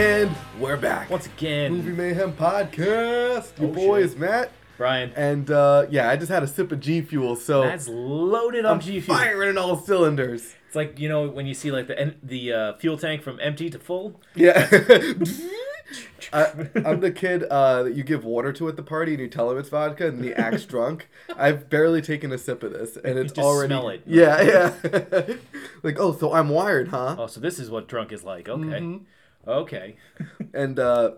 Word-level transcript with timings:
And 0.00 0.34
we're 0.58 0.78
back. 0.78 1.10
Once 1.10 1.26
again, 1.26 1.72
Movie 1.74 1.90
Mayhem 1.92 2.32
Podcast. 2.32 3.58
Your 3.60 3.68
Oh, 3.68 3.72
boy 3.74 4.00
shit. 4.00 4.06
is 4.12 4.16
Matt. 4.16 4.50
Brian, 4.78 5.12
And 5.14 5.50
uh, 5.50 5.84
yeah, 5.90 6.08
I 6.08 6.16
just 6.16 6.30
had 6.32 6.42
a 6.42 6.46
sip 6.46 6.72
of 6.72 6.80
G 6.80 7.02
Fuel, 7.02 7.36
so 7.36 7.60
that's 7.60 7.86
loaded 7.86 8.64
up 8.64 8.76
I'm 8.76 8.80
G 8.80 8.98
Fuel. 9.02 9.14
firing 9.18 9.50
in 9.50 9.58
all 9.58 9.76
cylinders. 9.76 10.54
It's 10.66 10.74
like 10.74 10.98
you 10.98 11.10
know 11.10 11.28
when 11.28 11.44
you 11.44 11.52
see 11.52 11.70
like 11.70 11.86
the 11.86 11.98
en- 12.00 12.16
the 12.22 12.50
uh, 12.50 12.72
fuel 12.78 12.96
tank 12.96 13.20
from 13.20 13.38
empty 13.40 13.68
to 13.68 13.78
full. 13.78 14.18
Yeah. 14.34 14.66
I, 16.32 16.68
I'm 16.86 17.00
the 17.00 17.12
kid 17.14 17.42
uh, 17.44 17.82
that 17.82 17.94
you 17.94 18.02
give 18.02 18.24
water 18.24 18.54
to 18.54 18.68
at 18.68 18.76
the 18.76 18.82
party 18.82 19.12
and 19.12 19.20
you 19.20 19.28
tell 19.28 19.50
him 19.50 19.58
it's 19.58 19.68
vodka 19.68 20.06
and 20.08 20.24
he 20.24 20.32
acts 20.34 20.64
drunk. 20.64 21.10
I've 21.36 21.68
barely 21.68 22.00
taken 22.00 22.32
a 22.32 22.38
sip 22.38 22.62
of 22.62 22.72
this 22.72 22.96
and 22.96 23.18
it's 23.18 23.32
just 23.34 23.44
already. 23.46 23.68
smell 23.68 23.88
it. 23.90 24.02
Yeah, 24.06 24.40
yeah. 24.42 25.34
like, 25.82 25.98
oh, 26.00 26.14
so 26.16 26.32
I'm 26.32 26.48
wired, 26.48 26.88
huh? 26.88 27.16
Oh, 27.18 27.26
so 27.26 27.38
this 27.40 27.58
is 27.58 27.68
what 27.70 27.86
drunk 27.86 28.12
is 28.12 28.24
like. 28.24 28.48
Okay, 28.48 28.62
Mm-hmm. 28.64 29.04
Okay. 29.46 29.96
And, 30.54 30.78
uh, 30.78 31.12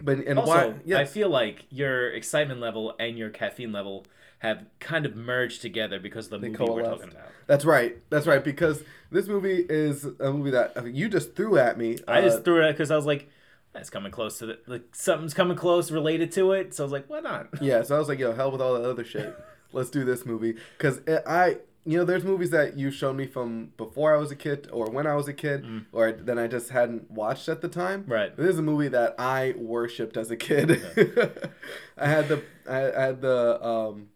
but, 0.00 0.18
and 0.18 0.38
Also, 0.38 0.74
why? 0.84 0.96
I 0.96 1.04
feel 1.04 1.28
like 1.28 1.66
your 1.70 2.10
excitement 2.10 2.60
level 2.60 2.94
and 2.98 3.16
your 3.16 3.30
caffeine 3.30 3.70
level 3.70 4.04
have 4.42 4.64
kind 4.80 5.06
of 5.06 5.14
merged 5.14 5.62
together 5.62 6.00
because 6.00 6.26
of 6.26 6.40
the 6.40 6.48
movie 6.48 6.64
we're 6.64 6.82
talking 6.82 7.10
about. 7.10 7.28
That's 7.46 7.64
right. 7.64 7.98
That's 8.10 8.26
right. 8.26 8.42
Because 8.42 8.82
this 9.12 9.28
movie 9.28 9.64
is 9.68 10.04
a 10.04 10.32
movie 10.32 10.50
that 10.50 10.76
uh, 10.76 10.84
you 10.84 11.08
just 11.08 11.36
threw 11.36 11.58
at 11.58 11.78
me. 11.78 11.98
I 12.08 12.18
uh, 12.18 12.22
just 12.22 12.44
threw 12.44 12.66
it 12.66 12.72
because 12.72 12.90
I 12.90 12.96
was 12.96 13.06
like, 13.06 13.30
that's 13.72 13.88
coming 13.88 14.10
close 14.10 14.38
to 14.38 14.46
the 14.46 14.58
like 14.66 14.82
something's 14.92 15.32
coming 15.32 15.56
close 15.56 15.92
related 15.92 16.32
to 16.32 16.52
it. 16.52 16.74
So 16.74 16.82
I 16.82 16.84
was 16.84 16.92
like, 16.92 17.08
why 17.08 17.20
not? 17.20 17.62
Yeah, 17.62 17.82
so 17.82 17.94
I 17.94 17.98
was 18.00 18.08
like, 18.08 18.18
yo, 18.18 18.32
hell 18.32 18.50
with 18.50 18.60
all 18.60 18.74
that 18.74 18.88
other 18.88 19.04
shit. 19.04 19.38
Let's 19.72 19.90
do 19.90 20.04
this 20.04 20.26
movie. 20.26 20.56
Because 20.76 21.00
I, 21.24 21.58
you 21.84 21.98
know, 21.98 22.04
there's 22.04 22.22
movies 22.24 22.50
that 22.50 22.76
you 22.78 22.90
showed 22.90 23.16
me 23.16 23.26
from 23.26 23.72
before 23.76 24.14
I 24.14 24.18
was 24.18 24.30
a 24.30 24.36
kid 24.36 24.68
or 24.72 24.86
when 24.90 25.06
I 25.06 25.14
was 25.16 25.26
a 25.28 25.32
kid 25.32 25.66
or 25.92 26.12
then 26.12 26.38
I 26.38 26.46
just 26.46 26.70
hadn't 26.70 27.10
watched 27.10 27.48
at 27.48 27.60
the 27.60 27.68
time. 27.68 28.04
Mm. 28.04 28.10
Right. 28.10 28.36
This 28.36 28.50
is 28.50 28.58
a 28.58 28.62
movie 28.62 28.88
that 28.88 29.14
I 29.18 29.54
worshipped 29.56 30.16
as 30.16 30.30
a 30.30 30.36
kid. 30.36 30.70
I 31.98 32.06
had 32.06 32.28
the, 32.28 32.42
I 32.68 32.76
had 32.78 33.20
the, 33.20 33.64
um, 33.66 34.08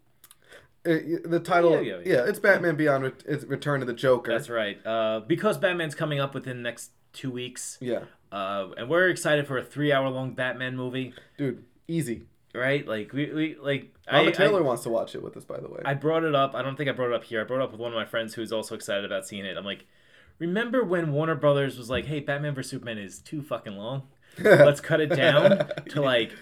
it- 0.85 1.29
the 1.29 1.41
title, 1.41 1.73
Yeah, 1.83 1.97
yeah, 1.97 2.03
yeah, 2.05 2.25
it's 2.29 2.39
Batman 2.39 2.77
Beyond. 2.77 3.13
It's 3.27 3.45
Return 3.45 3.81
to 3.81 3.87
the 3.87 3.93
Joker. 3.93 4.31
That's 4.33 4.49
right. 4.49 4.79
Uh, 4.87 5.21
because 5.27 5.59
Batman's 5.59 5.97
coming 5.97 6.21
up 6.21 6.33
within 6.35 6.59
the 6.59 6.63
next 6.63 6.93
two 7.13 7.31
weeks, 7.33 7.79
Yeah, 7.81 8.05
uh, 8.31 8.69
and 8.77 8.89
we're 8.89 9.09
excited 9.09 9.49
for 9.49 9.59
a 9.59 9.65
three-hour-long 9.65 10.35
Batman 10.35 10.77
movie. 10.77 11.13
dude, 11.37 11.65
easy. 11.89 12.27
Right? 12.57 12.87
Like 12.87 13.13
we, 13.13 13.33
we 13.33 13.57
like 13.61 13.95
Mama 14.11 14.29
I, 14.29 14.33
Taylor 14.33 14.61
I, 14.61 14.63
wants 14.63 14.83
to 14.85 14.89
watch 14.91 15.15
it 15.15 15.23
with 15.23 15.37
us, 15.37 15.45
by 15.45 15.59
the 15.61 15.69
way. 15.69 15.81
I 15.85 15.95
brought 15.95 16.25
it 16.25 16.35
up. 16.35 16.55
I 16.55 16.63
don't 16.63 16.77
think 16.77 16.89
I 16.89 16.93
brought 16.93 17.11
it 17.11 17.15
up 17.15 17.25
here. 17.25 17.41
I 17.41 17.45
brought 17.45 17.61
it 17.61 17.65
up 17.65 17.73
with 17.73 17.81
one 17.81 17.93
of 17.93 17.97
my 17.97 18.05
friends 18.05 18.35
who's 18.35 18.53
also 18.53 18.75
excited 18.75 19.05
about 19.05 19.27
seeing 19.27 19.45
it. 19.45 19.57
I'm 19.57 19.65
like, 19.65 19.85
remember 20.39 20.85
when 20.85 21.13
Warner 21.13 21.35
Brothers 21.35 21.77
was 21.79 21.91
like, 21.91 22.07
"Hey, 22.07 22.21
Batman 22.21 22.55
vs 22.55 22.71
Superman 22.71 22.99
is 22.99 23.19
too 23.19 23.43
fucking 23.43 23.77
long. 23.77 24.03
Let's 24.39 24.81
cut 24.81 25.01
it 25.01 25.09
down 25.15 25.69
to 25.91 26.01
like 26.01 26.33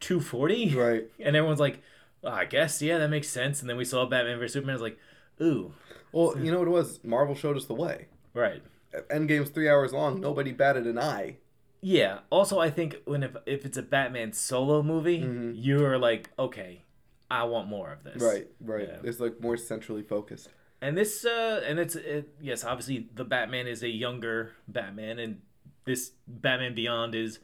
240." 0.00 0.74
right. 0.74 1.04
And 1.20 1.36
everyone's 1.36 1.60
like, 1.60 1.82
oh, 2.24 2.30
"I 2.30 2.44
guess 2.44 2.80
yeah, 2.82 2.98
that 2.98 3.08
makes 3.10 3.28
sense." 3.28 3.60
And 3.60 3.68
then 3.68 3.76
we 3.76 3.84
saw 3.84 4.06
Batman 4.06 4.38
vs 4.38 4.52
Superman. 4.54 4.72
I 4.72 4.74
was 4.74 4.82
like, 4.82 4.98
"Ooh, 5.40 5.72
Well, 6.12 6.34
you 6.38 6.50
know 6.50 6.58
what 6.58 6.68
it 6.68 6.72
was? 6.72 7.00
Marvel 7.04 7.34
showed 7.34 7.56
us 7.56 7.66
the 7.66 7.74
way. 7.74 8.06
right." 8.34 8.62
Endgame's 9.10 9.50
three 9.50 9.68
hours 9.68 9.92
long. 9.92 10.18
Nobody 10.18 10.50
batted 10.50 10.86
an 10.86 10.98
eye. 10.98 11.36
Yeah. 11.80 12.18
Also, 12.30 12.58
I 12.58 12.70
think 12.70 12.96
when 13.04 13.22
if 13.22 13.36
if 13.46 13.64
it's 13.64 13.76
a 13.78 13.82
Batman 13.82 14.32
solo 14.32 14.82
movie, 14.82 15.20
Mm-hmm. 15.20 15.52
you're 15.54 15.98
like, 15.98 16.30
okay, 16.38 16.82
I 17.30 17.44
want 17.44 17.68
more 17.68 17.92
of 17.92 18.04
this. 18.04 18.22
Right, 18.22 18.46
right. 18.60 18.88
Yeah. 18.88 18.98
It's 19.08 19.20
like 19.20 19.40
more 19.40 19.56
centrally 19.56 20.02
focused. 20.02 20.48
And 20.80 20.96
this, 20.96 21.24
uh, 21.24 21.62
and 21.66 21.78
it's 21.78 21.96
it, 21.96 22.28
yes, 22.40 22.64
obviously 22.64 23.08
the 23.14 23.24
Batman 23.24 23.66
is 23.66 23.82
a 23.82 23.88
younger 23.88 24.52
Batman, 24.68 25.18
and 25.18 25.40
this 25.84 26.12
Batman 26.26 26.74
Beyond 26.74 27.14
is 27.14 27.38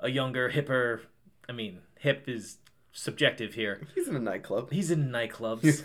a 0.00 0.10
younger, 0.10 0.50
hipper. 0.50 1.00
I 1.48 1.52
mean, 1.52 1.80
hip 1.98 2.24
is 2.28 2.58
subjective 2.92 3.54
here. 3.54 3.86
He's 3.94 4.08
in 4.08 4.16
a 4.16 4.20
nightclub. 4.20 4.70
He's 4.72 4.90
in 4.90 5.10
nightclubs. 5.10 5.82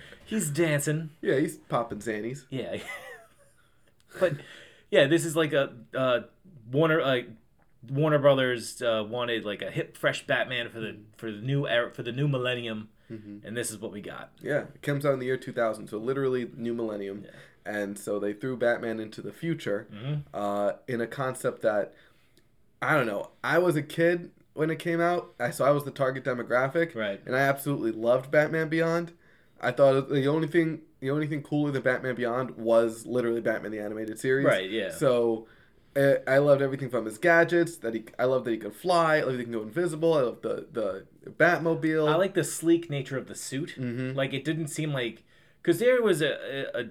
He's 0.24 0.48
dancing. 0.50 1.10
yeah, 1.20 1.36
he's 1.38 1.56
popping 1.56 1.98
zannies. 1.98 2.46
Yeah. 2.48 2.76
but 4.20 4.34
yeah, 4.90 5.06
this 5.06 5.24
is 5.24 5.36
like 5.36 5.52
a 5.52 5.72
uh, 5.94 6.20
Warner 6.70 7.02
like 7.02 7.28
Warner 7.88 8.18
Brothers 8.18 8.80
uh, 8.82 9.04
wanted 9.08 9.44
like 9.44 9.62
a 9.62 9.70
hip, 9.70 9.96
fresh 9.96 10.26
Batman 10.26 10.68
for 10.70 10.80
the 10.80 10.96
for 11.16 11.30
the 11.32 11.38
new 11.40 11.66
era 11.66 11.90
for 11.90 12.02
the 12.02 12.12
new 12.12 12.28
millennium, 12.28 12.88
and 13.08 13.56
this 13.56 13.70
is 13.70 13.78
what 13.78 13.92
we 13.92 14.00
got. 14.00 14.30
Yeah, 14.40 14.60
it 14.74 14.82
comes 14.82 15.04
out 15.04 15.12
in 15.14 15.18
the 15.18 15.26
year 15.26 15.36
2000, 15.36 15.88
so 15.88 15.98
literally 15.98 16.48
new 16.56 16.72
millennium. 16.74 17.24
And 17.64 17.96
so 17.98 18.18
they 18.18 18.32
threw 18.32 18.56
Batman 18.56 18.98
into 18.98 19.20
the 19.22 19.32
future 19.32 19.86
Mm-hmm. 19.92 20.14
uh, 20.34 20.72
in 20.88 21.00
a 21.00 21.06
concept 21.06 21.62
that, 21.62 21.94
I 22.80 22.94
don't 22.96 23.06
know, 23.06 23.30
I 23.44 23.58
was 23.58 23.76
a 23.76 23.82
kid 23.82 24.30
when 24.54 24.68
it 24.70 24.78
came 24.80 25.00
out, 25.00 25.32
I, 25.38 25.50
so 25.50 25.64
I 25.64 25.70
was 25.70 25.84
the 25.84 25.90
target 25.92 26.24
demographic. 26.24 26.94
Right. 26.96 27.20
And 27.24 27.36
I 27.36 27.40
absolutely 27.40 27.92
loved 27.92 28.30
Batman 28.32 28.68
Beyond. 28.68 29.12
I 29.60 29.70
thought 29.70 30.08
the 30.08 30.26
only 30.26 30.48
thing 30.48 30.80
the 31.00 31.10
only 31.10 31.26
thing 31.26 31.42
cooler 31.42 31.70
than 31.70 31.82
Batman 31.82 32.14
Beyond 32.16 32.56
was 32.56 33.06
literally 33.06 33.40
Batman 33.40 33.70
the 33.72 33.78
animated 33.80 34.18
series. 34.18 34.44
Right, 34.46 34.68
yeah. 34.70 34.90
So 34.90 35.46
I 35.94 36.38
loved 36.38 36.62
everything 36.62 36.88
from 36.88 37.04
his 37.04 37.18
gadgets. 37.18 37.76
That 37.76 37.94
he, 37.94 38.04
I 38.18 38.24
love 38.24 38.44
that 38.44 38.50
he 38.50 38.56
could 38.56 38.74
fly. 38.74 39.16
I 39.16 39.20
love 39.20 39.32
that 39.32 39.38
he 39.38 39.44
can 39.44 39.52
go 39.52 39.62
invisible. 39.62 40.14
I 40.14 40.22
love 40.22 40.42
the 40.42 40.66
the 40.72 41.04
Batmobile. 41.30 42.08
I 42.10 42.16
like 42.16 42.34
the 42.34 42.44
sleek 42.44 42.88
nature 42.90 43.18
of 43.18 43.26
the 43.28 43.34
suit. 43.34 43.74
Mm-hmm. 43.78 44.16
Like 44.16 44.32
it 44.32 44.44
didn't 44.44 44.68
seem 44.68 44.92
like 44.92 45.24
because 45.62 45.78
there 45.78 46.02
was 46.02 46.22
a, 46.22 46.32
a, 46.74 46.80
a 46.80 46.84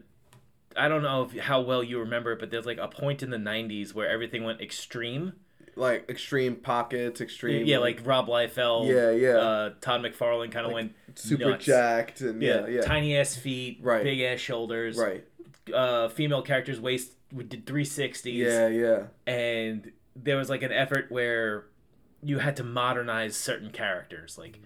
I 0.78 0.88
don't 0.88 1.02
know 1.04 1.24
if, 1.24 1.38
how 1.40 1.62
well 1.62 1.84
you 1.84 2.00
remember 2.00 2.32
it, 2.34 2.40
but 2.40 2.52
there's 2.52 2.66
like 2.66 2.78
a 2.78 2.88
point 2.88 3.24
in 3.24 3.30
the 3.30 3.38
'90s 3.38 3.94
where 3.94 4.08
everything 4.08 4.44
went 4.44 4.62
extreme. 4.62 5.34
like 5.76 6.08
extreme 6.10 6.56
pockets, 6.56 7.22
extreme. 7.22 7.66
Yeah, 7.66 7.80
like 7.80 8.02
Rob 8.06 8.28
Liefeld. 8.28 8.88
Yeah, 8.88 9.12
yeah. 9.12 9.38
Uh, 9.38 9.70
Todd 9.82 10.02
McFarlane 10.02 10.52
kind 10.52 10.66
of 10.66 10.72
went 10.74 10.94
super 11.16 11.52
nuts. 11.52 11.66
jacked 11.66 12.22
and 12.22 12.42
Yeah, 12.42 12.62
yeah, 12.62 12.68
yeah. 12.68 12.82
tiny 12.82 13.18
ass 13.18 13.36
feet, 13.36 13.80
Right. 13.82 14.04
big 14.04 14.22
ass 14.22 14.40
shoulders. 14.40 14.98
Right. 14.98 15.26
Uh, 15.74 16.10
female 16.10 16.42
characters 16.42 16.80
waist 16.82 17.14
we 17.32 17.44
did 17.44 17.66
360s. 17.66 18.34
Yeah, 18.36 18.68
yeah. 18.68 19.04
and 19.32 19.92
there 20.16 20.38
was 20.38 20.50
like 20.50 20.64
an 20.64 20.72
effort 20.72 21.12
where 21.12 21.66
you 22.24 22.40
had 22.40 22.56
to 22.58 22.64
modernize 22.64 23.36
certain 23.38 23.70
characters. 23.72 24.38
Like, 24.38 24.60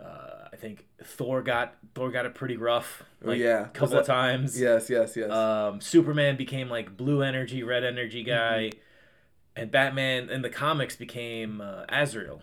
uh, 0.00 0.48
I 0.52 0.56
think 0.56 0.86
Thor 1.02 1.42
got 1.42 1.76
Thor 1.94 2.10
got 2.10 2.26
it 2.26 2.34
pretty 2.34 2.56
rough. 2.56 3.02
Like, 3.22 3.40
Oh, 3.40 3.44
yeah. 3.44 3.64
a 3.66 3.68
couple 3.68 3.98
of 3.98 4.06
times. 4.06 4.60
Yes, 4.60 4.90
yes, 4.90 5.16
yes. 5.16 5.30
Um, 5.30 5.80
Superman 5.80 6.36
became 6.36 6.68
like 6.68 6.96
blue 6.96 7.22
energy, 7.22 7.62
red 7.62 7.84
energy 7.84 8.22
guy, 8.24 8.70
Mm-hmm. 8.72 8.78
and 9.62 9.70
Batman 9.70 10.28
in 10.30 10.42
the 10.42 10.50
comics 10.50 10.96
became 10.96 11.60
uh, 11.60 11.84
Azrael. 11.88 12.42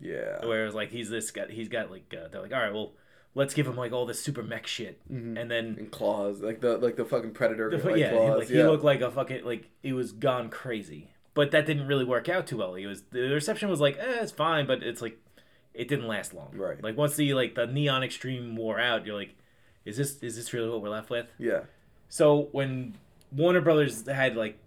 yeah. 0.00 0.44
Where 0.46 0.66
it's 0.66 0.74
like 0.74 0.90
he's 0.90 1.10
this 1.10 1.30
guy. 1.30 1.46
He's 1.50 1.68
got 1.68 1.90
like 1.90 2.14
uh, 2.16 2.28
they're 2.28 2.42
like, 2.42 2.52
all 2.54 2.60
right, 2.60 2.72
well, 2.72 2.92
let's 3.34 3.54
give 3.54 3.66
him 3.66 3.76
like 3.76 3.92
all 3.92 4.06
this 4.06 4.20
super 4.22 4.42
mech 4.42 4.66
shit, 4.66 5.00
and 5.08 5.36
then 5.50 5.76
And 5.78 5.90
claws, 5.90 6.40
like 6.40 6.60
the 6.60 6.78
like 6.78 6.96
the 6.96 7.04
fucking 7.04 7.32
predator. 7.32 7.70
the, 7.70 7.78
like 7.88 7.96
yeah, 7.96 8.10
claws. 8.10 8.38
like 8.40 8.48
yeah. 8.50 8.56
he 8.56 8.62
looked 8.64 8.84
like 8.84 9.00
a 9.00 9.10
fucking 9.10 9.44
like 9.44 9.70
he 9.82 9.92
was 9.92 10.12
gone 10.12 10.48
crazy. 10.48 11.08
But 11.32 11.52
that 11.52 11.64
didn't 11.64 11.86
really 11.86 12.04
work 12.04 12.28
out 12.28 12.46
too 12.48 12.56
well. 12.58 12.74
He 12.74 12.86
was 12.86 13.02
the 13.10 13.20
reception 13.30 13.68
was 13.68 13.80
like, 13.80 13.96
eh, 13.98 14.18
it's 14.20 14.32
fine, 14.32 14.66
but 14.66 14.82
it's 14.82 15.00
like 15.00 15.18
it 15.74 15.86
didn't 15.88 16.08
last 16.08 16.34
long. 16.34 16.50
Right. 16.54 16.82
Like 16.82 16.96
once 16.96 17.14
the 17.16 17.32
like 17.34 17.54
the 17.54 17.66
neon 17.66 18.02
extreme 18.02 18.56
wore 18.56 18.80
out, 18.80 19.06
you're 19.06 19.14
like, 19.16 19.36
is 19.84 19.96
this 19.96 20.16
is 20.22 20.34
this 20.36 20.52
really 20.52 20.68
what 20.68 20.82
we're 20.82 20.88
left 20.90 21.10
with? 21.10 21.26
yeah. 21.38 21.60
So 22.08 22.48
when 22.50 22.94
Warner 23.30 23.60
Brothers 23.60 24.04
had 24.08 24.34
like 24.36 24.58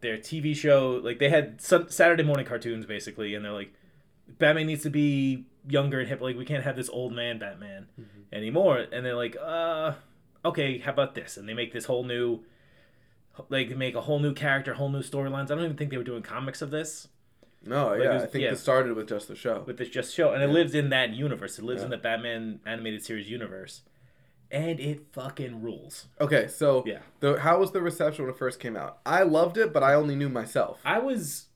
their 0.00 0.18
TV 0.18 0.56
show, 0.56 1.00
like 1.02 1.20
they 1.20 1.28
had 1.28 1.60
sun- 1.60 1.88
Saturday 1.90 2.24
morning 2.24 2.44
cartoons 2.44 2.84
basically, 2.86 3.34
and 3.36 3.44
they're 3.44 3.52
like, 3.52 3.72
Batman 4.38 4.66
needs 4.66 4.82
to 4.82 4.90
be 4.90 5.44
younger 5.68 6.00
and 6.00 6.08
hip. 6.08 6.20
Like 6.20 6.36
we 6.36 6.44
can't 6.44 6.64
have 6.64 6.76
this 6.76 6.88
old 6.88 7.12
man 7.12 7.38
Batman 7.38 7.86
anymore. 8.32 8.84
And 8.92 9.04
they're 9.04 9.14
like, 9.14 9.36
uh, 9.40 9.92
okay, 10.44 10.78
how 10.78 10.92
about 10.92 11.14
this? 11.14 11.36
And 11.36 11.48
they 11.48 11.54
make 11.54 11.72
this 11.72 11.84
whole 11.86 12.04
new, 12.04 12.40
like 13.48 13.68
they 13.68 13.74
make 13.74 13.94
a 13.94 14.00
whole 14.02 14.18
new 14.18 14.34
character, 14.34 14.74
whole 14.74 14.88
new 14.90 15.02
storylines. 15.02 15.44
I 15.50 15.54
don't 15.54 15.64
even 15.64 15.76
think 15.76 15.90
they 15.90 15.96
were 15.96 16.04
doing 16.04 16.22
comics 16.22 16.62
of 16.62 16.70
this 16.70 17.08
No, 17.64 17.92
yeah. 17.92 17.98
there's- 17.98 18.22
I 18.22 18.26
think 18.26 18.44
yeah. 18.44 18.50
this 18.50 18.60
started 18.60 18.94
with 18.96 19.08
just 19.08 19.28
the 19.28 19.34
show. 19.36 19.62
with 19.66 19.78
this 19.78 19.88
just 19.90 20.14
show, 20.14 20.32
and 20.32 20.42
it 20.42 20.48
lives 20.48 20.74
in 20.74 20.90
that 20.90 21.10
universe. 21.10 21.58
It 21.58 21.64
lives 21.64 21.82
in 21.82 21.90
the 21.90 21.96
Batman 21.98 22.60
animated 22.66 23.04
series 23.04 23.28
universe. 23.30 23.82
and 24.50 24.80
it 24.80 25.12
fucking 25.12 25.60
rules. 25.60 26.06
Okay, 26.18 26.48
so 26.48 26.82
Yeah. 26.86 27.00
the 27.20 27.38
how 27.40 27.58
was 27.60 27.72
the 27.72 27.82
reception 27.82 28.24
when 28.24 28.32
it 28.32 28.38
first 28.38 28.58
came 28.60 28.76
out? 28.78 28.98
I 29.04 29.22
loved 29.22 29.58
it, 29.58 29.74
but 29.74 29.82
I 29.82 29.92
only 29.92 30.14
knew 30.16 30.30
myself. 30.30 30.80
I 30.86 30.98
was 31.00 31.48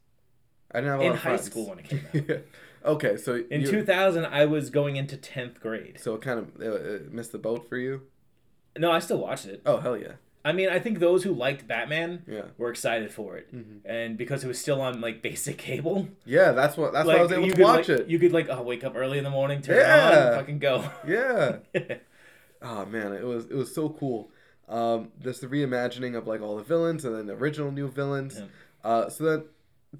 I 0.70 0.80
didn't 0.80 0.90
have 0.90 1.00
a 1.00 1.02
in 1.04 1.08
lot 1.08 1.14
of 1.16 1.22
high 1.22 1.28
friends. 1.36 1.44
school 1.46 1.68
when 1.70 1.78
it 1.78 1.84
came 1.88 2.04
out. 2.30 2.42
Okay, 2.84 3.16
so 3.16 3.42
In 3.50 3.62
you, 3.62 3.70
2000, 3.70 4.24
I 4.26 4.44
was 4.46 4.70
going 4.70 4.96
into 4.96 5.16
10th 5.16 5.60
grade. 5.60 5.98
so 6.00 6.14
it 6.14 6.22
kind 6.22 6.38
of 6.38 6.48
uh, 6.60 6.66
uh, 6.66 6.98
missed 7.10 7.32
the 7.32 7.38
boat 7.38 7.68
for 7.68 7.76
you. 7.76 8.02
No, 8.78 8.90
I 8.90 8.98
still 9.00 9.18
watched 9.18 9.46
it. 9.46 9.60
Oh 9.66 9.78
hell 9.80 9.96
yeah, 9.96 10.12
I 10.44 10.52
mean, 10.52 10.68
I 10.70 10.78
think 10.78 10.98
those 10.98 11.22
who 11.24 11.32
liked 11.32 11.68
Batman 11.68 12.22
yeah, 12.26 12.42
were 12.58 12.70
excited 12.70 13.12
for 13.12 13.36
it, 13.36 13.54
Mm-hmm. 13.54 13.86
and 13.86 14.16
because 14.16 14.42
it 14.44 14.48
was 14.48 14.58
still 14.58 14.80
on 14.80 15.00
like 15.00 15.20
basic 15.22 15.58
cable, 15.58 16.08
yeah. 16.24 16.52
That's 16.52 16.76
what 16.76 16.92
that's 16.92 17.06
like 17.06 17.16
why 17.16 17.20
I 17.20 17.22
was 17.24 17.32
able 17.32 17.44
you 17.44 17.50
to 17.50 17.56
could 17.56 17.62
watch 17.64 17.88
like, 17.90 18.00
it. 18.00 18.08
you 18.08 18.18
could 18.18 18.32
like 18.32 18.48
oh 18.48 18.62
wake 18.62 18.82
up 18.84 18.94
early 18.96 19.18
in 19.18 19.24
the 19.24 19.30
morning, 19.30 19.60
turn 19.60 19.78
it 19.78 19.84
on, 19.86 20.12
and 20.28 20.36
fucking 20.36 20.58
go. 20.58 20.88
Yeah. 21.06 21.56
oh 22.62 22.86
man, 22.86 23.12
it 23.12 23.24
was 23.24 23.46
it 23.46 23.54
was 23.54 23.74
so 23.74 23.88
cool. 23.90 24.30
Um, 24.68 25.12
there's 25.20 25.40
the 25.40 25.48
reimagining 25.48 26.16
of 26.16 26.26
like 26.26 26.40
all 26.40 26.56
the 26.56 26.62
villains 26.62 27.04
and 27.04 27.14
then 27.14 27.26
the 27.26 27.34
original 27.34 27.70
new 27.70 27.88
villains. 27.88 28.38
Yeah. 28.38 28.46
Uh, 28.84 29.08
so 29.10 29.24
then 29.24 29.44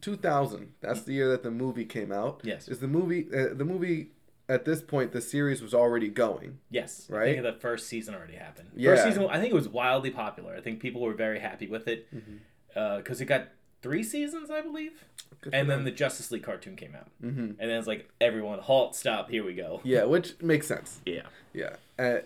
2000, 0.00 0.73
that's 0.81 1.03
the 1.03 1.12
year 1.12 1.29
that 1.29 1.43
the 1.43 1.50
movie 1.50 1.85
came 1.85 2.11
out. 2.12 2.41
Yes. 2.44 2.69
Is 2.69 2.79
the 2.81 2.89
movie 2.89 3.27
uh, 3.35 3.55
the 3.55 3.65
movie 3.65 4.09
at 4.49 4.65
this 4.65 4.83
point 4.83 5.12
the 5.12 5.21
series 5.21 5.62
was 5.62 5.73
already 5.75 6.09
going. 6.09 6.59
yes, 6.71 7.09
I 7.11 7.15
Right? 7.15 7.33
think 7.41 7.43
the 7.55 7.61
first 7.61 7.87
season 7.87 8.15
already 8.15 8.35
happened. 8.35 8.71
Yeah. 8.77 8.91
First 8.93 9.05
season, 9.05 9.27
I 9.31 9.39
think 9.39 9.53
it 9.53 9.55
was 9.55 9.69
wildly 9.69 10.11
popular. 10.11 10.55
I 10.56 10.61
think 10.61 10.81
people 10.81 11.00
were 11.00 11.15
very 11.15 11.39
happy 11.39 11.67
with 11.67 11.87
it 11.89 12.09
Mm-hmm. 12.15 12.97
because 12.99 13.21
it 13.21 13.27
got 13.27 13.49
three 13.83 14.03
seasons, 14.03 14.50
I 14.50 14.61
believe, 14.61 15.05
Good 15.41 15.55
and 15.55 15.69
then 15.69 15.79
them. 15.79 15.85
the 15.85 15.91
Justice 15.91 16.31
League 16.31 16.43
cartoon 16.44 16.77
came 16.77 16.94
out, 16.94 17.09
mm-hmm. 17.23 17.41
and 17.41 17.59
then 17.59 17.71
it's 17.71 17.87
like 17.89 18.09
everyone 18.21 18.59
halt, 18.61 18.94
stop, 18.97 19.29
here 19.31 19.44
we 19.44 19.55
go. 19.55 19.81
Yeah, 19.85 20.05
which 20.05 20.41
makes 20.41 20.67
sense. 20.69 21.00
Yeah. 21.05 21.23
Yeah. 21.53 21.77
Uh, 21.99 22.19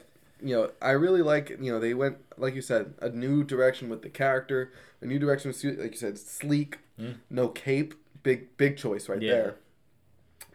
you 0.43 0.55
know, 0.55 0.71
I 0.83 0.91
really 0.91 1.23
like, 1.23 1.49
you 1.61 1.73
know, 1.73 1.81
they 1.81 1.95
went, 1.95 2.19
like 2.37 2.55
you 2.55 2.61
said, 2.61 2.93
a 3.01 3.09
new 3.09 3.43
direction 3.43 3.89
with 3.89 4.03
the 4.03 4.11
character, 4.11 4.71
a 5.01 5.07
new 5.07 5.19
direction 5.19 5.49
with, 5.51 5.65
like 5.79 5.93
you 5.93 5.97
said, 5.97 6.19
sleek, 6.19 6.79
no 7.31 7.49
cape, 7.49 7.95
big, 8.23 8.57
big 8.57 8.77
choice 8.77 9.09
right. 9.09 9.21
Yeah. 9.23 9.33
there. 9.33 9.55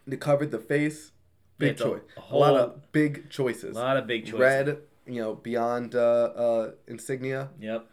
They 0.07 0.17
covered 0.17 0.51
the 0.51 0.59
face, 0.59 1.11
big 1.57 1.79
a- 1.79 1.83
choice. 1.83 2.01
a 2.17 2.33
A, 2.33 2.35
lot 2.35 2.55
of 2.55 2.91
big 2.91 3.29
choices. 3.29 3.75
A 3.75 3.79
lot 3.79 3.97
of 3.97 4.07
big 4.07 4.25
choices. 4.25 4.39
Red, 4.39 4.77
you 5.05 5.21
know, 5.21 5.35
beyond 5.35 5.95
uh, 5.95 5.99
uh, 5.99 6.71
insignia, 6.87 7.49
Yep. 7.59 7.85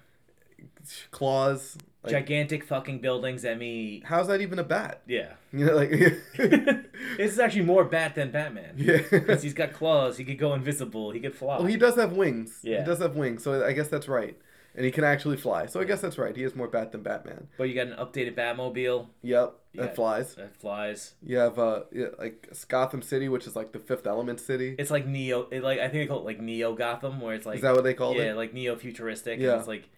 claws. 1.11 1.77
Like, 2.05 2.13
Gigantic 2.13 2.63
fucking 2.65 3.01
buildings 3.01 3.43
that 3.43 3.59
me. 3.59 4.03
how's 4.07 4.29
that 4.29 4.41
even 4.41 4.59
a 4.59 4.65
bat? 4.65 5.03
Yeah. 5.07 5.33
You 5.53 5.65
know, 5.65 5.75
like, 5.77 5.89
this 6.37 6.85
is 7.33 7.39
actually 7.39 7.63
more 7.65 7.83
Bat 7.85 8.15
than 8.17 8.31
Batman. 8.31 8.75
yeah. 8.77 8.99
Because 9.11 9.43
he's 9.43 9.55
got 9.55 9.73
claws, 9.73 10.19
he 10.19 10.25
could 10.25 10.39
go 10.39 10.53
invisible, 10.53 11.11
he 11.11 11.21
could 11.21 11.35
fly. 11.35 11.57
Well, 11.57 11.67
he 11.67 11.79
does 11.79 11.97
have 11.97 12.13
wings. 12.13 12.61
Yeah. 12.63 12.81
He 12.81 12.85
does 12.85 12.99
have 12.99 13.17
wings, 13.17 13.43
so 13.43 13.65
I 13.65 13.73
guess 13.73 13.89
that's 13.89 14.09
right. 14.09 14.37
And 14.79 14.85
he 14.85 14.93
can 14.93 15.03
actually 15.03 15.37
fly. 15.37 15.67
So 15.67 15.81
I 15.81 15.85
guess 15.85 16.01
that's 16.01 16.19
right. 16.19 16.37
He 16.37 16.45
is 16.45 16.55
more 16.55 16.69
bat 16.69 16.93
than 16.93 17.03
Batman. 17.03 17.49
But 17.59 17.65
you 17.65 17.75
got 17.75 17.89
an 17.89 17.95
updated 17.95 18.37
Batmobile 18.37 19.09
Yep, 19.23 19.55
that 19.75 19.97
flies. 19.97 20.37
that 20.37 20.55
flies. 20.55 21.15
You 21.21 21.39
have 21.39 21.59
uh, 21.59 21.81
yeah, 21.91 22.07
like 22.17 22.49
Gotham 22.69 23.03
City, 23.03 23.29
which 23.29 23.49
is 23.49 23.57
like 23.57 23.73
the 23.73 23.81
Fifth 23.81 24.07
Element 24.07 24.39
city. 24.39 24.77
It's 24.79 24.93
like 24.93 25.05
Neo. 25.05 25.49
It 25.51 25.65
like 25.65 25.81
I 25.81 25.89
think 25.89 25.95
they 25.95 26.07
call 26.07 26.21
it 26.21 26.25
like 26.27 26.41
Neo 26.41 26.77
Gotham, 26.77 27.21
where 27.21 27.35
it's 27.35 27.45
like 27.45 27.57
is 27.57 27.63
that 27.63 27.75
what 27.75 27.83
they 27.83 27.93
call 27.93 28.13
it? 28.13 28.19
yeah, 28.19 28.31
it? 28.31 28.37
like 28.37 28.55
neo 28.55 28.77
futuristic. 28.77 29.41
Yeah. 29.41 29.51
And 29.55 29.59
it's 29.59 29.67
like 29.69 29.89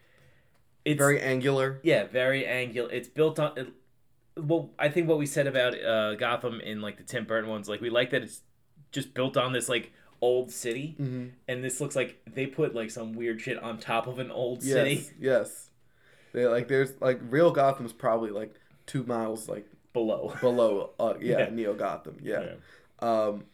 it's 0.87 0.97
Very 0.97 1.21
angular. 1.21 1.79
yeah, 1.83 2.05
very 2.07 2.47
angular. 2.47 2.91
It's 2.91 3.09
built 3.09 3.39
on. 3.39 3.59
It, 3.59 3.69
well, 4.39 4.71
I 4.79 4.89
think 4.89 5.09
what 5.09 5.19
we 5.19 5.27
said 5.27 5.47
about 5.47 5.79
uh, 5.79 6.15
Gotham 6.15 6.59
in 6.63 6.81
like 6.81 6.97
the 6.97 7.03
Tim 7.05 7.27
Burton 7.27 7.51
ones, 7.51 7.69
like 7.69 7.83
we 7.83 7.91
like 7.91 8.13
that 8.13 8.23
it's 8.23 8.41
just 8.93 9.13
built 9.13 9.37
on 9.37 9.53
this 9.53 9.69
like 9.69 9.93
old 10.21 10.51
city, 10.51 10.95
hmm 10.99 11.27
and 11.49 11.65
this 11.65 11.81
looks 11.81 11.97
like 11.97 12.21
they 12.27 12.47
put 12.47 12.75
like 12.75 12.91
some 12.91 13.13
weird 13.15 13.41
shit 13.41 13.59
on 13.63 13.79
top 13.79 14.07
of 14.07 14.19
an 14.19 14.31
old 14.31 14.63
Yes, 14.63 14.73
city 14.75 15.07
yes. 15.21 15.71
They 16.33 16.47
like 16.47 16.69
there's 16.69 16.93
like 17.01 17.21
real 17.29 17.51
Gotham's 17.51 17.93
probably 17.93 18.31
like 18.31 18.55
two 18.87 19.03
miles 19.05 19.49
like 19.49 19.67
below. 19.93 20.35
below. 20.41 20.91
Uh, 21.01 21.15
yeah, 21.21 21.39
Yeah. 21.41 21.49
Neo 21.51 21.75
Gotham. 21.75 22.19
Yeah. 22.23 22.53
Um, 23.01 23.45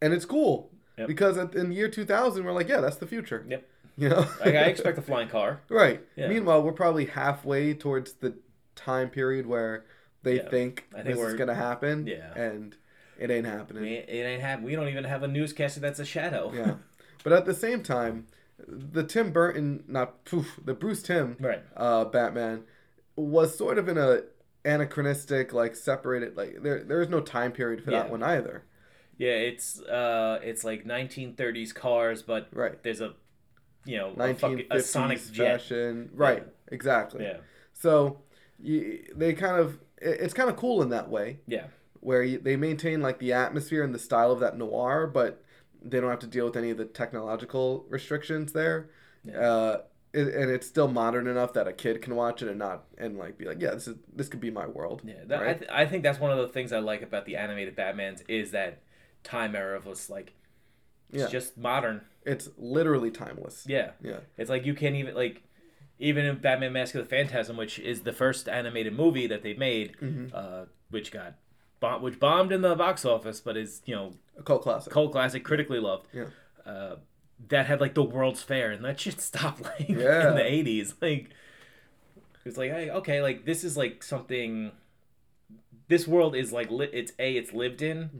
and 0.00 0.12
it's 0.14 0.24
cool 0.24 0.70
Yep. 0.98 1.08
because 1.08 1.38
at, 1.38 1.54
in 1.54 1.70
the 1.70 1.74
year 1.74 1.88
2000 1.88 2.44
we're 2.44 2.52
like, 2.52 2.68
yeah, 2.68 2.80
that's 2.80 2.96
the 2.96 3.06
future. 3.06 3.44
Yep. 3.48 3.68
You 3.96 4.08
know. 4.10 4.26
Like 4.40 4.54
I 4.54 4.64
expect 4.64 4.96
a 4.98 5.02
flying 5.02 5.28
car. 5.28 5.60
Right. 5.68 6.00
Yeah. 6.16 6.28
Meanwhile, 6.28 6.62
we're 6.62 6.72
probably 6.72 7.06
halfway 7.06 7.74
towards 7.74 8.14
the 8.14 8.34
time 8.76 9.10
period 9.10 9.46
where 9.46 9.84
they 10.22 10.36
Yeah. 10.36 10.48
think, 10.48 10.86
think 10.94 11.04
this 11.06 11.18
is 11.18 11.34
gonna 11.34 11.54
happen. 11.54 12.06
Yeah. 12.06 12.32
And 12.34 12.76
it 13.18 13.30
ain't 13.30 13.46
happening. 13.46 13.82
We, 13.82 13.94
it 13.96 14.24
ain't 14.26 14.42
happen. 14.42 14.64
We 14.64 14.74
don't 14.74 14.88
even 14.88 15.04
have 15.04 15.22
a 15.22 15.28
newscaster 15.28 15.80
that's 15.80 15.98
a 16.00 16.04
shadow. 16.04 16.52
yeah. 16.54 16.74
But 17.24 17.32
at 17.32 17.44
the 17.44 17.54
same 17.54 17.84
time, 17.84 18.26
the 18.66 19.04
Tim 19.04 19.30
Burton, 19.30 19.84
not 19.86 20.24
poof, 20.24 20.58
the 20.64 20.74
Bruce 20.74 21.02
Timm, 21.04 21.36
Right. 21.38 21.62
uh, 21.76 22.04
Batman, 22.06 22.64
was 23.14 23.56
sort 23.56 23.78
of 23.78 23.88
in 23.88 23.96
a 23.96 24.22
anachronistic, 24.64 25.52
like 25.52 25.76
separated, 25.76 26.36
like 26.36 26.62
there 26.62 26.82
there 26.82 27.00
is 27.00 27.08
no 27.08 27.20
time 27.20 27.52
period 27.52 27.84
for 27.84 27.90
that 27.92 28.10
one 28.10 28.22
either. 28.22 28.64
Yeah, 29.18 29.34
it's 29.34 29.80
uh, 29.82 30.40
it's 30.42 30.64
like 30.64 30.84
1930s 30.84 31.72
cars, 31.74 32.22
but 32.22 32.48
Right. 32.52 32.82
there's 32.82 33.00
a, 33.00 33.14
you 33.84 33.98
know, 33.98 34.12
a, 34.18 34.34
fucking, 34.34 34.66
a 34.70 34.80
Sonic 34.80 35.20
jet. 35.32 35.60
fashion. 35.60 36.10
Right. 36.14 36.44
Exactly. 36.72 37.24
Yeah. 37.24 37.36
So, 37.72 38.22
you, 38.58 39.04
they 39.14 39.32
kind 39.34 39.56
of 39.60 39.74
it- 40.00 40.20
it's 40.20 40.34
kind 40.34 40.50
of 40.50 40.56
cool 40.56 40.82
in 40.82 40.88
that 40.90 41.08
way. 41.08 41.38
Yeah. 41.46 41.66
Where 42.02 42.36
they 42.38 42.56
maintain 42.56 43.00
like 43.00 43.18
the 43.18 43.32
atmosphere 43.32 43.82
and 43.84 43.94
the 43.94 43.98
style 43.98 44.30
of 44.32 44.40
that 44.40 44.58
noir, 44.58 45.06
but 45.06 45.42
they 45.82 46.00
don't 46.00 46.10
have 46.10 46.18
to 46.18 46.26
deal 46.26 46.44
with 46.46 46.56
any 46.56 46.70
of 46.70 46.76
the 46.76 46.84
technological 46.84 47.86
restrictions 47.88 48.52
there. 48.52 48.90
Yeah. 49.24 49.38
Uh, 49.40 49.80
it, 50.12 50.28
and 50.34 50.50
it's 50.50 50.66
still 50.66 50.88
modern 50.88 51.26
enough 51.26 51.54
that 51.54 51.66
a 51.66 51.72
kid 51.72 52.02
can 52.02 52.14
watch 52.16 52.42
it 52.42 52.48
and 52.48 52.58
not 52.58 52.84
and 52.98 53.16
like 53.16 53.38
be 53.38 53.46
like, 53.46 53.62
yeah, 53.62 53.70
this 53.70 53.88
is 53.88 53.96
this 54.14 54.28
could 54.28 54.40
be 54.40 54.50
my 54.50 54.66
world. 54.66 55.00
Yeah, 55.04 55.14
that, 55.28 55.42
I, 55.42 55.54
th- 55.54 55.70
I 55.72 55.86
think 55.86 56.02
that's 56.02 56.18
one 56.20 56.30
of 56.30 56.38
the 56.38 56.48
things 56.48 56.72
I 56.72 56.80
like 56.80 57.00
about 57.02 57.24
the 57.24 57.36
animated 57.36 57.76
Batmans 57.76 58.22
is 58.28 58.50
that 58.50 58.82
time 59.24 59.54
era 59.56 59.76
of 59.76 59.86
us 59.88 60.10
like 60.10 60.34
it's 61.10 61.22
Yeah. 61.22 61.28
just 61.28 61.56
modern. 61.56 62.02
It's 62.26 62.50
literally 62.58 63.10
timeless. 63.10 63.64
Yeah, 63.66 63.92
Yeah. 64.02 64.18
it's 64.36 64.50
like 64.50 64.66
you 64.66 64.74
can't 64.74 64.96
even 64.96 65.14
like 65.14 65.44
even 65.98 66.24
in 66.26 66.38
Batman: 66.38 66.72
Mask 66.74 66.94
of 66.94 67.04
the 67.04 67.08
Phantasm, 67.08 67.56
which 67.56 67.78
is 67.78 68.02
the 68.02 68.12
first 68.12 68.48
animated 68.48 68.94
movie 68.94 69.26
that 69.28 69.42
they 69.42 69.54
made, 69.54 69.96
Mm-hmm. 70.02 70.26
uh, 70.34 70.64
which 70.90 71.10
got 71.10 71.36
bomb- 71.82 72.00
which 72.02 72.18
bombed 72.18 72.50
in 72.52 72.62
the 72.62 72.74
box 72.74 73.04
office, 73.04 73.40
but 73.40 73.56
is 73.58 73.82
you 73.84 73.94
know 73.94 74.12
A 74.38 74.42
cult 74.42 74.62
classic. 74.62 74.90
cult 74.92 75.12
classic, 75.12 75.44
critically 75.44 75.78
loved. 75.80 76.06
Yeah. 76.14 76.26
Uh, 76.64 76.96
that 77.48 77.66
had 77.66 77.80
like 77.80 77.92
the 77.94 78.02
World's 78.04 78.42
Fair, 78.42 78.70
and 78.70 78.82
that 78.84 78.98
shit 79.04 79.20
stopped 79.20 79.62
like 79.62 79.88
Yeah. 79.88 80.30
in 80.30 80.34
the 80.36 80.44
eighties. 80.46 80.94
Like 81.02 81.28
it's 82.46 82.56
like 82.56 82.70
hey, 82.70 82.88
okay, 82.90 83.20
like 83.20 83.44
this 83.44 83.64
is 83.64 83.76
like 83.76 84.02
something. 84.02 84.72
This 85.88 86.08
world 86.08 86.34
is 86.34 86.52
like 86.52 86.70
li- 86.70 86.88
it's 86.92 87.12
a 87.18 87.36
it's 87.36 87.52
lived 87.52 87.82
in, 87.82 88.10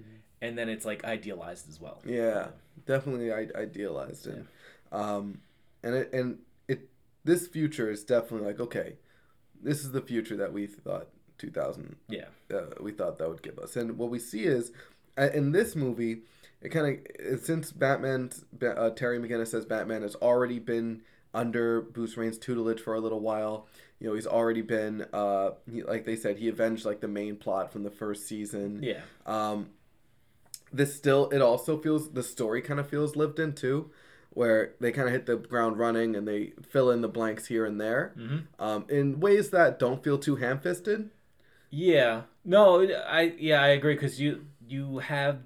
and 0.43 0.59
then 0.59 0.69
it's 0.69 0.85
like 0.85 1.05
idealized 1.05 1.69
as 1.71 1.81
well. 1.81 2.03
Yeah, 2.05 2.49
definitely 2.87 3.33
I- 3.33 3.49
idealized 3.57 4.27
it. 4.27 4.45
Um, 4.91 5.41
and 5.83 5.95
it 5.95 6.13
and 6.13 6.39
it 6.69 6.89
this 7.25 7.47
future 7.47 7.91
is 7.91 8.05
definitely 8.05 8.47
like 8.49 8.61
okay, 8.61 8.97
this 9.63 9.81
is 9.85 9.93
the 9.93 10.03
future 10.03 10.37
that 10.37 10.53
we 10.53 10.67
thought 10.67 11.09
2000 11.43 11.97
Yeah, 12.09 12.27
uh, 12.55 12.67
we 12.81 12.93
thought 12.93 13.19
that 13.19 13.29
would 13.29 13.43
give 13.43 13.59
us. 13.59 13.77
And 13.77 13.99
what 13.99 14.09
we 14.11 14.19
see 14.19 14.45
is 14.45 14.73
uh, 15.19 15.29
in 15.35 15.53
this 15.53 15.75
movie, 15.77 16.23
it 16.63 16.69
kind 16.71 17.01
of 17.29 17.41
since 17.45 17.73
Batman, 17.73 18.31
uh, 18.63 18.91
Terry 18.91 19.19
McGinnis 19.19 19.49
says 19.49 19.65
Batman 19.67 20.03
has 20.03 20.15
already 20.17 20.59
been 20.61 21.03
under 21.35 21.81
Bruce 21.81 22.17
Wayne's 22.17 22.39
tutelage 22.39 22.81
for 22.81 22.95
a 22.95 23.01
little 23.01 23.21
while. 23.21 23.67
You 23.99 24.09
know, 24.09 24.15
he's 24.15 24.27
already 24.27 24.63
been, 24.63 25.07
uh, 25.13 25.51
he, 25.71 25.83
like 25.83 26.05
they 26.05 26.17
said, 26.17 26.39
he 26.39 26.49
avenged 26.49 26.85
like 26.85 27.01
the 27.01 27.09
main 27.09 27.37
plot 27.37 27.73
from 27.73 27.83
the 27.83 27.91
first 27.91 28.27
season. 28.27 28.81
yeah, 28.83 29.01
Um, 29.27 29.71
this 30.73 30.95
still, 30.97 31.29
it 31.31 31.41
also 31.43 31.79
feels 31.79 32.13
the 32.13 32.23
story 32.23 32.63
kind 32.63 32.79
of 32.81 32.89
feels 32.89 33.17
lived 33.17 33.39
in 33.39 33.53
too, 33.55 33.91
where 34.31 34.75
they 34.81 34.91
kind 34.93 35.07
of 35.09 35.13
hit 35.13 35.27
the 35.27 35.37
ground 35.37 35.79
running 35.79 36.15
and 36.17 36.27
they 36.27 36.53
fill 36.69 36.91
in 36.91 37.01
the 37.03 37.09
blanks 37.09 37.47
here 37.47 37.65
and 37.67 37.81
there, 37.81 38.13
Mhm. 38.17 38.47
um, 38.59 38.85
in 38.89 39.21
ways 39.21 39.51
that 39.51 39.79
don't 39.79 40.03
feel 40.03 40.19
too 40.19 40.37
ham-fisted. 40.37 41.11
Yeah. 41.73 42.23
No, 42.45 42.83
I 43.09 43.33
yeah 43.39 43.61
I 43.63 43.69
agree 43.69 43.95
because 43.95 44.21
you 44.21 44.47
you 44.69 44.99
have 44.99 45.39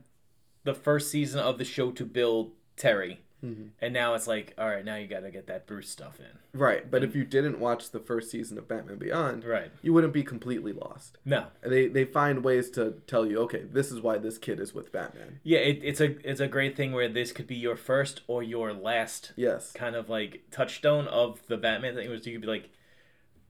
the 0.65 0.75
first 0.75 1.11
season 1.11 1.41
of 1.41 1.57
the 1.59 1.65
show 1.65 1.91
to 1.93 2.05
build 2.05 2.53
Terry, 2.77 3.21
Mm-hmm. 3.45 3.65
and 3.83 3.93
now 3.93 4.15
it's 4.15 4.27
like 4.27 4.55
all 4.59 4.67
right, 4.69 4.85
now 4.85 4.97
you 4.97 5.07
got 5.07 5.21
to 5.21 5.31
get 5.31 5.47
that 5.47 5.67
Bruce 5.67 5.91
stuff 5.91 6.19
in. 6.19 6.59
Right, 6.59 6.91
but 6.91 7.05
if 7.05 7.15
you 7.15 7.23
didn't 7.25 7.61
watch 7.61 7.91
the 7.91 8.01
first 8.01 8.31
season 8.31 8.57
of 8.57 8.67
Batman 8.67 8.97
Beyond, 8.97 9.45
Right. 9.45 9.71
you 9.83 9.93
wouldn't 9.93 10.15
be 10.15 10.23
completely 10.25 10.73
lost. 10.73 11.19
No. 11.25 11.49
They 11.63 11.87
they 11.87 12.07
find 12.07 12.43
ways 12.43 12.71
to 12.71 12.95
tell 13.07 13.27
you, 13.27 13.39
okay, 13.41 13.65
this 13.71 13.93
is 13.93 14.01
why 14.01 14.17
this 14.17 14.39
kid 14.39 14.59
is 14.59 14.73
with 14.75 14.91
Batman. 14.91 15.41
Yeah, 15.45 15.59
it, 15.59 15.81
it's 15.85 16.01
a 16.01 16.17
it's 16.29 16.41
a 16.41 16.49
great 16.49 16.77
thing 16.79 16.93
where 16.93 17.09
this 17.11 17.31
could 17.31 17.47
be 17.47 17.57
your 17.57 17.77
first 17.77 18.23
or 18.27 18.43
your 18.43 18.73
last 18.73 19.33
Yes. 19.37 19.71
kind 19.73 19.95
of 19.95 20.09
like 20.09 20.45
touchstone 20.51 21.07
of 21.09 21.41
the 21.47 21.59
Batman 21.59 21.95
thing. 21.95 22.09
Was 22.11 22.27
you 22.27 22.33
could 22.33 22.41
be 22.41 22.49
like, 22.49 22.71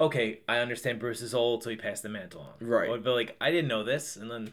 okay, 0.00 0.40
I 0.48 0.58
understand 0.58 0.98
Bruce 0.98 1.22
is 1.22 1.34
old, 1.34 1.62
so 1.62 1.70
he 1.70 1.76
passed 1.76 2.02
the 2.02 2.08
mantle 2.08 2.42
on. 2.42 2.66
Right. 2.66 3.02
But, 3.02 3.12
like, 3.14 3.36
I 3.40 3.50
didn't 3.50 3.68
know 3.68 3.82
this, 3.84 4.16
and 4.16 4.30
then 4.30 4.52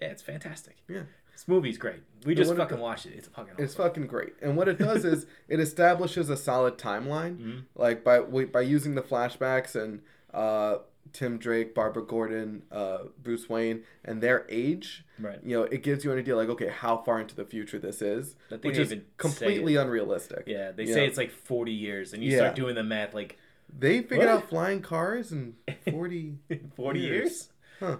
yeah, 0.00 0.08
it's 0.08 0.22
fantastic. 0.22 0.76
Yeah. 0.88 1.02
This 1.32 1.46
movie's 1.48 1.78
great. 1.78 2.02
We 2.26 2.34
just 2.34 2.50
it 2.52 2.56
fucking 2.56 2.78
watched 2.78 3.06
it. 3.06 3.14
It's 3.16 3.28
fucking. 3.28 3.54
It's 3.58 3.74
fucking 3.74 4.06
great. 4.08 4.34
And 4.42 4.56
what 4.56 4.68
it 4.68 4.78
does 4.78 5.04
is 5.04 5.26
it 5.48 5.58
establishes 5.60 6.28
a 6.28 6.36
solid 6.36 6.76
timeline, 6.76 7.36
Mhm. 7.38 7.62
like 7.74 8.04
by 8.04 8.20
by 8.20 8.60
using 8.60 8.94
the 8.94 9.00
flashbacks 9.02 9.74
and 9.74 10.02
uh, 10.34 10.78
Tim 11.14 11.38
Drake, 11.38 11.74
Barbara 11.74 12.02
Gordon, 12.04 12.62
uh, 12.70 12.98
Bruce 13.22 13.48
Wayne, 13.48 13.82
and 14.04 14.22
their 14.22 14.44
age. 14.50 15.04
Right. 15.18 15.38
You 15.42 15.58
know, 15.58 15.62
it 15.64 15.82
gives 15.82 16.04
you 16.04 16.12
an 16.12 16.18
idea, 16.18 16.36
like, 16.36 16.48
okay, 16.50 16.68
how 16.68 16.98
far 16.98 17.20
into 17.20 17.34
the 17.34 17.44
future 17.44 17.78
this 17.78 18.00
is, 18.02 18.36
which 18.62 18.78
is 18.78 18.92
even 18.92 19.04
completely 19.16 19.76
unrealistic. 19.76 20.44
Yeah, 20.46 20.70
they 20.72 20.86
say 20.86 21.06
it's 21.06 21.16
like 21.18 21.30
40 21.30 21.72
years, 21.72 22.12
and 22.12 22.22
you 22.22 22.30
Yeah. 22.32 22.38
start 22.38 22.54
doing 22.54 22.74
the 22.74 22.84
math 22.84 23.12
like 23.14 23.38
They 23.78 24.00
figured 24.02 24.20
What? 24.20 24.28
out 24.28 24.48
flying 24.48 24.82
cars 24.82 25.32
in 25.32 25.54
forty. 25.90 26.38
40 26.76 27.00
Years. 27.00 27.12
years. 27.12 27.48
Huh. 27.78 27.96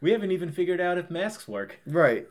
We 0.00 0.12
haven't 0.12 0.30
even 0.30 0.52
figured 0.52 0.80
out 0.80 0.98
if 0.98 1.10
masks 1.10 1.48
work, 1.48 1.80
Right. 1.86 2.26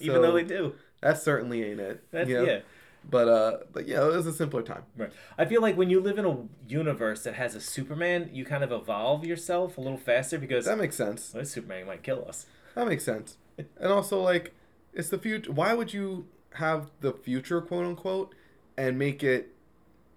even 0.00 0.16
So, 0.16 0.22
though 0.22 0.32
they 0.32 0.44
do. 0.44 0.74
that 1.02 1.18
certainly 1.20 1.64
ain't 1.64 1.80
it. 1.80 2.04
That's 2.10 2.28
you 2.28 2.36
know? 2.36 2.44
yeah. 2.44 2.60
But 3.08 3.28
uh, 3.28 3.58
but 3.72 3.86
yeah, 3.88 4.04
it 4.04 4.12
was 4.14 4.26
a 4.26 4.32
simpler 4.32 4.62
time. 4.62 4.82
Right. 4.96 5.12
I 5.38 5.44
feel 5.44 5.62
like 5.62 5.76
when 5.76 5.88
you 5.90 6.00
live 6.00 6.18
in 6.18 6.24
a 6.26 6.36
universe 6.68 7.22
that 7.24 7.34
has 7.34 7.54
a 7.54 7.60
Superman, 7.60 8.30
you 8.32 8.44
kind 8.44 8.62
of 8.64 8.72
evolve 8.72 9.24
yourself 9.24 9.78
a 9.78 9.80
little 9.80 9.98
faster 9.98 10.38
because 10.38 10.64
That 10.66 10.78
makes 10.78 10.96
sense. 10.96 11.32
well, 11.32 11.42
this 11.42 11.52
Superman 11.52 11.86
might 11.86 12.02
kill 12.02 12.24
us. 12.28 12.46
That 12.74 12.86
makes 12.86 13.04
sense. 13.04 13.36
And 13.80 13.92
also, 13.92 14.20
like, 14.22 14.54
it's 14.92 15.08
the 15.08 15.18
future. 15.18 15.50
Why 15.50 15.74
would 15.74 15.92
you 15.92 16.26
have 16.54 16.90
the 17.00 17.12
future, 17.12 17.60
quote 17.60 17.84
unquote, 17.86 18.34
and 18.76 18.96
make 18.98 19.22
it 19.24 19.54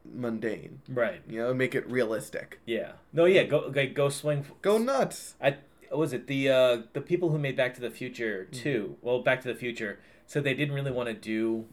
mundane? 0.05 0.81
Right. 0.89 1.21
You 1.27 1.39
know, 1.39 1.53
make 1.53 1.75
it 1.75 1.89
realistic. 1.89 2.59
Yeah. 2.65 2.93
No. 3.13 3.25
Yeah. 3.25 3.43
Go. 3.43 3.71
Like, 3.75 3.93
go 3.93 4.09
swing. 4.09 4.45
Go 4.61 4.77
nuts. 4.77 5.35
I 5.41 5.57
what 5.89 5.99
was 5.99 6.13
it 6.13 6.27
the 6.27 6.49
uh 6.49 6.81
the 6.93 7.01
people 7.01 7.29
who 7.29 7.37
made 7.37 7.55
Back 7.57 7.73
to 7.75 7.81
the 7.81 7.89
Future 7.91 8.47
Mm-hmm. 8.51 8.61
two. 8.63 8.97
Well, 9.01 9.21
Back 9.21 9.41
to 9.41 9.47
the 9.47 9.55
Future 9.55 9.99
so 10.25 10.39
they 10.39 10.53
didn't 10.53 10.73
really 10.73 10.91
want 10.91 11.09
to 11.09 11.13
do 11.13 11.65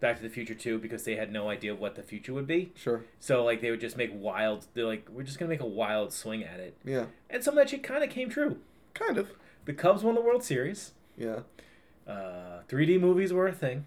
Back 0.00 0.16
to 0.16 0.22
the 0.22 0.30
Future 0.30 0.54
two 0.54 0.78
because 0.78 1.04
they 1.04 1.16
had 1.16 1.30
no 1.30 1.50
idea 1.50 1.74
what 1.74 1.94
the 1.94 2.02
future 2.02 2.32
would 2.32 2.46
be. 2.46 2.72
Sure. 2.74 3.04
So 3.18 3.44
like 3.44 3.60
they 3.60 3.70
would 3.70 3.80
just 3.82 3.98
make 3.98 4.10
wild. 4.14 4.66
They're 4.72 4.86
like, 4.86 5.06
we're 5.10 5.22
just 5.24 5.38
gonna 5.38 5.50
make 5.50 5.60
a 5.60 5.66
wild 5.66 6.12
swing 6.14 6.42
at 6.42 6.58
it, 6.58 6.74
Yeah. 6.84 7.04
and 7.28 7.44
some 7.44 7.52
of 7.52 7.62
that 7.62 7.68
shit 7.68 7.82
kind 7.82 8.02
of 8.02 8.08
came 8.08 8.30
true. 8.30 8.56
Kind 8.94 9.18
of. 9.18 9.28
The 9.66 9.74
Cubs 9.74 10.02
won 10.02 10.14
the 10.14 10.22
World 10.22 10.42
Series. 10.42 10.92
Yeah. 11.18 11.40
Uh, 12.08 12.62
3D 12.66 12.98
movies 12.98 13.30
were 13.30 13.46
a 13.46 13.52
thing. 13.52 13.84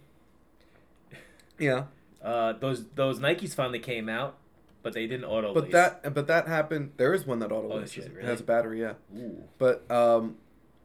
Yeah. 1.58 1.86
Uh, 2.24 2.54
those 2.54 2.86
those 2.96 3.20
Nikes 3.20 3.54
finally 3.54 3.80
came 3.80 4.08
out, 4.08 4.38
but 4.82 4.94
they 4.94 5.08
didn't 5.08 5.26
auto. 5.26 5.54
But 5.54 5.72
that 5.72 6.14
but 6.14 6.28
that 6.28 6.48
happened. 6.48 6.92
There 6.98 7.14
is 7.14 7.26
one 7.26 7.40
that 7.40 7.52
auto 7.52 7.72
Oh, 7.72 7.86
shit, 7.86 8.06
It 8.18 8.24
has 8.24 8.40
a 8.40 8.44
battery. 8.44 8.80
Yeah. 8.82 8.94
Ooh, 9.18 9.44
But 9.58 9.90
um, 9.92 10.38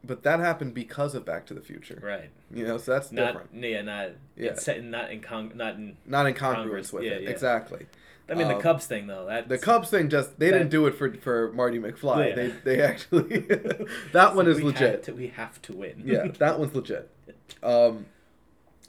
but 0.03 0.23
that 0.23 0.39
happened 0.39 0.73
because 0.73 1.15
of 1.15 1.25
Back 1.25 1.45
to 1.47 1.53
the 1.53 1.61
Future. 1.61 1.99
right. 2.03 2.29
You 2.53 2.65
know, 2.67 2.77
so 2.77 2.93
that's 2.93 3.11
Not 3.11 3.33
different. 3.33 3.63
yeah, 3.63 3.81
not 3.81 4.09
Yeah. 4.35 4.55
Set, 4.55 4.83
not 4.83 5.11
in 5.11 5.21
con, 5.21 5.51
not 5.55 5.75
in. 5.75 5.97
Not 6.05 6.25
in 6.25 6.33
congruence 6.33 6.91
with 6.91 7.03
yeah, 7.03 7.11
it. 7.11 7.23
yeah. 7.23 7.29
Exactly. 7.29 7.85
I 8.29 8.35
mean, 8.35 8.47
the 8.47 8.55
Um, 8.57 8.61
Cubs 8.61 8.85
thing 8.85 9.07
though. 9.07 9.25
That 9.25 9.49
The 9.49 9.57
Cubs 9.57 9.89
thing 9.89 10.07
just 10.09 10.37
they 10.39 10.49
That- 10.51 10.57
didn't 10.59 10.69
do 10.71 10.85
it 10.87 10.95
for 10.95 11.13
for 11.15 11.51
Marty 11.53 11.79
McFly. 11.79 12.29
Yeah. 12.29 12.35
They 12.35 12.47
they 12.63 12.81
actually 12.81 13.39
that 14.13 14.35
one 14.35 14.47
is 14.47 14.57
we 14.57 14.65
legit. 14.65 15.03
To, 15.03 15.13
we 15.13 15.27
have 15.29 15.61
to 15.63 15.73
win. 15.73 16.03
yeah, 16.05 16.27
that 16.37 16.59
one's 16.59 16.75
legit. 16.75 17.09
Um, 17.63 18.05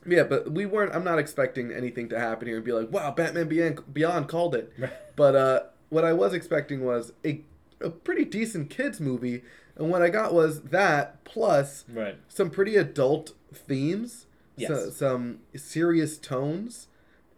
yeah, 0.06 0.22
but 0.22 0.52
we 0.52 0.66
weren't. 0.66 0.94
I'm 0.94 1.04
not 1.04 1.18
expecting 1.18 1.72
anything 1.72 2.08
to 2.10 2.18
happen 2.18 2.48
here 2.48 2.56
and 2.56 2.64
be 2.64 2.72
like, 2.72 2.90
"Wow, 2.90 3.10
Batman 3.12 3.48
Beyond, 3.48 3.92
Beyond 3.92 4.28
called 4.28 4.54
it." 4.54 4.72
Right. 4.78 4.92
But 5.16 5.34
uh, 5.36 5.60
what 5.90 6.04
I 6.04 6.12
was 6.12 6.32
expecting 6.34 6.84
was 6.84 7.12
a 7.24 7.42
a 7.80 7.90
pretty 7.90 8.24
decent 8.24 8.70
kids 8.70 9.00
movie, 9.00 9.42
and 9.76 9.90
what 9.90 10.02
I 10.02 10.08
got 10.10 10.32
was 10.34 10.62
that 10.62 11.24
plus 11.24 11.84
right. 11.92 12.16
some 12.28 12.50
pretty 12.50 12.76
adult 12.76 13.32
themes, 13.52 14.26
Yes. 14.56 14.68
so, 14.68 14.90
some 14.90 15.40
serious 15.56 16.18
tones, 16.18 16.88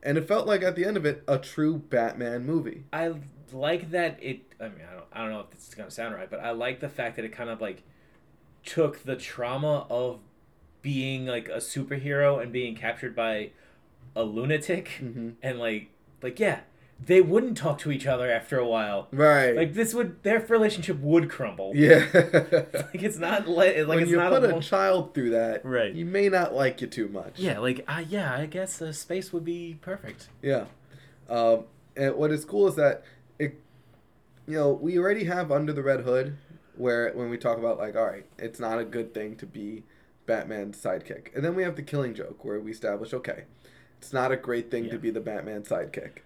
and 0.02 0.18
it 0.18 0.26
felt 0.26 0.46
like 0.46 0.62
at 0.62 0.76
the 0.76 0.84
end 0.84 0.96
of 0.96 1.04
it 1.06 1.22
a 1.28 1.38
true 1.38 1.78
Batman 1.78 2.44
movie. 2.44 2.84
I 2.92 3.14
like 3.52 3.90
that 3.90 4.18
it. 4.22 4.40
I 4.60 4.64
mean, 4.68 4.82
I 4.88 4.94
don't. 4.94 5.06
I 5.12 5.18
don't 5.22 5.30
know 5.30 5.40
if 5.40 5.50
this 5.50 5.68
is 5.68 5.74
gonna 5.74 5.90
sound 5.90 6.14
right, 6.14 6.30
but 6.30 6.40
I 6.40 6.50
like 6.52 6.80
the 6.80 6.88
fact 6.88 7.16
that 7.16 7.24
it 7.24 7.32
kind 7.32 7.50
of 7.50 7.60
like 7.60 7.82
took 8.64 9.02
the 9.04 9.16
trauma 9.16 9.86
of 9.90 10.20
being 10.82 11.26
like 11.26 11.48
a 11.48 11.56
superhero 11.58 12.42
and 12.42 12.52
being 12.52 12.74
captured 12.74 13.14
by 13.16 13.50
a 14.14 14.24
lunatic, 14.24 14.90
Mhm. 15.00 15.34
and 15.42 15.58
like, 15.58 15.88
like 16.22 16.38
yeah, 16.38 16.60
they 17.04 17.20
wouldn't 17.20 17.56
talk 17.56 17.78
to 17.80 17.90
each 17.90 18.06
other 18.06 18.30
after 18.30 18.58
a 18.58 18.66
while. 18.66 19.08
Right. 19.10 19.56
Like 19.56 19.74
this 19.74 19.94
would 19.94 20.22
their 20.22 20.40
relationship 20.40 20.98
would 21.00 21.30
crumble. 21.30 21.72
yeah. 21.74 22.06
Like 22.92 23.02
it's 23.02 23.16
not 23.18 23.48
le- 23.48 23.54
like 23.84 23.86
when 23.88 23.98
it's 24.00 24.10
you 24.10 24.16
not 24.18 24.30
put 24.32 24.44
a, 24.44 24.56
a 24.56 24.60
child 24.60 25.14
through 25.14 25.30
that, 25.30 25.64
Right. 25.64 25.94
you 25.94 26.04
may 26.04 26.28
not 26.28 26.54
like 26.54 26.80
you 26.80 26.86
too 26.86 27.08
much. 27.08 27.38
yeah 27.38 27.58
like 27.58 27.84
uh, 27.88 28.02
yeah 28.08 28.34
I 28.36 28.46
guess 28.46 28.80
uh, 28.82 28.92
space 28.92 29.32
would 29.32 29.44
be 29.44 29.78
perfect. 29.80 30.28
Yeah. 30.42 30.66
Um, 31.30 31.64
and 31.96 32.14
what 32.16 32.30
is 32.30 32.44
cool 32.44 32.68
is 32.68 32.74
that 32.76 33.02
it, 33.38 33.54
you 34.46 34.56
know, 34.58 34.72
we 34.72 34.98
already 34.98 35.24
have 35.24 35.50
Under 35.50 35.72
the 35.72 35.82
Red 35.82 36.00
Hood, 36.00 36.36
where 36.76 37.10
when 37.14 37.30
we 37.30 37.38
talk 37.38 37.58
about 37.58 37.78
like, 37.78 37.96
all 37.96 38.04
right, 38.06 38.26
it's 38.38 38.60
not 38.60 38.78
a 38.78 38.84
good 38.84 39.14
thing 39.14 39.36
to 39.36 39.46
be 39.46 39.84
Batman's 40.26 40.80
sidekick, 40.82 41.34
and 41.34 41.44
then 41.44 41.54
we 41.54 41.62
have 41.62 41.76
the 41.76 41.82
Killing 41.82 42.14
Joke, 42.14 42.44
where 42.44 42.60
we 42.60 42.70
establish, 42.70 43.12
okay, 43.14 43.44
it's 43.98 44.12
not 44.12 44.32
a 44.32 44.36
great 44.36 44.70
thing 44.70 44.88
to 44.90 44.98
be 44.98 45.10
the 45.10 45.20
Batman 45.20 45.62
sidekick, 45.62 46.18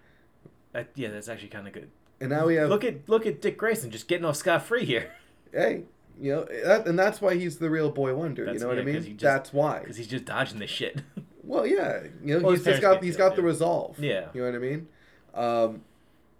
That, 0.73 0.89
yeah, 0.95 1.09
that's 1.11 1.29
actually 1.29 1.49
kind 1.49 1.67
of 1.67 1.73
good. 1.73 1.91
and 2.21 2.31
now 2.31 2.47
we 2.47 2.55
have, 2.57 2.69
Look 2.69 2.85
at 2.85 3.09
look 3.09 3.27
at 3.27 3.41
Dick 3.43 3.57
Grayson 3.59 3.91
just 3.91 4.09
getting 4.09 4.25
off 4.25 4.37
scot 4.37 4.63
free 4.63 4.85
here 4.85 5.11
hey, 5.53 5.85
you 6.21 6.33
know, 6.35 6.45
that, 6.65 6.87
and 6.87 6.99
that's 6.99 7.21
why 7.23 7.35
he's 7.35 7.59
the 7.59 7.71
real 7.71 7.91
boy 7.91 8.15
wonder. 8.15 8.45
That's- 8.45 8.61
you 8.61 8.67
know 8.67 8.75
what 8.75 8.79
I 8.79 8.85
mean? 8.85 9.03
just- 9.03 9.19
that's 9.21 9.53
why. 9.53 9.81
because 9.81 9.97
he's 9.97 10.07
just 10.09 10.25
dodging 10.27 10.59
this 10.59 10.71
shit. 10.71 11.03
Well, 11.49 11.65
yeah, 11.65 12.03
you 12.25 12.35
know, 12.35 12.41
Well, 12.45 12.55
he's 12.55 12.65
just 12.65 12.83
got 12.83 13.05
he's 13.05 13.17
got 13.17 13.37
the 13.37 13.41
yeah. 13.43 13.47
resolve. 13.47 14.01
Yeah. 14.01 14.27
you 14.35 14.41
know 14.43 14.49
what 14.51 14.57
I 14.57 14.59
mean. 14.59 14.89
Um, 15.33 15.83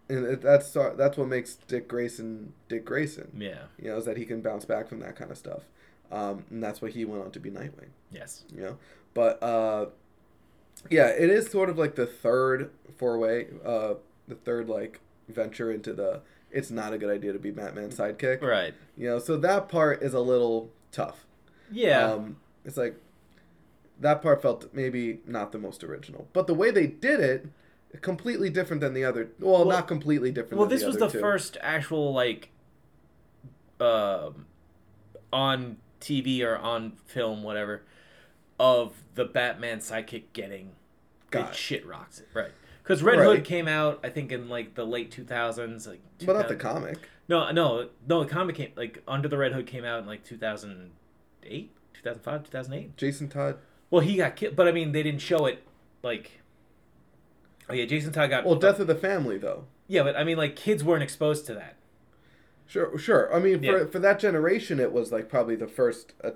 and 0.09 0.25
it, 0.27 0.43
that's 0.43 0.75
uh, 0.77 0.95
that's 0.97 1.17
what 1.17 1.29
makes 1.29 1.55
Dick 1.55 1.87
Grayson 1.87 2.53
Dick 2.69 2.85
Grayson. 2.85 3.31
yeah. 3.39 3.59
You 3.81 3.91
know, 3.91 3.99
is 3.99 4.05
that 4.07 4.17
he 4.17 4.25
can 4.25 4.41
bounce 4.41 4.65
back 4.65 4.89
from 4.89 4.99
that 4.99 5.15
kind 5.15 5.31
of 5.31 5.39
stuff, 5.39 5.63
um, 6.13 6.45
and 6.51 6.63
that's 6.63 6.81
why 6.81 6.89
he 6.91 7.05
went 7.05 7.23
on 7.25 7.31
to 7.33 7.41
be 7.41 7.51
Nightwing. 7.51 7.91
Yes. 8.11 8.45
You 8.55 8.63
know, 8.63 8.79
but 9.15 9.43
uh, 9.43 9.87
yeah, 10.91 11.09
it 11.09 11.31
is 11.31 11.49
sort 11.51 11.69
of 11.69 11.79
like 11.79 11.95
the 11.97 12.07
third 12.07 12.71
four 12.97 13.19
way, 13.19 13.47
uh, 13.65 13.95
the 14.29 14.35
third 14.37 14.69
like 14.69 15.01
venture 15.29 15.71
into 15.73 15.93
the. 15.93 16.21
It's 16.51 16.71
not 16.71 16.93
a 16.93 16.99
good 16.99 17.11
idea 17.11 17.33
to 17.33 17.39
be 17.39 17.51
Batman's 17.51 17.97
sidekick. 17.99 18.41
Right. 18.41 18.73
You 18.97 19.09
know, 19.09 19.19
so 19.19 19.37
that 19.39 19.69
part 19.69 20.03
is 20.03 20.15
a 20.15 20.21
little 20.21 20.71
tough. 20.93 21.27
Yeah. 21.71 22.13
Um, 22.13 22.37
it's 22.65 22.77
like 22.77 22.97
that 24.01 24.23
part 24.23 24.41
felt 24.43 24.73
maybe 24.73 25.19
not 25.27 25.53
the 25.53 25.59
most 25.59 25.83
original, 25.83 26.29
but 26.33 26.47
the 26.47 26.55
way 26.55 26.71
they 26.71 26.87
did 26.87 27.21
it, 27.21 27.47
completely 28.01 28.49
different 28.51 28.81
than 28.81 28.95
the 28.95 29.05
other. 29.05 29.31
Well, 29.41 29.59
Well- 29.59 29.65
not 29.67 29.89
completely 29.89 30.31
different. 30.31 30.59
well, 30.59 30.69
this 30.69 30.85
was 30.85 30.97
other 30.97 31.07
the 31.07 31.13
two. 31.13 31.21
first 31.21 31.57
actual 31.61 32.13
like, 32.13 32.51
um, 33.81 34.47
on 35.33 35.77
TV 36.01 36.43
or 36.43 36.57
on 36.57 36.93
film, 37.07 37.43
whatever, 37.43 37.83
of 38.59 39.03
the 39.15 39.25
Batman 39.25 39.79
sidekick 39.79 40.25
getting 40.33 40.73
Got 41.31 41.49
it 41.49 41.51
it. 41.51 41.57
shit 41.57 41.87
rocks 41.87 42.21
it. 42.21 42.29
Right. 42.35 42.51
Because 42.83 43.03
Red 43.03 43.19
Right. 43.19 43.27
Hood 43.37 43.45
came 43.45 43.67
out, 43.67 44.01
I 44.05 44.11
think, 44.11 44.31
in 44.31 44.49
like 44.49 44.75
the 44.75 44.85
late 44.85 45.11
two 45.11 45.25
thousands, 45.25 45.87
like. 45.87 46.01
but 46.25 46.35
not 46.35 46.49
the 46.49 46.55
comic. 46.57 47.09
No, 47.29 47.51
no, 47.51 47.89
no. 48.07 48.23
The 48.23 48.31
comic 48.31 48.55
came 48.57 48.71
like 48.77 49.03
Under 49.09 49.27
the 49.29 49.37
Red 49.37 49.53
Hood 49.53 49.67
came 49.67 49.85
out 49.85 49.99
in 49.99 50.07
like 50.07 50.23
two 50.25 50.37
thousand 50.37 50.93
eight, 51.43 51.73
two 51.93 52.03
thousand 52.03 52.23
five, 52.23 52.45
two 52.45 52.51
thousand 52.51 52.75
eight. 52.75 52.97
Jason 52.97 53.29
Todd. 53.29 53.59
Well, 53.91 54.03
he 54.03 54.17
got 54.17 54.37
killed, 54.37 54.55
but 54.55 54.69
I 54.69 54.73
mean, 54.73 54.93
they 54.93 55.03
didn't 55.03 55.21
show 55.21 55.47
it 55.47 55.65
like. 56.03 56.41
Oh 57.69 57.75
yeah, 57.75 57.85
Jason 57.87 58.13
Todd 58.13 58.31
got. 58.31 58.45
Well, 58.45 58.55
Death 58.55 58.79
of 58.79 58.87
the 58.87 58.95
Family 58.95 59.39
though. 59.39 59.65
Yeah, 59.89 60.05
but 60.05 60.17
I 60.17 60.23
mean, 60.23 60.37
like 60.37 60.55
kids 60.55 60.85
weren't 60.85 61.03
exposed 61.03 61.47
to 61.47 61.55
that. 61.55 61.75
Sure, 62.67 62.97
sure. 62.99 63.33
I 63.35 63.39
mean, 63.39 63.59
for 63.61 63.79
Yeah. 63.79 63.85
for 63.87 63.99
that 64.01 64.19
generation, 64.19 64.81
it 64.81 64.93
was 64.93 65.13
like 65.13 65.29
probably 65.29 65.57
the 65.57 65.69
first, 65.69 66.15
uh, 66.25 66.31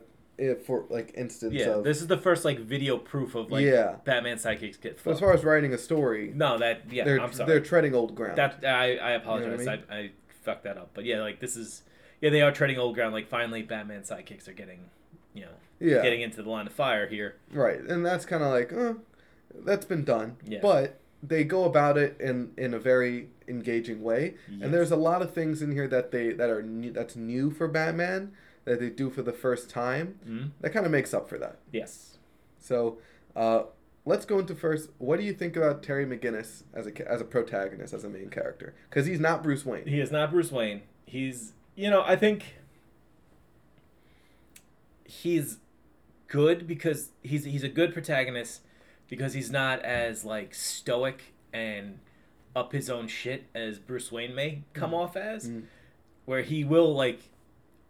for 0.64 0.86
like 0.88 1.12
instance 1.14 1.52
Yeah, 1.54 1.70
of. 1.76 1.84
this 1.84 2.00
is 2.00 2.06
the 2.06 2.16
first 2.16 2.44
like 2.44 2.58
video 2.60 2.96
proof 2.96 3.34
of 3.34 3.50
like 3.50 3.64
Yeah. 3.64 3.96
Batman 4.04 4.36
sidekicks 4.38 4.80
get. 4.80 5.02
But 5.04 5.12
as 5.12 5.20
far 5.20 5.32
as 5.32 5.44
writing 5.44 5.74
a 5.74 5.78
story, 5.78 6.32
no, 6.34 6.56
that 6.58 6.82
yeah, 6.90 7.04
they're 7.04 7.20
I'm 7.20 7.32
sorry. 7.32 7.48
they're 7.48 7.60
treading 7.60 7.94
old 7.94 8.14
ground. 8.14 8.38
That 8.38 8.64
I 8.64 8.96
I 8.96 9.10
apologize. 9.12 9.66
I 9.66 9.72
I, 9.72 9.76
mean? 9.76 9.84
I 9.90 10.10
fucked 10.44 10.64
that 10.64 10.78
up. 10.78 10.90
But 10.94 11.04
yeah, 11.04 11.20
like 11.20 11.40
this 11.40 11.56
is 11.56 11.82
yeah 12.20 12.30
they 12.30 12.40
are 12.42 12.52
treading 12.52 12.78
old 12.78 12.94
ground. 12.94 13.12
Like 13.12 13.28
finally, 13.28 13.62
Batman 13.62 14.02
sidekicks 14.02 14.48
are 14.48 14.52
getting, 14.54 14.88
you 15.34 15.42
know, 15.42 15.52
yeah, 15.78 16.00
getting 16.02 16.20
into 16.22 16.42
the 16.42 16.48
line 16.50 16.66
of 16.66 16.72
fire 16.72 17.06
here. 17.06 17.36
right, 17.52 17.80
and 17.80 18.06
that's 18.06 18.24
kind 18.24 18.42
of 18.42 18.50
like, 18.50 18.72
uh, 18.72 18.94
that's 19.64 19.84
been 19.84 20.04
done. 20.04 20.36
Yeah. 20.46 20.60
But 20.62 20.96
they 21.22 21.44
go 21.44 21.64
about 21.64 21.98
it 21.98 22.18
in 22.18 22.52
in 22.56 22.72
a 22.72 22.78
very 22.78 23.28
engaging 23.50 24.02
way, 24.02 24.34
Yes. 24.48 24.60
and 24.62 24.72
there's 24.72 24.90
a 24.90 24.96
lot 24.96 25.20
of 25.20 25.34
things 25.34 25.60
in 25.60 25.72
here 25.72 25.88
that 25.88 26.10
they 26.12 26.32
that 26.32 26.48
are 26.48 26.62
new, 26.62 26.92
that's 26.92 27.16
new 27.16 27.50
for 27.50 27.68
Batman 27.68 28.32
that 28.64 28.78
they 28.80 28.88
do 28.90 29.10
for 29.10 29.22
the 29.22 29.32
first 29.32 29.68
time. 29.68 30.18
hmm 30.24 30.44
That 30.60 30.70
kind 30.70 30.86
of 30.86 30.92
makes 30.92 31.12
up 31.12 31.28
for 31.28 31.38
that. 31.38 31.58
Yes. 31.72 32.18
So, 32.58 32.98
uh, 33.34 33.64
let's 34.04 34.24
go 34.24 34.38
into 34.38 34.54
first. 34.54 34.90
What 34.98 35.18
do 35.18 35.24
you 35.24 35.32
think 35.32 35.56
about 35.56 35.82
Terry 35.82 36.06
McGinnis 36.06 36.62
as 36.72 36.86
a 36.86 37.10
as 37.10 37.20
a 37.20 37.24
protagonist, 37.24 37.92
as 37.92 38.04
a 38.04 38.08
main 38.08 38.30
character? 38.30 38.74
Because 38.88 39.06
he's 39.06 39.20
not 39.20 39.42
Bruce 39.42 39.64
Wayne. 39.66 39.86
He 39.86 40.00
is 40.00 40.10
not 40.12 40.30
Bruce 40.30 40.52
Wayne. 40.52 40.82
He's, 41.06 41.52
you 41.74 41.90
know, 41.90 42.02
I 42.06 42.16
think 42.16 42.56
he's 45.04 45.58
good 46.28 46.66
because 46.66 47.10
he's 47.22 47.44
he's 47.44 47.64
a 47.64 47.68
good 47.68 47.92
protagonist 47.92 48.62
because 49.08 49.34
he's 49.34 49.50
not 49.50 49.80
as 49.80 50.24
like 50.24 50.54
stoic 50.54 51.34
and 51.52 51.98
up 52.56 52.72
his 52.72 52.90
own 52.90 53.06
shit 53.08 53.44
as 53.54 53.78
Bruce 53.78 54.10
Wayne 54.10 54.34
may 54.34 54.62
come 54.72 54.92
off 54.94 55.16
as, 55.16 55.48
Mm. 55.48 55.64
where 56.24 56.42
he 56.42 56.64
will 56.64 56.92
like 56.94 57.20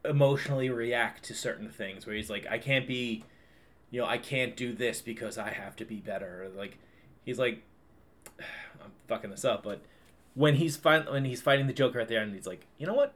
emotionally 0.05 0.69
react 0.71 1.25
to 1.25 1.35
certain 1.35 1.69
things. 1.71 2.07
Where 2.07 2.15
he's 2.17 2.31
like, 2.31 2.47
I 2.49 2.59
can't 2.59 2.87
be, 2.87 3.25
you 3.91 4.01
know, 4.01 4.07
I 4.07 4.19
can't 4.19 4.57
do 4.57 4.73
this 4.73 5.01
because 5.03 5.39
I 5.39 5.51
have 5.51 5.77
to 5.77 5.85
be 5.85 5.97
better. 5.97 6.51
Like, 6.57 6.79
he's 7.25 7.39
like, 7.39 7.63
I'm 8.39 8.93
fucking 9.09 9.31
this 9.31 9.45
up, 9.45 9.63
but 9.63 9.81
when 10.35 10.57
he's 10.57 10.77
fin- 10.77 11.07
when 11.11 11.25
he's 11.25 11.41
fighting 11.43 11.67
the 11.67 11.73
Joker 11.73 12.01
at 12.01 12.09
the 12.09 12.17
end, 12.19 12.35
he's 12.35 12.47
like, 12.47 12.67
you 12.79 12.87
know 12.87 12.95
what? 12.95 13.15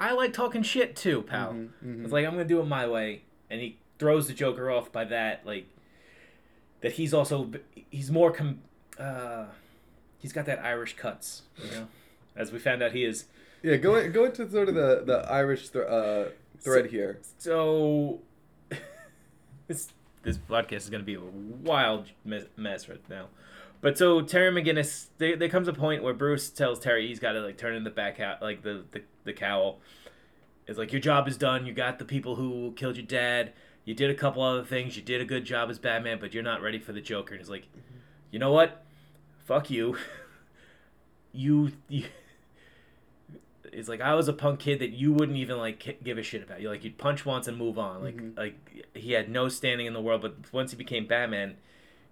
I 0.00 0.12
like 0.12 0.32
talking 0.32 0.62
shit 0.62 0.94
too, 0.96 1.22
pal. 1.22 1.52
Mhm, 1.52 1.68
mhm. 1.84 2.04
It's 2.04 2.12
like 2.12 2.24
I'm 2.26 2.32
gonna 2.32 2.44
do 2.44 2.60
it 2.60 2.64
my 2.66 2.86
way, 2.86 3.22
and 3.50 3.60
he 3.60 3.78
throws 3.98 4.28
the 4.28 4.32
Joker 4.34 4.70
off 4.70 4.92
by 4.92 5.04
that. 5.06 5.44
Like 5.46 5.66
that, 6.80 6.92
he's 6.92 7.12
also 7.14 7.50
he's 7.90 8.10
more 8.10 8.30
com. 8.32 8.60
Uh, 8.98 9.46
he's 10.18 10.32
got 10.32 10.46
that 10.46 10.64
Irish 10.64 10.96
cuts, 10.96 11.42
you 11.62 11.70
know. 11.70 11.88
As 12.36 12.52
we 12.52 12.58
found 12.58 12.82
out, 12.82 12.92
he 12.92 13.04
is. 13.04 13.26
Yeah, 13.62 13.76
go 13.76 14.08
go 14.10 14.24
into 14.24 14.48
sort 14.50 14.68
of 14.68 14.74
the 14.74 15.02
the 15.04 15.26
Irish 15.30 15.70
th- 15.70 15.86
uh, 15.86 16.24
thread 16.60 16.86
here. 16.86 17.18
So 17.38 18.20
this 19.66 19.88
this 20.22 20.38
podcast 20.38 20.72
is 20.72 20.90
gonna 20.90 21.02
be 21.02 21.14
a 21.14 21.20
wild 21.20 22.06
mes- 22.24 22.46
mess 22.56 22.88
right 22.88 23.00
now. 23.08 23.26
But 23.80 23.96
so 23.96 24.20
Terry 24.22 24.50
McGinnis, 24.50 25.06
there, 25.18 25.36
there 25.36 25.48
comes 25.48 25.68
a 25.68 25.72
point 25.72 26.02
where 26.02 26.14
Bruce 26.14 26.50
tells 26.50 26.80
Terry 26.80 27.06
he's 27.06 27.20
got 27.20 27.32
to 27.32 27.40
like 27.40 27.56
turn 27.56 27.76
in 27.76 27.84
the 27.84 27.90
back 27.90 28.18
out, 28.18 28.42
like 28.42 28.62
the, 28.62 28.84
the 28.90 29.02
the 29.24 29.32
cowl. 29.32 29.78
It's 30.66 30.78
like 30.78 30.92
your 30.92 31.00
job 31.00 31.28
is 31.28 31.36
done. 31.36 31.64
You 31.64 31.72
got 31.72 31.98
the 31.98 32.04
people 32.04 32.34
who 32.34 32.72
killed 32.76 32.96
your 32.96 33.06
dad. 33.06 33.52
You 33.84 33.94
did 33.94 34.10
a 34.10 34.14
couple 34.14 34.42
other 34.42 34.64
things. 34.64 34.96
You 34.96 35.02
did 35.02 35.20
a 35.20 35.24
good 35.24 35.44
job 35.44 35.70
as 35.70 35.78
Batman, 35.78 36.18
but 36.20 36.34
you're 36.34 36.42
not 36.42 36.60
ready 36.60 36.78
for 36.78 36.92
the 36.92 37.00
Joker. 37.00 37.34
And 37.34 37.40
he's 37.40 37.48
like, 37.48 37.66
you 38.30 38.38
know 38.38 38.52
what? 38.52 38.84
Fuck 39.48 39.70
you. 39.70 39.96
you, 41.32 41.72
you 41.88 42.04
it's 43.72 43.88
like 43.88 44.02
I 44.02 44.14
was 44.14 44.28
a 44.28 44.34
punk 44.34 44.60
kid 44.60 44.78
that 44.80 44.90
you 44.90 45.10
wouldn't 45.10 45.38
even 45.38 45.56
like 45.56 45.98
give 46.04 46.18
a 46.18 46.22
shit 46.22 46.42
about. 46.42 46.60
You 46.60 46.68
like 46.68 46.84
you'd 46.84 46.98
punch 46.98 47.24
once 47.24 47.48
and 47.48 47.56
move 47.56 47.78
on. 47.78 48.02
Like 48.04 48.16
Mhm. 48.16 48.36
like 48.36 48.86
he 48.94 49.12
had 49.12 49.30
no 49.30 49.48
standing 49.48 49.86
in 49.86 49.94
the 49.94 50.02
world. 50.02 50.20
But 50.20 50.52
once 50.52 50.72
he 50.72 50.76
became 50.76 51.06
Batman, 51.06 51.56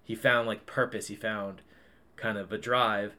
he 0.03 0.15
found 0.15 0.47
like 0.47 0.65
purpose. 0.65 1.09
He 1.09 1.15
found 1.15 1.61
kind 2.15 2.39
of 2.39 2.51
a 2.51 2.57
drive, 2.57 3.15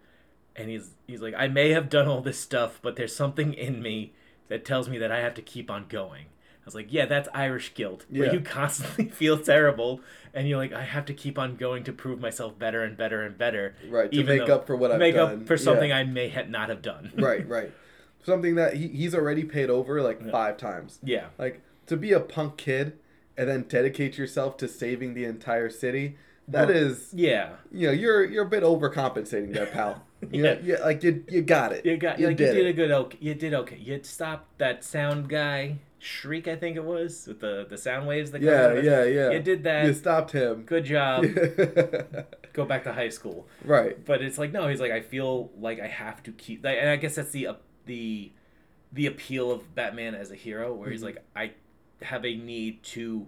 and 0.57 0.69
he's 0.69 0.95
he's 1.07 1.23
like 1.23 1.35
I 1.39 1.47
may 1.47 1.71
have 1.71 1.89
done 1.89 2.09
all 2.09 2.21
this 2.21 2.41
stuff, 2.41 2.81
but 2.83 2.97
there's 2.97 3.15
something 3.15 3.55
in 3.55 3.81
me 3.81 4.15
that 4.49 4.65
tells 4.65 4.89
me 4.89 4.99
that 4.99 5.13
I 5.13 5.21
have 5.21 5.35
to 5.35 5.43
keep 5.43 5.71
on 5.71 5.87
going. 5.89 6.27
I 6.69 6.71
was 6.71 6.75
like, 6.75 6.93
yeah, 6.93 7.07
that's 7.07 7.31
Irish 7.33 7.73
guilt, 7.73 8.05
where 8.11 8.27
Yeah. 8.27 8.33
you 8.35 8.41
constantly 8.41 9.09
feel 9.21 9.39
terrible, 9.39 10.03
and 10.35 10.47
you're 10.47 10.59
like, 10.59 10.75
I 10.75 10.83
have 10.85 11.07
to 11.07 11.15
keep 11.15 11.39
on 11.39 11.57
going 11.57 11.83
to 11.85 11.95
prove 11.95 12.21
myself 12.21 12.59
better 12.59 12.85
and 12.85 12.95
better 12.95 13.23
and 13.23 13.39
better, 13.39 13.75
Right, 13.89 14.13
to 14.13 14.23
make 14.23 14.51
up 14.51 14.67
for 14.67 14.77
what 14.77 14.93
I've 14.93 14.99
make 14.99 15.15
done. 15.15 15.41
up 15.43 15.47
for 15.47 15.57
something 15.57 15.89
Yeah. 15.89 15.97
I 15.97 16.05
may 16.05 16.29
ha- 16.29 16.43
not 16.47 16.69
have 16.69 16.83
done. 16.83 17.13
right, 17.17 17.49
right. 17.49 17.73
Something 18.23 18.57
that 18.57 18.75
he, 18.75 18.89
he's 18.89 19.15
already 19.15 19.45
paid 19.45 19.71
over 19.71 20.03
like 20.03 20.21
Yeah. 20.23 20.31
five 20.31 20.59
times. 20.59 20.99
yeah. 21.03 21.29
Like 21.39 21.63
to 21.87 21.97
be 21.97 22.13
a 22.13 22.21
punk 22.21 22.59
kid 22.59 22.99
and 23.39 23.49
then 23.49 23.63
dedicate 23.63 24.19
yourself 24.19 24.59
to 24.59 24.69
saving 24.69 25.15
the 25.15 25.25
entire 25.25 25.71
city. 25.71 26.19
That 26.49 26.69
Well, 26.69 26.77
is, 26.77 27.15
Yeah. 27.15 27.53
you 27.73 27.87
know, 27.87 27.93
you're 27.95 28.25
you're 28.27 28.45
a 28.45 28.49
bit 28.49 28.63
overcompensating 28.63 29.55
there, 29.55 29.67
pal. 29.67 30.05
You 30.33 30.43
know, 30.43 30.53
Yeah. 30.65 30.77
yeah, 30.79 30.85
like 30.85 31.03
you 31.05 31.25
you 31.29 31.41
got 31.43 31.73
it. 31.73 31.87
You 31.87 31.97
got 31.97 32.19
you 32.19 32.27
like 32.27 32.37
did 32.37 32.49
you 32.57 32.65
did 32.65 32.67
a 32.67 32.73
good 32.75 32.91
okay. 32.91 33.19
You 33.21 33.35
did 33.35 33.55
okay. 33.55 33.77
You 33.79 34.01
stopped 34.03 34.59
that 34.59 34.83
sound 34.85 35.29
guy 35.29 35.79
shriek. 35.99 36.49
I 36.49 36.57
think 36.57 36.77
it 36.77 36.85
was 36.85 37.27
with 37.27 37.41
the 37.41 37.67
the 37.69 37.77
sound 37.79 38.07
waves 38.07 38.31
that. 38.33 38.43
Yeah, 38.43 38.69
of 38.69 38.85
yeah, 38.85 39.05
yeah. 39.05 39.31
You 39.31 39.41
did 39.41 39.65
that. 39.65 39.87
You 39.87 39.93
stopped 39.95 40.33
him. 40.33 40.63
Good 40.65 40.85
job. 40.85 41.25
Go 42.53 42.65
back 42.65 42.85
to 42.85 42.93
high 42.93 43.09
school. 43.11 43.47
right. 43.65 44.03
But 44.05 44.23
it's 44.23 44.39
like 44.39 44.53
no. 44.53 44.69
He's 44.69 44.81
like 44.81 44.93
I 44.93 45.01
feel 45.01 45.51
like 45.59 45.81
I 45.81 45.87
have 45.87 46.23
to 46.25 46.33
keep. 46.33 46.65
Like, 46.65 46.79
and 46.81 46.89
I 46.91 46.97
guess 46.97 47.15
that's 47.17 47.31
the 47.31 47.49
uh, 47.49 47.55
the 47.87 48.33
the 48.93 49.07
appeal 49.07 49.51
of 49.53 49.75
Batman 49.75 50.15
as 50.15 50.31
a 50.31 50.35
hero, 50.35 50.73
where 50.75 50.91
he's 50.91 51.01
Mhm. 51.03 51.05
like 51.05 51.25
I 51.37 51.53
have 52.03 52.25
a 52.25 52.35
need 52.35 52.83
to 52.85 53.27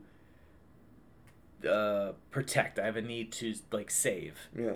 uh, 1.68 2.12
protect. 2.30 2.78
I 2.78 2.86
have 2.86 2.96
a 2.96 3.02
need 3.02 3.32
to 3.32 3.54
like 3.70 3.90
save. 3.90 4.38
Yeah. 4.56 4.72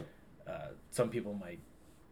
Uh, 0.46 0.68
some 0.90 1.08
people 1.08 1.32
might 1.34 1.60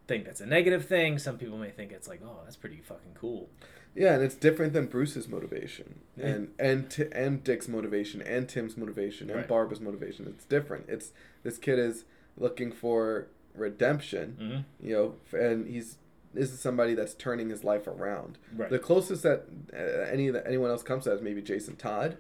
think 0.09 0.25
that's 0.25 0.40
a 0.40 0.47
negative 0.47 0.87
thing. 0.87 1.18
Some 1.18 1.37
people 1.38 1.59
may 1.59 1.71
think 1.71 1.92
it's 1.92 2.09
like, 2.09 2.21
oh, 2.25 2.38
that's 2.45 2.57
pretty 2.57 2.81
fucking 2.81 3.12
cool. 3.14 3.51
Yeah, 3.94 4.14
and 4.14 4.22
it's 4.22 4.35
different 4.35 4.72
than 4.72 4.87
Bruce's 4.87 5.28
motivation, 5.28 6.00
Yeah. 6.16 6.26
and 6.26 6.48
and 6.59 6.90
T- 6.90 7.09
and 7.12 7.44
Dick's 7.44 7.68
motivation, 7.68 8.22
and 8.22 8.48
Tim's 8.48 8.76
motivation, 8.76 9.28
and 9.28 9.38
Right. 9.40 9.48
Barbara's 9.48 9.81
motivation. 9.81 10.26
It's 10.28 10.44
different. 10.46 10.87
It's 10.88 11.12
this 11.42 11.59
kid 11.59 11.78
is 11.78 12.05
looking 12.37 12.72
for 12.72 13.26
redemption, 13.55 14.37
Mm-hmm. 14.40 14.87
you 14.88 14.94
know, 14.94 15.38
and 15.38 15.66
he's 15.66 15.98
this 16.35 16.50
is 16.50 16.59
somebody 16.61 16.94
that's 16.94 17.12
turning 17.12 17.50
his 17.50 17.62
life 17.62 17.87
around. 17.87 18.38
Right. 18.57 18.70
The 18.70 18.78
closest 18.78 19.22
that 19.24 19.44
uh, 19.74 19.76
any 20.11 20.31
that 20.31 20.46
anyone 20.46 20.70
else 20.70 20.83
comes 20.83 21.05
to 21.05 21.11
that 21.11 21.16
is 21.16 21.22
maybe 21.22 21.42
Jason 21.42 21.76
Todd, 21.76 22.16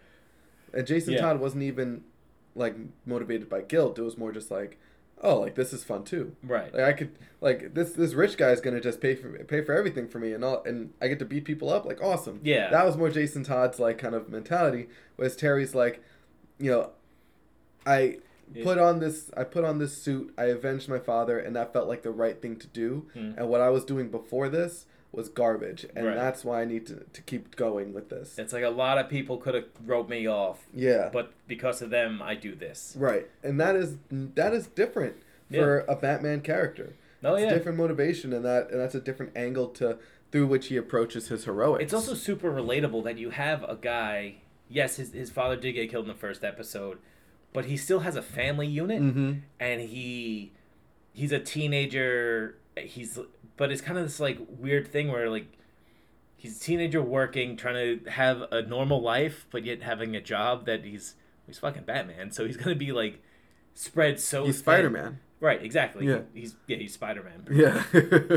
and 0.74 0.86
Jason 0.86 1.14
Yeah. 1.14 1.20
Todd 1.22 1.40
wasn't 1.40 1.62
even 1.62 2.04
like 2.54 2.76
motivated 3.06 3.48
by 3.48 3.62
guilt. 3.62 3.98
It 3.98 4.02
was 4.02 4.18
more 4.18 4.30
just 4.30 4.50
like, 4.50 4.78
oh, 5.22 5.38
like 5.40 5.54
this 5.54 5.72
is 5.72 5.84
fun 5.84 6.04
too. 6.04 6.34
right. 6.42 6.72
Like 6.74 6.84
I 6.84 6.92
could 6.92 7.10
like 7.40 7.74
this 7.74 7.92
this 7.92 8.12
rich 8.14 8.36
guy's 8.36 8.60
gonna 8.60 8.80
just 8.80 9.00
pay 9.00 9.14
for 9.14 9.30
pay 9.44 9.62
for 9.64 9.72
everything 9.74 10.08
for 10.08 10.18
me 10.18 10.32
and 10.32 10.44
all 10.44 10.62
and 10.64 10.92
I 11.00 11.08
get 11.08 11.18
to 11.20 11.24
beat 11.24 11.44
people 11.44 11.70
up 11.70 11.84
like 11.84 12.02
awesome. 12.02 12.40
Yeah. 12.42 12.70
That 12.70 12.84
was 12.84 12.96
more 12.96 13.10
Jason 13.10 13.44
Todd's 13.44 13.78
like 13.78 13.98
kind 13.98 14.14
of 14.14 14.28
mentality. 14.28 14.88
Whereas 15.16 15.36
Terry's 15.36 15.74
like, 15.74 16.02
you 16.58 16.70
know, 16.70 16.90
I 17.86 18.18
Yeah. 18.54 18.64
put 18.64 18.78
on 18.78 18.98
this 19.00 19.30
I 19.36 19.44
put 19.44 19.64
on 19.64 19.78
this 19.78 19.96
suit, 19.96 20.32
I 20.36 20.44
avenged 20.46 20.88
my 20.88 20.98
father, 20.98 21.38
and 21.38 21.56
that 21.56 21.72
felt 21.72 21.88
like 21.88 22.02
the 22.02 22.10
right 22.10 22.40
thing 22.40 22.56
to 22.56 22.66
do. 22.66 23.06
Mm. 23.16 23.38
And 23.38 23.48
what 23.48 23.60
I 23.60 23.70
was 23.70 23.84
doing 23.84 24.10
before 24.10 24.48
this 24.48 24.86
was 25.12 25.28
garbage. 25.28 25.86
And 25.94 26.06
Right. 26.06 26.16
that's 26.16 26.44
why 26.44 26.62
I 26.62 26.64
need 26.64 26.86
to, 26.86 27.04
to 27.12 27.22
keep 27.22 27.54
going 27.54 27.92
with 27.92 28.08
this. 28.08 28.38
It's 28.38 28.52
like 28.52 28.64
a 28.64 28.70
lot 28.70 28.98
of 28.98 29.08
people 29.08 29.36
could 29.36 29.54
have 29.54 29.66
wrote 29.84 30.08
me 30.08 30.26
off, 30.26 30.66
yeah. 30.74 31.10
but 31.12 31.32
because 31.46 31.82
of 31.82 31.90
them, 31.90 32.22
I 32.22 32.34
do 32.34 32.54
this. 32.54 32.96
Right. 32.98 33.28
And 33.42 33.60
that 33.60 33.76
is 33.76 33.98
that 34.10 34.54
is 34.54 34.66
different 34.68 35.16
for 35.50 35.80
a 35.80 35.94
Batman 35.94 36.40
character. 36.40 36.94
Oh 37.24 37.34
it's 37.34 37.44
yeah. 37.44 37.54
different 37.54 37.78
motivation 37.78 38.32
and 38.32 38.44
that 38.44 38.70
and 38.70 38.80
that's 38.80 38.94
a 38.94 39.00
different 39.00 39.32
angle 39.36 39.68
to 39.68 39.98
through 40.32 40.46
which 40.46 40.68
he 40.68 40.76
approaches 40.76 41.28
his 41.28 41.44
heroics. 41.44 41.84
It's 41.84 41.94
also 41.94 42.14
super 42.14 42.50
relatable 42.50 43.04
that 43.04 43.18
you 43.18 43.30
have 43.30 43.62
a 43.64 43.76
guy. 43.76 44.36
Yes, 44.68 44.96
his 44.96 45.12
his 45.12 45.30
father 45.30 45.56
did 45.56 45.72
get 45.72 45.90
killed 45.90 46.06
in 46.06 46.08
the 46.08 46.18
first 46.18 46.42
episode, 46.42 46.98
but 47.52 47.66
he 47.66 47.76
still 47.76 48.00
has 48.00 48.16
a 48.16 48.22
family 48.22 48.66
unit, 48.66 49.02
mm-hmm. 49.02 49.32
and 49.60 49.80
he 49.82 50.52
he's 51.12 51.32
a 51.32 51.38
teenager. 51.38 52.56
He's 52.76 53.18
but 53.62 53.70
it's 53.70 53.80
kind 53.80 53.96
of 53.96 54.02
this 54.02 54.18
like 54.18 54.40
weird 54.58 54.88
thing 54.88 55.12
where 55.12 55.30
like 55.30 55.56
he's 56.36 56.56
a 56.56 56.60
teenager 56.60 57.00
working, 57.00 57.56
trying 57.56 58.00
to 58.00 58.10
have 58.10 58.42
a 58.50 58.62
normal 58.62 59.00
life, 59.00 59.46
but 59.52 59.64
yet 59.64 59.84
having 59.84 60.16
a 60.16 60.20
job 60.20 60.66
that 60.66 60.84
he's 60.84 61.14
he's 61.46 61.60
fucking 61.60 61.84
Batman, 61.84 62.32
so 62.32 62.44
he's 62.44 62.56
gonna 62.56 62.74
be 62.74 62.90
like 62.90 63.22
spread 63.72 64.18
so 64.18 64.46
He's. 64.46 64.58
Spider 64.58 64.90
Man. 64.90 65.20
Right, 65.38 65.62
exactly. 65.62 66.08
Yeah. 66.08 66.22
He's 66.34 66.56
yeah, 66.66 66.78
he's 66.78 66.92
Spider 66.94 67.22
Man. 67.22 67.46
Yeah. 67.56 67.84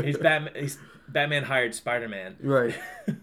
He's 0.00 0.16
Batman. 0.16 0.52
He's 0.60 0.78
Batman 1.08 1.42
hired 1.42 1.74
Spider 1.74 2.08
Man. 2.08 2.36
Right. 2.40 2.78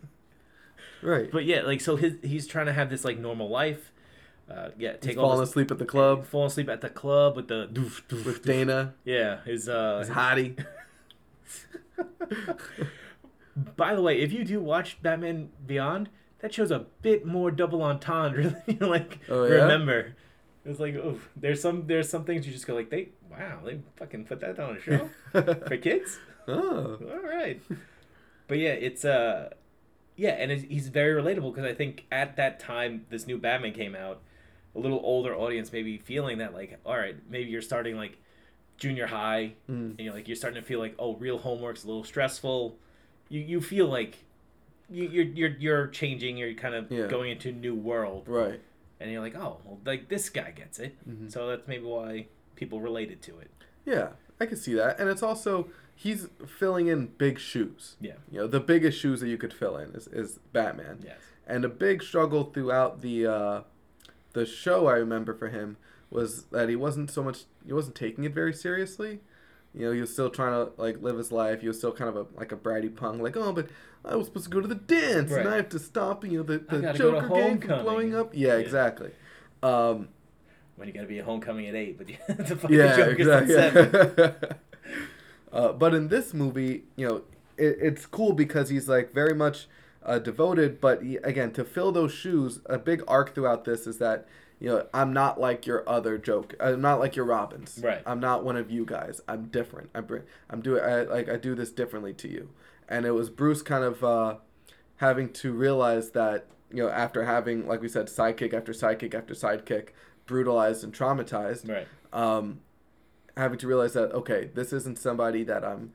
Right. 1.01 1.29
But 1.29 1.43
yeah, 1.45 1.61
like 1.61 1.81
so 1.81 1.97
his 1.97 2.15
he's 2.21 2.47
trying 2.47 2.67
to 2.67 2.73
have 2.73 2.89
this 2.89 3.03
like 3.03 3.19
normal 3.19 3.49
life. 3.49 3.91
Uh, 4.49 4.69
yeah, 4.77 4.93
He's 4.93 5.01
take 5.01 5.17
all 5.17 5.25
falling 5.25 5.39
this, 5.41 5.49
asleep 5.49 5.71
at 5.71 5.77
the 5.77 5.85
club 5.85 6.25
falling 6.25 6.47
asleep 6.47 6.69
at 6.69 6.79
the 6.81 6.89
club 6.89 7.35
with 7.35 7.49
the 7.49 7.67
doof, 7.71 8.03
doof, 8.07 8.25
with 8.25 8.41
doof. 8.41 8.45
Dana. 8.45 8.93
Yeah, 9.03 9.43
his 9.43 9.67
uh. 9.67 9.99
His 9.99 10.09
hottie. 10.09 10.65
By 13.75 13.93
the 13.95 14.01
way, 14.01 14.19
if 14.19 14.31
you 14.31 14.43
do 14.43 14.59
watch 14.59 15.01
Batman 15.01 15.49
Beyond, 15.65 16.09
that 16.39 16.53
shows 16.53 16.71
a 16.71 16.85
bit 17.01 17.25
more 17.25 17.51
double 17.51 17.83
entendre 17.83 18.49
than 18.65 18.77
you 18.79 18.87
like 18.87 19.19
Oh, 19.29 19.43
yeah? 19.45 19.55
remember. 19.61 20.15
It's 20.65 20.79
like, 20.79 20.95
oh, 20.95 21.19
there's 21.35 21.61
some 21.61 21.85
there's 21.87 22.09
some 22.09 22.23
things 22.23 22.47
you 22.47 22.53
just 22.53 22.65
go 22.65 22.73
like, 22.73 22.89
they 22.89 23.09
wow, 23.29 23.59
they 23.65 23.79
fucking 23.97 24.25
put 24.25 24.39
that 24.39 24.59
on 24.59 24.77
a 24.77 24.81
show 24.81 25.09
for 25.31 25.77
kids. 25.77 26.17
oh. 26.47 26.97
All 27.11 27.21
right. 27.29 27.61
But 28.47 28.57
yeah, 28.59 28.71
it's 28.71 29.05
uh 29.05 29.49
yeah, 30.15 30.31
and 30.31 30.51
it's, 30.51 30.63
he's 30.63 30.87
very 30.89 31.19
relatable 31.21 31.53
because 31.53 31.69
I 31.69 31.73
think 31.73 32.05
at 32.11 32.35
that 32.37 32.59
time 32.59 33.05
this 33.09 33.27
new 33.27 33.37
Batman 33.37 33.73
came 33.73 33.95
out, 33.95 34.21
a 34.75 34.79
little 34.79 35.01
older 35.03 35.35
audience 35.35 35.71
maybe 35.73 35.97
feeling 35.97 36.37
that 36.39 36.53
like, 36.53 36.79
all 36.85 36.97
right, 36.97 37.15
maybe 37.29 37.49
you're 37.49 37.61
starting 37.61 37.97
like 37.97 38.17
junior 38.83 39.07
high, 39.07 39.53
Mm. 39.69 39.91
and 39.91 39.99
you're 39.99 40.13
like 40.13 40.27
you're 40.27 40.35
starting 40.35 40.61
to 40.61 40.67
feel 40.67 40.79
like, 40.79 40.93
oh, 40.99 41.15
real 41.15 41.37
homework's 41.37 41.83
a 41.85 41.87
little 41.87 42.03
stressful. 42.03 42.77
You 43.29 43.39
you 43.41 43.61
feel 43.61 43.87
like 43.87 44.17
you, 44.89 45.05
you're 45.15 45.25
you're 45.39 45.55
you're 45.65 45.87
changing. 45.87 46.37
You're 46.37 46.53
kind 46.53 46.75
of 46.75 46.91
Yeah. 46.91 47.07
going 47.07 47.31
into 47.31 47.49
a 47.49 47.53
new 47.53 47.73
world, 47.75 48.23
Right. 48.27 48.59
and 48.99 49.09
you're 49.11 49.21
like, 49.21 49.35
oh, 49.35 49.59
well, 49.63 49.79
like 49.85 50.09
this 50.09 50.29
guy 50.29 50.51
gets 50.51 50.77
it. 50.79 50.93
Mhm. 51.09 51.31
So 51.31 51.47
that's 51.47 51.65
maybe 51.67 51.85
why 51.85 52.27
people 52.55 52.81
related 52.81 53.21
to 53.23 53.39
it. 53.39 53.49
Yeah, 53.85 54.09
I 54.39 54.45
can 54.45 54.57
see 54.57 54.73
that. 54.75 54.99
And 54.99 55.09
it's 55.09 55.23
also 55.23 55.69
he's 55.95 56.27
filling 56.45 56.87
in 56.87 57.05
big 57.17 57.39
shoes. 57.39 57.95
Yeah. 58.01 58.17
You 58.31 58.39
know, 58.39 58.47
the 58.47 58.59
biggest 58.59 58.99
shoes 58.99 59.21
that 59.21 59.29
you 59.29 59.37
could 59.37 59.53
fill 59.53 59.77
in 59.77 59.91
is, 59.91 60.07
is 60.07 60.39
Batman. 60.51 60.99
Yes. 61.05 61.19
And 61.47 61.63
a 61.63 61.69
big 61.69 62.03
struggle 62.03 62.43
throughout 62.53 63.01
the 63.01 63.27
uh, 63.27 63.61
the 64.33 64.45
show 64.45 64.87
I 64.87 64.93
remember 65.05 65.33
for 65.33 65.49
him 65.49 65.77
was 66.09 66.43
that 66.51 66.67
he 66.69 66.75
wasn't 66.75 67.09
so 67.11 67.23
much 67.23 67.45
he 67.65 67.73
wasn't 67.73 67.95
taking 67.95 68.23
it 68.23 68.33
very 68.33 68.53
seriously. 68.53 69.19
You 69.73 69.87
know, 69.87 69.91
he 69.91 70.01
was 70.01 70.13
still 70.13 70.29
trying 70.29 70.51
to 70.53 70.71
like 70.79 71.01
live 71.01 71.17
his 71.17 71.31
life. 71.31 71.61
He 71.61 71.67
was 71.67 71.77
still 71.77 71.91
kind 71.91 72.09
of 72.09 72.15
a 72.15 72.25
like 72.37 72.51
a 72.51 72.55
bratty 72.55 72.95
punk, 72.95 73.21
like 73.21 73.35
oh, 73.37 73.53
but 73.53 73.69
I 74.05 74.15
was 74.15 74.27
supposed 74.27 74.45
to 74.45 74.51
go 74.51 74.61
to 74.61 74.67
the 74.67 74.75
dance 74.75 75.31
and 75.31 75.47
I 75.47 75.55
have 75.55 75.69
to 75.69 75.79
stop 75.79 76.23
you 76.25 76.37
know 76.37 76.43
the, 76.43 76.59
the 76.59 76.93
Joker 76.93 77.27
gang 77.29 77.61
from 77.61 77.83
blowing 77.83 78.15
up. 78.15 78.33
Yeah, 78.33 78.49
Yeah. 78.49 78.57
exactly. 78.57 79.11
Um, 79.63 80.09
when 80.75 80.87
you 80.87 80.93
gotta 80.93 81.07
be 81.07 81.19
at 81.19 81.25
homecoming 81.25 81.67
at 81.67 81.75
eight, 81.75 81.97
but 81.97 82.07
the 82.47 82.55
fucking 82.55 82.75
yeah, 82.77 82.95
joke 82.95 83.19
is 83.19 83.27
at 83.27 83.47
seven. 83.47 83.85
exactly. 83.95 84.49
uh, 85.53 85.71
but 85.73 85.93
in 85.93 86.07
this 86.09 86.33
movie, 86.33 86.83
you 86.95 87.07
know, 87.07 87.15
it, 87.57 87.77
it's 87.81 88.05
cool 88.05 88.33
because 88.33 88.69
he's 88.69 88.89
like 88.89 89.13
very 89.13 89.33
much 89.35 89.67
uh, 90.03 90.19
devoted. 90.19 90.81
But 90.81 91.03
he, 91.03 91.17
again, 91.17 91.51
to 91.53 91.63
fill 91.63 91.91
those 91.91 92.11
shoes, 92.11 92.59
a 92.65 92.77
big 92.77 93.03
arc 93.07 93.33
throughout 93.33 93.65
this 93.65 93.87
is 93.87 93.97
that 93.99 94.27
you 94.63 94.69
know 94.69 94.87
I'm 94.93 95.11
not 95.11 95.39
like 95.41 95.67
your 95.67 95.87
other 95.87 96.17
joke. 96.17 96.55
I'm 96.59 96.79
not 96.79 96.99
like 96.99 97.17
your 97.17 97.25
Robins. 97.25 97.81
Right. 97.83 98.01
I'm 98.05 98.21
not 98.21 98.45
one 98.45 98.55
of 98.55 98.71
you 98.71 98.85
guys. 98.85 99.19
I'm 99.27 99.47
different. 99.47 99.89
I'm 99.93 100.05
br- 100.05 100.19
I'm 100.49 100.61
doing 100.61 100.81
I, 100.81 101.01
like 101.01 101.27
I 101.27 101.35
do 101.35 101.53
this 101.53 101.71
differently 101.71 102.13
to 102.13 102.29
you. 102.29 102.49
And 102.87 103.05
it 103.05 103.11
was 103.11 103.29
Bruce 103.29 103.61
kind 103.61 103.83
of 103.83 104.03
uh, 104.03 104.35
having 104.97 105.33
to 105.33 105.51
realize 105.51 106.11
that 106.11 106.45
you 106.71 106.81
know 106.81 106.89
after 106.89 107.25
having 107.25 107.67
like 107.67 107.81
we 107.81 107.89
said 107.89 108.07
sidekick 108.07 108.53
after 108.53 108.71
sidekick 108.71 109.13
after 109.13 109.33
sidekick 109.33 109.89
brutalized 110.25 110.83
and 110.85 110.93
traumatized 110.93 111.69
Right. 111.69 111.87
um, 112.13 112.61
having 113.35 113.57
to 113.59 113.67
realize 113.67 113.91
that 113.93 114.13
okay, 114.13 114.49
this 114.53 114.71
isn't 114.71 114.97
somebody 114.97 115.43
that 115.43 115.65
I'm 115.65 115.91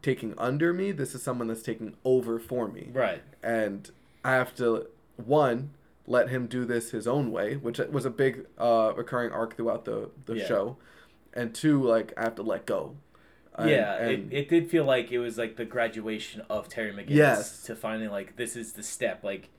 taking 0.00 0.32
under 0.38 0.72
me. 0.72 0.92
This 0.92 1.12
is 1.16 1.22
someone 1.24 1.48
that's 1.48 1.62
taking 1.62 1.96
over 2.04 2.38
for 2.38 2.68
me, 2.68 2.90
Right. 2.92 3.22
and 3.42 3.90
I 4.24 4.32
have 4.34 4.54
to 4.56 4.86
one 5.16 5.70
let 6.06 6.28
him 6.30 6.46
do 6.46 6.64
this 6.64 6.90
his 6.90 7.06
own 7.06 7.30
way, 7.30 7.56
which 7.56 7.78
was 7.78 8.04
a 8.04 8.10
big 8.10 8.46
uh, 8.58 8.92
recurring 8.96 9.30
arc 9.32 9.56
throughout 9.56 9.84
the 9.84 10.10
the 10.26 10.36
Yeah. 10.36 10.46
show, 10.46 10.76
and 11.34 11.54
two 11.54 11.82
like 11.82 12.12
I 12.16 12.22
have 12.22 12.34
to 12.36 12.42
let 12.42 12.66
go. 12.66 12.96
And- 13.56 13.68
yeah, 13.70 13.94
and- 13.96 14.32
it, 14.32 14.36
it 14.36 14.48
did 14.48 14.70
feel 14.70 14.84
like 14.84 15.12
it 15.12 15.18
was 15.18 15.36
like 15.38 15.56
the 15.56 15.64
graduation 15.64 16.42
of 16.48 16.68
Terry 16.68 16.90
McGinnis 16.92 17.10
Yes. 17.10 17.62
to 17.64 17.76
finally 17.76 18.08
like 18.08 18.36
this 18.36 18.56
is 18.56 18.72
the 18.72 18.82
step 18.82 19.22
like 19.22 19.50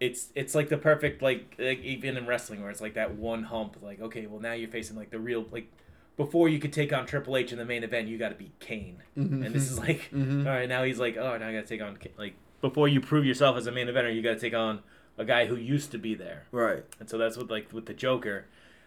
it's 0.00 0.28
it's 0.36 0.54
like 0.54 0.68
the 0.68 0.76
perfect 0.78 1.22
like, 1.22 1.54
like 1.58 1.80
even 1.80 2.16
in 2.16 2.26
wrestling 2.26 2.60
where 2.60 2.70
it's 2.70 2.80
like 2.80 2.94
that 2.94 3.16
one 3.16 3.42
hump 3.44 3.76
like 3.82 4.00
okay 4.00 4.26
well 4.26 4.40
now 4.40 4.52
you're 4.52 4.68
facing 4.68 4.96
like 4.96 5.10
the 5.10 5.18
real 5.18 5.44
like 5.50 5.72
before 6.16 6.48
you 6.48 6.58
could 6.60 6.72
take 6.72 6.92
on 6.92 7.04
Triple 7.06 7.36
H 7.36 7.50
in 7.52 7.58
the 7.58 7.64
main 7.64 7.82
event 7.82 8.06
you 8.06 8.16
got 8.18 8.28
to 8.28 8.34
be 8.36 8.52
Kane 8.60 9.02
Mhm. 9.16 9.44
and 9.44 9.54
this 9.54 9.68
is 9.70 9.78
like 9.78 10.08
Mhm. 10.12 10.46
all 10.46 10.52
right 10.52 10.68
now 10.68 10.84
he's 10.84 11.00
like 11.00 11.16
oh 11.16 11.36
now 11.38 11.48
I 11.48 11.52
got 11.52 11.62
to 11.62 11.66
take 11.66 11.82
on 11.82 11.96
Ka- 11.96 12.10
like 12.16 12.34
before 12.60 12.86
you 12.86 13.00
prove 13.00 13.24
yourself 13.24 13.56
as 13.56 13.66
a 13.66 13.72
main 13.72 13.88
eventer 13.88 14.14
you 14.14 14.22
got 14.22 14.34
to 14.34 14.40
take 14.40 14.54
on 14.54 14.80
a 15.18 15.24
guy 15.24 15.46
who 15.46 15.56
used 15.56 15.90
to 15.90 15.98
be 15.98 16.14
there 16.14 16.44
right. 16.52 16.84
and 17.00 17.10
so 17.10 17.18
that's 17.18 17.36
what 17.36 17.50
like 17.50 17.72
with 17.72 17.86
the 17.86 17.94
Joker. 17.94 18.46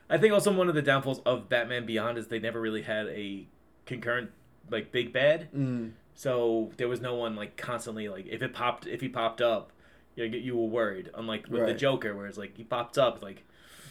I 0.09 0.17
think 0.17 0.33
also 0.33 0.51
one 0.51 0.67
of 0.67 0.75
the 0.75 0.81
downfalls 0.81 1.19
of 1.25 1.47
Batman 1.47 1.85
Beyond 1.85 2.17
is 2.17 2.27
they 2.27 2.39
never 2.39 2.59
really 2.59 2.81
had 2.81 3.07
a 3.07 3.45
concurrent 3.85 4.31
like 4.69 4.91
big 4.91 5.13
bad. 5.13 5.47
Mm. 5.55 5.91
So 6.15 6.71
there 6.77 6.87
was 6.87 7.01
no 7.01 7.15
one 7.15 7.35
like 7.35 7.55
constantly 7.57 8.09
like 8.09 8.27
if 8.27 8.41
it 8.41 8.53
popped 8.53 8.87
if 8.87 9.01
he 9.01 9.09
popped 9.09 9.41
up, 9.41 9.71
you 10.15 10.27
know, 10.27 10.37
you 10.37 10.55
were 10.57 10.67
worried. 10.67 11.09
Unlike 11.15 11.47
with 11.49 11.65
the 11.65 11.73
Joker, 11.73 12.15
where 12.15 12.27
it's 12.27 12.37
like 12.37 12.57
he 12.57 12.63
popped 12.63 12.97
up 12.97 13.21
like 13.21 13.43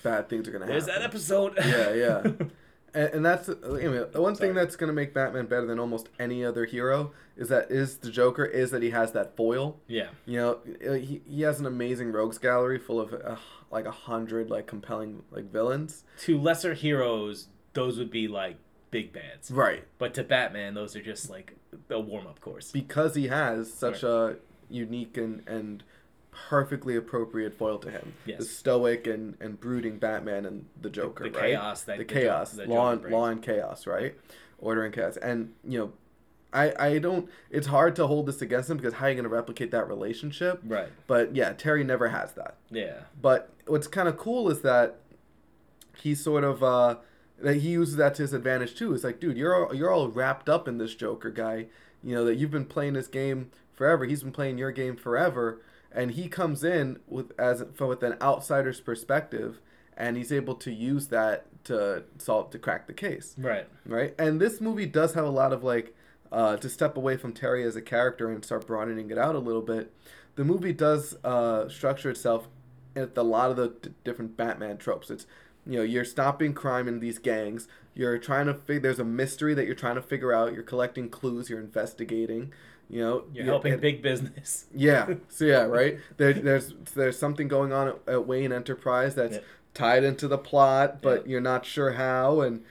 Bad 0.02 0.28
things 0.28 0.48
are 0.48 0.52
gonna 0.52 0.66
there's 0.66 0.86
happen. 0.86 1.10
There's 1.10 1.28
that 1.28 1.44
episode. 1.44 1.54
Yeah, 1.58 1.92
yeah. 1.94 2.46
And, 2.94 3.14
and 3.14 3.24
that's 3.24 3.48
mean, 3.48 4.04
the 4.12 4.20
one 4.20 4.34
thing 4.34 4.54
that's 4.54 4.76
gonna 4.76 4.92
make 4.92 5.14
Batman 5.14 5.46
better 5.46 5.66
than 5.66 5.78
almost 5.78 6.08
any 6.18 6.44
other 6.44 6.64
hero 6.64 7.12
is 7.36 7.48
that 7.48 7.70
is 7.70 7.98
the 7.98 8.10
Joker 8.10 8.44
is 8.44 8.70
that 8.70 8.82
he 8.82 8.90
has 8.90 9.12
that 9.12 9.36
foil. 9.36 9.78
yeah. 9.86 10.08
You 10.26 10.38
know, 10.38 10.58
uh, 10.86 10.94
he, 10.94 11.22
he 11.28 11.42
has 11.42 11.60
an 11.60 11.66
amazing 11.66 12.12
rogues 12.12 12.38
gallery 12.38 12.78
full 12.78 13.00
of 13.00 13.12
uh, 13.14 13.36
like 13.70 13.86
a 13.86 13.90
hundred 13.90 14.50
like 14.50 14.66
compelling 14.66 15.22
like 15.30 15.50
villains. 15.50 16.04
To 16.20 16.38
lesser 16.38 16.74
heroes, 16.74 17.48
those 17.72 17.98
would 17.98 18.10
be 18.10 18.28
like 18.28 18.56
big 18.90 19.12
bads. 19.12 19.50
Right. 19.50 19.84
But 19.98 20.14
to 20.14 20.24
Batman, 20.24 20.74
those 20.74 20.96
are 20.96 21.02
just 21.02 21.30
like 21.30 21.56
a 21.88 22.00
warm 22.00 22.26
up 22.26 22.40
course. 22.40 22.70
Because 22.72 23.14
he 23.14 23.28
has 23.28 23.72
such 23.72 24.02
a 24.02 24.36
unique 24.68 25.16
and 25.16 25.46
and 25.46 25.82
perfectly 26.30 26.96
appropriate 26.96 27.56
foil 27.56 27.78
to 27.78 27.90
him. 27.90 28.14
Yes. 28.24 28.38
The 28.38 28.44
stoic 28.44 29.06
and, 29.06 29.36
and 29.40 29.58
brooding 29.58 29.98
Batman 29.98 30.46
and 30.46 30.66
the 30.80 30.90
Joker, 30.90 31.24
the 31.24 31.30
right? 31.30 31.50
chaos 31.50 31.82
that 31.82 31.98
the 31.98 32.04
the 32.04 32.14
Jo- 32.14 32.20
chaos, 32.20 32.52
that 32.52 32.68
law 32.68 32.92
and 32.92 33.04
law 33.04 33.26
and 33.26 33.42
chaos, 33.42 33.86
right? 33.86 34.14
Order 34.58 34.84
and 34.84 34.94
chaos, 34.94 35.16
and 35.16 35.52
you 35.64 35.78
know, 35.78 35.92
I 36.52 36.72
I 36.78 36.98
don't. 36.98 37.28
It's 37.50 37.68
hard 37.68 37.96
to 37.96 38.06
hold 38.06 38.26
this 38.26 38.42
against 38.42 38.70
him 38.70 38.76
because 38.76 38.94
how 38.94 39.06
are 39.06 39.08
you 39.10 39.14
going 39.14 39.24
to 39.24 39.28
replicate 39.28 39.70
that 39.70 39.88
relationship? 39.88 40.60
Right. 40.64 40.88
But 41.06 41.34
yeah, 41.34 41.52
Terry 41.52 41.84
never 41.84 42.08
has 42.08 42.32
that. 42.34 42.56
Yeah. 42.70 43.00
But 43.20 43.50
what's 43.66 43.86
kind 43.86 44.08
of 44.08 44.16
cool 44.16 44.50
is 44.50 44.62
that 44.62 44.96
he 45.96 46.14
sort 46.14 46.44
of 46.44 46.62
uh 46.62 46.96
that 47.38 47.56
he 47.56 47.70
uses 47.70 47.96
that 47.96 48.14
to 48.16 48.22
his 48.22 48.32
advantage 48.32 48.74
too. 48.74 48.92
It's 48.92 49.04
like, 49.04 49.18
dude, 49.20 49.36
you're 49.36 49.54
all, 49.66 49.74
you're 49.74 49.90
all 49.90 50.08
wrapped 50.08 50.48
up 50.48 50.68
in 50.68 50.78
this 50.78 50.94
Joker 50.94 51.30
guy. 51.30 51.66
You 52.02 52.14
know 52.14 52.24
that 52.24 52.36
you've 52.36 52.50
been 52.50 52.66
playing 52.66 52.94
this 52.94 53.08
game 53.08 53.50
forever. 53.72 54.04
He's 54.04 54.22
been 54.22 54.32
playing 54.32 54.58
your 54.58 54.72
game 54.72 54.96
forever, 54.96 55.62
and 55.92 56.12
he 56.12 56.28
comes 56.28 56.62
in 56.64 56.98
with 57.08 57.32
as 57.38 57.64
from 57.74 57.88
with 57.88 58.02
an 58.02 58.16
outsider's 58.22 58.80
perspective, 58.80 59.60
and 59.96 60.16
he's 60.16 60.32
able 60.32 60.54
to 60.56 60.72
use 60.72 61.08
that 61.08 61.46
to 61.64 62.04
solve 62.18 62.50
to 62.50 62.58
crack 62.58 62.86
the 62.86 62.92
case 62.94 63.34
Right. 63.36 63.68
right? 63.84 64.14
And 64.18 64.40
this 64.40 64.60
movie 64.60 64.86
does 64.86 65.12
have 65.14 65.24
a 65.26 65.30
lot 65.30 65.52
of 65.52 65.62
like 65.62 65.94
uh, 66.32 66.56
to 66.56 66.68
step 66.68 66.96
away 66.96 67.16
from 67.16 67.32
Terry 67.32 67.64
as 67.64 67.76
a 67.76 67.82
character 67.82 68.30
and 68.30 68.44
start 68.44 68.66
broadening 68.66 69.10
it 69.10 69.18
out 69.18 69.34
a 69.34 69.38
little 69.40 69.62
bit. 69.62 69.92
The 70.36 70.44
movie 70.44 70.72
does 70.72 71.16
uh, 71.24 71.68
structure 71.68 72.08
itself 72.08 72.48
at 72.96 73.16
a 73.16 73.22
lot 73.22 73.50
of 73.50 73.56
the 73.56 73.68
d- 73.82 73.94
different 74.04 74.36
Batman 74.36 74.78
tropes. 74.78 75.10
It's 75.10 75.26
you 75.66 75.78
know 75.78 75.82
you're 75.82 76.04
stopping 76.04 76.52
crime 76.54 76.88
in 76.88 77.00
these 77.00 77.18
gangs. 77.18 77.68
You're 77.94 78.18
trying 78.18 78.46
to 78.46 78.54
figure. 78.54 78.80
There's 78.80 78.98
a 79.00 79.04
mystery 79.04 79.52
that 79.54 79.66
you're 79.66 79.74
trying 79.74 79.96
to 79.96 80.02
figure 80.02 80.32
out. 80.32 80.54
You're 80.54 80.62
collecting 80.62 81.08
clues. 81.08 81.50
You're 81.50 81.60
investigating. 81.60 82.52
You 82.88 83.02
know, 83.02 83.24
You're 83.32 83.44
helping 83.44 83.72
and- 83.74 83.80
big 83.80 84.02
business. 84.02 84.66
yeah. 84.74 85.14
So 85.28 85.44
yeah, 85.44 85.62
right. 85.78 85.98
There, 86.16 86.32
there's 86.32 86.74
there's 86.94 87.18
something 87.18 87.46
going 87.48 87.72
on 87.72 87.88
at, 87.88 87.96
at 88.08 88.26
Wayne 88.26 88.52
Enterprise 88.52 89.14
that's 89.14 89.36
Yeah. 89.36 89.40
tied 89.74 90.02
into 90.04 90.26
the 90.28 90.38
plot, 90.38 91.00
but 91.02 91.26
Yeah. 91.26 91.32
you're 91.32 91.40
not 91.40 91.64
sure 91.66 91.92
how, 91.92 92.40
and 92.40 92.64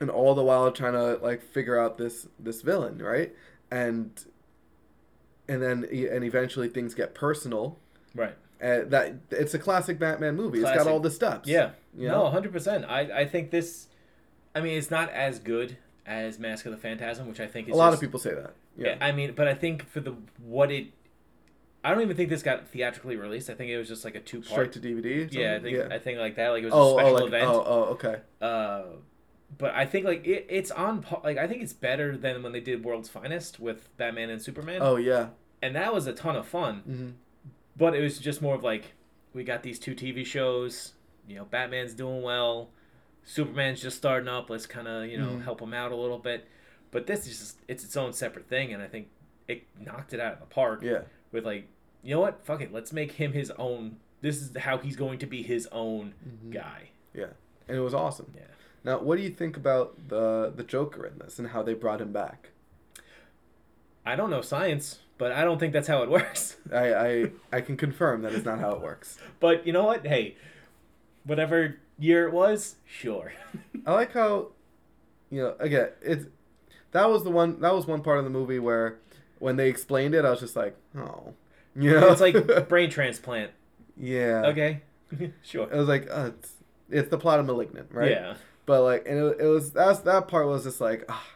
and 0.00 0.10
all 0.10 0.34
the 0.34 0.42
while 0.42 0.70
trying 0.72 0.94
to 0.94 1.16
like 1.22 1.42
figure 1.42 1.78
out 1.78 1.98
this 1.98 2.26
this 2.38 2.62
villain, 2.62 2.98
right? 2.98 3.34
And 3.70 4.10
and 5.48 5.62
then 5.62 5.84
and 5.84 6.24
eventually 6.24 6.68
things 6.68 6.94
get 6.94 7.14
personal. 7.14 7.78
Right. 8.14 8.34
Uh, 8.62 8.80
that 8.86 9.14
it's 9.30 9.52
a 9.54 9.58
classic 9.58 9.98
Batman 9.98 10.36
movie. 10.36 10.60
It's 10.60 10.70
got 10.70 10.86
all 10.86 11.00
the 11.00 11.10
steps. 11.10 11.48
Yeah. 11.48 11.70
You 11.96 12.08
no, 12.08 12.24
know? 12.24 12.30
hundred 12.30 12.52
percent. 12.52 12.84
I 12.84 13.20
I 13.20 13.24
think 13.26 13.50
this. 13.50 13.88
I 14.54 14.60
mean, 14.60 14.78
it's 14.78 14.90
not 14.90 15.10
as 15.10 15.38
good 15.38 15.76
as 16.06 16.38
Mask 16.38 16.64
of 16.66 16.72
the 16.72 16.78
Phantasm, 16.78 17.26
which 17.28 17.40
I 17.40 17.46
think 17.46 17.68
is 17.68 17.74
a 17.74 17.76
lot 17.76 17.90
just- 17.90 17.96
of 17.96 18.00
people 18.00 18.20
say 18.20 18.34
that. 18.34 18.54
Yeah. 18.76 18.96
I 19.00 19.12
mean, 19.12 19.34
but 19.36 19.46
I 19.46 19.54
think 19.54 19.88
for 19.88 20.00
the 20.00 20.16
what 20.42 20.72
it, 20.72 20.88
I 21.84 21.90
don't 21.90 22.02
even 22.02 22.16
think 22.16 22.28
this 22.28 22.42
got 22.42 22.66
theatrically 22.68 23.16
released. 23.16 23.48
I 23.48 23.54
think 23.54 23.70
it 23.70 23.78
was 23.78 23.88
just 23.88 24.04
like 24.04 24.14
a 24.14 24.20
two 24.20 24.40
part 24.40 24.72
Straight 24.72 24.72
to 24.72 24.80
DVD. 24.80 25.32
Yeah, 25.32 25.54
I 25.54 25.60
think 25.60 25.92
I 25.92 25.98
think 25.98 26.18
like 26.18 26.36
that. 26.36 26.48
Like 26.48 26.62
it 26.62 26.66
was 26.66 26.74
oh, 26.74 26.98
a 26.98 27.00
special 27.00 27.10
oh, 27.10 27.14
like, 27.14 27.26
event. 27.26 27.48
oh, 27.48 27.64
oh, 27.66 27.82
okay. 27.92 28.16
Uh, 28.40 28.82
but 29.56 29.74
I 29.74 29.86
think 29.86 30.06
like 30.06 30.26
it, 30.26 30.46
it's 30.48 30.70
on. 30.70 31.04
Like 31.22 31.38
I 31.38 31.46
think 31.46 31.62
it's 31.62 31.72
better 31.72 32.16
than 32.16 32.42
when 32.42 32.52
they 32.52 32.60
did 32.60 32.84
World's 32.84 33.08
Finest 33.08 33.60
with 33.60 33.96
Batman 33.96 34.30
and 34.30 34.42
Superman. 34.42 34.78
Oh 34.80 34.96
yeah. 34.96 35.28
and 35.62 35.76
that 35.76 35.94
was 35.94 36.06
a 36.06 36.12
ton 36.12 36.36
of 36.36 36.46
fun. 36.46 36.80
hmm 36.80 37.10
But 37.76 37.94
it 37.94 38.00
was 38.00 38.18
just 38.18 38.40
more 38.42 38.54
of 38.54 38.62
like 38.62 38.92
we 39.32 39.44
got 39.44 39.62
these 39.62 39.78
two 39.78 39.94
TV 39.94 40.24
shows. 40.24 40.92
You 41.28 41.36
know, 41.36 41.44
Batman's 41.44 41.94
doing 41.94 42.22
well, 42.22 42.68
Superman's 43.24 43.80
just 43.82 43.96
starting 43.96 44.28
up. 44.28 44.50
Let's 44.50 44.66
kind 44.66 44.86
of 44.88 45.06
you 45.06 45.18
know 45.18 45.30
Mhm. 45.30 45.44
help 45.44 45.60
him 45.60 45.74
out 45.74 45.90
a 45.92 45.96
little 45.96 46.18
bit. 46.18 46.46
But 46.90 47.06
this 47.06 47.26
is 47.26 47.38
just 47.38 47.58
it's 47.68 47.84
its 47.84 47.96
own 47.96 48.12
separate 48.12 48.46
thing, 48.46 48.72
and 48.72 48.82
I 48.82 48.86
think 48.86 49.08
it 49.48 49.64
knocked 49.80 50.12
it 50.14 50.20
out 50.20 50.34
of 50.34 50.40
the 50.40 50.46
park 50.46 50.82
Yeah. 50.82 51.02
with 51.32 51.44
like 51.44 51.66
you 52.02 52.14
know 52.14 52.20
what, 52.20 52.44
fuck 52.44 52.60
it, 52.60 52.70
let's 52.72 52.92
make 52.92 53.12
him 53.12 53.32
his 53.32 53.50
own. 53.52 53.96
This 54.20 54.40
is 54.42 54.54
how 54.58 54.76
he's 54.78 54.94
going 54.96 55.18
to 55.20 55.26
be 55.26 55.42
his 55.42 55.66
own 55.72 56.12
Mhm. 56.26 56.52
guy. 56.52 56.90
Yeah. 57.14 57.30
And 57.66 57.76
it 57.76 57.80
was 57.80 57.94
awesome. 57.94 58.32
Yeah. 58.36 58.42
Now, 58.84 58.98
what 59.00 59.16
do 59.16 59.22
you 59.22 59.30
think 59.30 59.56
about 59.56 60.08
the 60.08 60.52
the 60.54 60.62
Joker 60.62 61.06
in 61.06 61.18
this 61.18 61.38
and 61.38 61.48
how 61.48 61.62
they 61.62 61.72
brought 61.74 62.00
him 62.02 62.12
back? 62.12 62.50
I 64.06 64.16
don't 64.16 64.28
know 64.30 64.42
science, 64.42 65.00
but 65.18 65.32
I 65.32 65.44
don't 65.44 65.58
think 65.58 65.72
that's 65.72 65.88
how 65.88 66.02
it 66.02 66.10
works. 66.18 66.56
I 66.72 66.94
I, 66.94 67.30
I 67.52 67.60
can 67.60 67.76
confirm 67.76 68.22
that 68.22 68.32
is 68.32 68.44
not 68.44 68.58
how 68.58 68.72
it 68.72 68.80
works. 68.80 69.18
but 69.40 69.66
you 69.66 69.72
know 69.72 69.84
what? 69.84 70.06
Hey, 70.06 70.36
whatever 71.24 71.76
year 71.98 72.26
it 72.26 72.32
was, 72.32 72.76
sure. 72.86 73.32
I 73.86 73.92
like 73.92 74.12
how, 74.12 74.48
you 75.30 75.42
know, 75.42 75.54
again, 75.58 75.88
it's 76.02 76.26
that 76.92 77.08
was 77.10 77.24
the 77.24 77.30
one 77.30 77.60
that 77.60 77.74
was 77.74 77.86
one 77.86 78.02
part 78.02 78.18
of 78.18 78.24
the 78.24 78.30
movie 78.30 78.58
where 78.58 78.98
when 79.38 79.56
they 79.56 79.68
explained 79.68 80.14
it, 80.14 80.24
I 80.24 80.30
was 80.30 80.40
just 80.40 80.56
like, 80.56 80.76
oh, 80.96 81.34
you 81.76 81.90
know, 81.92 82.10
it's 82.12 82.20
like 82.20 82.68
brain 82.68 82.90
transplant. 82.90 83.50
yeah, 83.96 84.42
Okay, 84.46 84.82
sure. 85.42 85.68
It 85.70 85.76
was 85.76 85.88
like 85.88 86.08
uh, 86.10 86.30
it's, 86.38 86.52
it's 86.90 87.08
the 87.10 87.18
plot 87.18 87.40
of 87.40 87.46
*Malignant*, 87.46 87.88
right? 87.90 88.10
Yeah. 88.10 88.34
But 88.66 88.82
like, 88.82 89.06
and 89.06 89.18
it, 89.18 89.40
it 89.40 89.46
was 89.46 89.72
that's 89.72 90.00
that 90.00 90.28
part 90.28 90.46
was 90.46 90.64
just 90.64 90.80
like, 90.80 91.04
ah, 91.08 91.26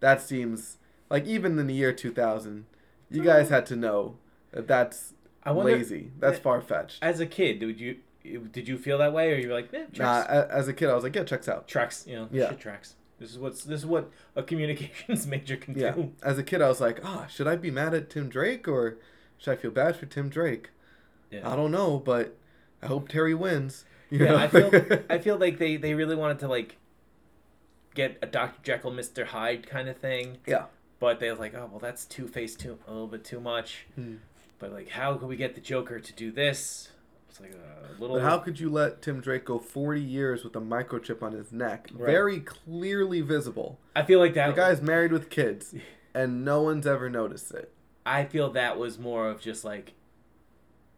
that 0.00 0.20
seems 0.20 0.78
like 1.10 1.26
even 1.26 1.58
in 1.58 1.66
the 1.66 1.74
year 1.74 1.92
2000, 1.92 2.64
you 3.12 3.22
guys 3.22 3.48
had 3.48 3.66
to 3.66 3.76
know 3.76 4.16
that 4.52 4.66
that's 4.68 5.14
I 5.42 5.52
wonder, 5.52 5.72
lazy. 5.76 6.10
That's 6.18 6.38
far 6.38 6.60
fetched. 6.60 6.98
As 7.02 7.20
a 7.20 7.26
kid, 7.26 7.62
would 7.62 7.80
you 7.80 7.96
did 8.52 8.68
you 8.68 8.78
feel 8.78 8.98
that 8.98 9.12
way, 9.12 9.32
or 9.32 9.36
you 9.36 9.48
were 9.48 9.54
like, 9.54 9.74
eh, 9.74 9.86
Nah, 9.98 10.22
as 10.22 10.68
a 10.68 10.72
kid, 10.72 10.88
I 10.88 10.94
was 10.94 11.02
like, 11.02 11.16
yeah, 11.16 11.24
checks 11.24 11.48
out. 11.48 11.66
tracks, 11.66 12.04
you 12.06 12.14
know, 12.14 12.28
Yeah. 12.30 12.50
shit 12.50 12.60
tracks. 12.60 12.94
This 13.18 13.30
is 13.30 13.38
what's 13.38 13.64
this 13.64 13.80
is 13.80 13.86
what 13.86 14.10
a 14.36 14.42
communications 14.42 15.26
major 15.34 15.56
can 15.56 15.76
Yeah. 15.78 15.92
do. 15.92 16.12
As 16.22 16.38
a 16.38 16.42
kid, 16.42 16.62
I 16.62 16.68
was 16.68 16.80
like, 16.80 17.00
ah, 17.04 17.26
should 17.28 17.46
I 17.48 17.56
be 17.56 17.70
mad 17.70 17.94
at 17.94 18.10
Tim 18.10 18.28
Drake 18.28 18.66
or 18.68 18.98
should 19.38 19.52
I 19.52 19.56
feel 19.56 19.70
bad 19.72 19.96
for 19.96 20.06
Tim 20.06 20.28
Drake? 20.28 20.70
Yeah. 21.30 21.50
I 21.50 21.56
don't 21.56 21.70
know, 21.72 21.98
but 21.98 22.36
I 22.82 22.86
hope 22.86 23.08
Terry 23.08 23.34
wins. 23.34 23.84
You 24.10 24.24
Yeah? 24.26 24.36
I 24.36 24.46
feel 24.48 24.70
I 25.10 25.18
feel 25.18 25.36
like 25.36 25.58
they 25.58 25.76
they 25.76 25.94
really 25.94 26.14
wanted 26.16 26.38
to 26.40 26.48
like 26.48 26.76
get 27.94 28.18
a 28.22 28.26
Dr. 28.26 28.58
Jekyll, 28.62 28.90
Mr. 28.92 29.26
Hyde 29.26 29.66
kind 29.66 29.88
of 29.88 29.96
thing, 29.98 30.38
yeah. 30.46 30.66
But 31.02 31.18
they 31.18 31.28
was 31.28 31.40
like, 31.40 31.52
oh 31.54 31.68
well, 31.68 31.80
that's 31.80 32.04
Two 32.04 32.28
Face 32.28 32.54
too 32.54 32.78
a 32.86 32.92
little 32.92 33.08
bit 33.08 33.24
too 33.24 33.40
much. 33.40 33.86
Hmm. 33.96 34.14
But 34.60 34.72
like, 34.72 34.88
how 34.88 35.14
can 35.16 35.26
we 35.26 35.34
get 35.34 35.56
the 35.56 35.60
Joker 35.60 35.98
to 35.98 36.12
do 36.12 36.30
this? 36.30 36.90
It's 37.28 37.40
like 37.40 37.50
a 37.54 38.00
little. 38.00 38.16
But 38.16 38.22
how 38.22 38.38
could 38.38 38.60
you 38.60 38.70
let 38.70 39.02
Tim 39.02 39.20
Drake 39.20 39.44
go 39.46 39.58
40 39.58 40.00
years 40.00 40.44
with 40.44 40.54
a 40.54 40.60
microchip 40.60 41.20
on 41.20 41.32
his 41.32 41.50
neck? 41.50 41.88
Right. 41.92 42.06
Very 42.06 42.38
clearly 42.38 43.20
visible. 43.20 43.80
I 43.96 44.04
feel 44.04 44.20
like 44.20 44.34
that. 44.34 44.46
The 44.46 44.52
guy's 44.62 44.80
married 44.80 45.10
with 45.10 45.28
kids, 45.28 45.74
and 46.14 46.44
no 46.44 46.62
one's 46.62 46.86
ever 46.86 47.10
noticed 47.10 47.50
it. 47.50 47.72
I 48.06 48.24
feel 48.24 48.50
that 48.50 48.78
was 48.78 48.96
more 48.96 49.28
of 49.28 49.40
just 49.40 49.64
like, 49.64 49.94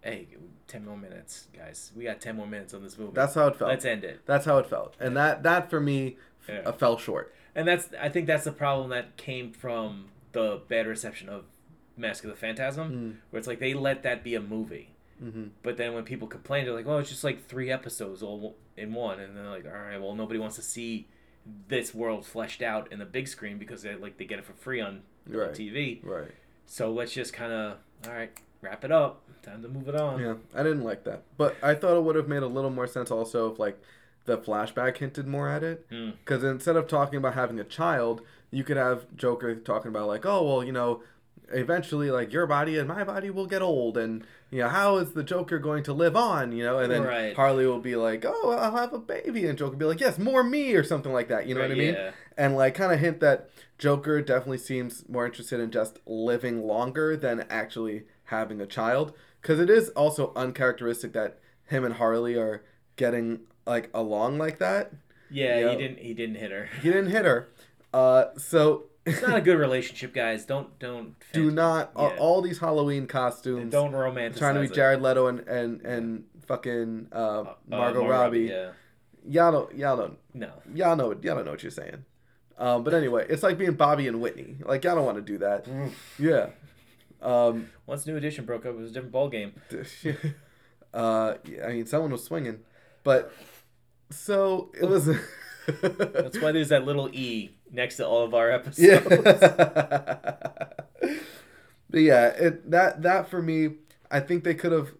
hey, 0.03 0.27
ten 0.67 0.85
more 0.85 0.99
minutes, 0.99 1.49
guys. 1.57 1.93
We 1.97 2.05
got 2.05 2.21
ten 2.21 2.37
more 2.37 2.47
minutes 2.47 2.75
on 2.75 2.83
this 2.83 2.99
movie. 2.99 3.13
That's 3.15 3.35
how 3.35 3.47
it 3.47 3.57
felt. 3.57 3.71
Let's 3.71 3.87
end 3.87 4.05
it. 4.05 4.21
That's 4.27 4.45
how 4.45 4.59
it 4.59 4.67
felt. 4.67 4.97
And 5.01 5.17
that, 5.17 5.43
that 5.45 5.71
for 5.71 5.81
me, 5.81 6.19
Yeah. 6.47 6.61
uh, 6.67 6.73
fell 6.73 6.99
short. 6.99 7.34
And 7.55 7.67
that's 7.69 7.89
I 8.01 8.09
think 8.09 8.27
that's 8.27 8.45
the 8.45 8.53
problem 8.53 8.91
that 8.91 9.17
came 9.17 9.53
from 9.53 10.07
the 10.33 10.61
bad 10.69 10.87
reception 10.87 11.29
of 11.29 11.45
Mask 11.97 12.25
of 12.25 12.31
the 12.31 12.37
Phantasm, 12.37 12.91
Mm. 12.91 13.17
where 13.31 13.39
it's 13.39 13.47
like 13.47 13.61
they 13.61 13.75
let 13.75 14.03
that 14.03 14.25
be 14.25 14.35
a 14.35 14.41
movie. 14.41 14.91
hmm 15.21 15.47
But 15.63 15.77
then 15.77 15.95
when 15.95 16.03
people 16.05 16.27
complain, 16.27 16.65
they're 16.65 16.75
like, 16.75 16.87
"Oh, 16.89 16.99
it's 16.99 17.09
just 17.11 17.23
like 17.23 17.47
three 17.47 17.71
episodes 17.71 18.23
all 18.23 18.57
in 18.77 18.93
one," 18.95 19.21
and 19.21 19.37
they're 19.37 19.49
like, 19.49 19.65
"All 19.65 19.71
right, 19.73 20.01
well, 20.01 20.15
nobody 20.17 20.41
wants 20.41 20.57
to 20.57 20.63
see 20.63 21.07
this 21.69 21.95
world 21.95 22.25
fleshed 22.27 22.63
out 22.63 22.91
in 22.91 22.99
the 22.99 23.05
big 23.05 23.29
screen 23.29 23.59
because 23.59 23.83
they 23.83 23.95
like 23.95 24.17
they 24.17 24.25
get 24.25 24.39
it 24.41 24.45
for 24.45 24.55
free 24.55 24.81
on, 24.81 25.03
on 25.29 25.33
Right. 25.37 25.53
TV. 25.53 26.01
Right. 26.03 26.33
So 26.67 26.91
let's 26.91 27.13
just 27.13 27.33
kind 27.33 27.53
of, 27.53 27.77
all 28.07 28.13
right, 28.15 28.31
wrap 28.63 28.85
it 28.85 28.91
up. 28.91 29.23
Time 29.43 29.63
to 29.63 29.69
move 29.69 29.89
it 29.89 29.95
on." 29.95 30.21
Yeah, 30.21 30.35
I 30.53 30.63
didn't 30.65 30.83
like 30.83 31.05
that. 31.05 31.23
But 31.37 31.55
I 31.63 31.75
thought 31.77 31.97
it 31.97 32.03
would 32.03 32.17
have 32.17 32.27
made 32.29 32.43
a 32.43 32.49
little 32.49 32.71
more 32.71 32.89
sense 32.89 33.11
also 33.13 33.53
if, 33.53 33.59
like, 33.61 33.81
the 34.27 34.39
flashback 34.39 34.97
hinted 34.99 35.27
more 35.27 35.49
at 35.49 35.63
it. 35.63 35.89
Mm. 35.91 36.15
Because 36.19 36.43
instead 36.45 36.77
of 36.77 36.89
talking 36.89 37.17
about 37.19 37.35
having 37.35 37.59
a 37.61 37.65
child, 37.65 38.23
you 38.51 38.65
could 38.65 38.77
have 38.77 39.07
Joker 39.17 39.55
talking 39.57 39.89
about, 39.91 40.07
like, 40.09 40.25
oh, 40.25 40.43
well, 40.45 40.65
you 40.65 40.73
know, 40.73 41.03
eventually, 41.53 42.11
like, 42.11 42.33
your 42.33 42.47
body 42.47 42.79
and 42.79 42.89
my 42.89 43.05
body 43.05 43.31
will 43.31 43.47
get 43.47 43.63
old. 43.63 43.99
And, 43.99 44.25
you 44.51 44.61
know, 44.61 44.69
how 44.69 44.97
is 44.97 45.13
the 45.13 45.23
Joker 45.23 45.59
going 45.59 45.83
to 45.85 45.93
live 45.93 46.17
on, 46.17 46.53
you 46.53 46.65
know? 46.65 46.79
And 46.79 46.91
then 46.91 47.03
Right. 47.05 47.35
Harley 47.37 47.67
will 47.67 47.81
be 47.81 47.97
like, 47.97 48.25
oh, 48.27 48.51
I'll 48.51 48.77
have 48.77 48.93
a 48.93 48.99
baby. 48.99 49.47
And 49.47 49.59
Joker 49.59 49.73
will 49.73 49.79
be 49.79 49.85
like, 49.85 50.01
yes, 50.01 50.19
more 50.19 50.43
me 50.43 50.75
or 50.75 50.85
something 50.85 51.13
like 51.13 51.29
that. 51.29 51.47
You 51.47 51.55
know 51.55 51.61
Right, 51.61 51.71
what 51.71 51.77
I 51.77 51.79
mean? 51.81 51.95
yeah. 51.95 52.11
and 52.37 52.57
like 52.57 52.75
kind 52.75 52.93
of 52.93 53.01
hint 53.01 53.21
that 53.21 53.51
Joker 53.79 54.23
definitely 54.23 54.59
seems 54.59 55.09
more 55.09 55.27
interested 55.27 55.61
in 55.61 55.71
just 55.71 55.99
living 56.07 56.63
longer 56.67 57.17
than 57.17 57.45
actually 57.51 58.05
having 58.29 58.61
a 58.61 58.67
child 58.67 59.13
because 59.43 59.59
it 59.61 59.69
is 59.69 59.91
also 59.91 60.33
uncharacteristic 60.35 61.13
that 61.13 61.39
him 61.67 61.85
and 61.85 61.95
Harley 61.95 62.37
are 62.37 62.63
getting 62.97 63.41
like 63.67 63.91
along 63.95 64.39
like 64.39 64.59
that. 64.59 64.93
Yeah, 65.31 65.71
he 65.71 65.77
didn't. 65.77 65.99
He 65.99 66.15
didn't 66.15 66.37
hit 66.37 66.51
her. 66.51 66.69
He 66.83 66.89
didn't 66.91 67.11
hit 67.11 67.25
her, 67.25 67.49
uh, 67.93 68.27
so 68.37 68.85
It's 69.07 69.21
not 69.21 69.37
a 69.37 69.41
good 69.43 69.59
relationship, 69.59 70.15
guys. 70.15 70.47
Don't 70.47 70.79
don't 70.79 71.15
do 71.33 71.51
not 71.51 71.91
all- 71.97 72.11
Yeah. 72.11 72.17
all 72.19 72.41
these 72.43 72.59
Halloween 72.59 73.07
costumes. 73.07 73.71
don't 73.73 73.93
romanticize 73.93 74.39
trying 74.39 74.55
to 74.55 74.61
be. 74.63 74.69
Jared 74.69 75.03
Leto 75.03 75.27
and 75.27 75.41
and 75.41 75.81
and 75.83 76.25
fucking 76.47 77.09
uh, 77.13 77.17
Uh, 77.17 77.41
uh, 77.43 77.55
Margot 77.69 78.03
Robbie. 78.09 78.41
Yeah. 78.51 78.71
Y'all 79.27 79.53
don't 79.53 79.75
y'all 79.75 79.97
don't 79.97 80.19
No. 80.35 80.51
y'all 80.75 80.95
know 80.97 81.11
y'all 81.13 81.35
don't 81.37 81.45
know 81.47 81.51
what 81.53 81.63
you're 81.63 81.71
saying. 81.71 82.05
Um, 82.57 82.85
but 82.85 82.95
anyway, 82.95 83.27
it's 83.29 83.43
like 83.43 83.59
being 83.59 83.73
Bobby 83.75 84.07
and 84.07 84.21
Whitney. 84.21 84.57
Like 84.65 84.85
y'all 84.85 84.95
don't 84.95 85.05
want 85.07 85.17
to 85.19 85.23
do 85.23 85.39
that. 85.39 85.67
Yeah. 86.19 86.51
Um, 87.21 87.71
Once 87.87 88.07
New 88.07 88.17
Edition 88.17 88.45
broke 88.45 88.65
up, 88.67 88.75
it 88.75 88.79
was 88.79 88.91
a 88.91 88.95
different 88.95 89.13
ball 89.13 89.29
game. 89.31 89.55
uh, 90.93 91.35
yeah, 91.45 91.67
I 91.67 91.73
mean, 91.73 91.87
someone 91.87 92.11
was 92.13 92.23
swinging, 92.25 92.61
but 93.03 93.33
so 94.11 94.71
it 94.81 94.87
was. 94.87 95.07
That's 95.81 96.39
why 96.41 96.53
there's 96.53 96.69
that 96.69 96.85
little 96.85 97.09
E 97.13 97.51
next 97.73 97.97
to 97.97 98.07
all 98.07 98.23
of 98.25 98.35
our 98.35 98.51
episodes. 98.51 98.79
yeah. 98.79 99.01
but 101.91 102.01
yeah, 102.01 102.27
it 102.29 102.71
that 102.71 103.03
that 103.03 103.29
for 103.29 103.43
me, 103.43 103.71
I 104.11 104.21
think 104.21 104.45
they 104.45 104.55
could 104.55 104.73
have, 104.73 104.93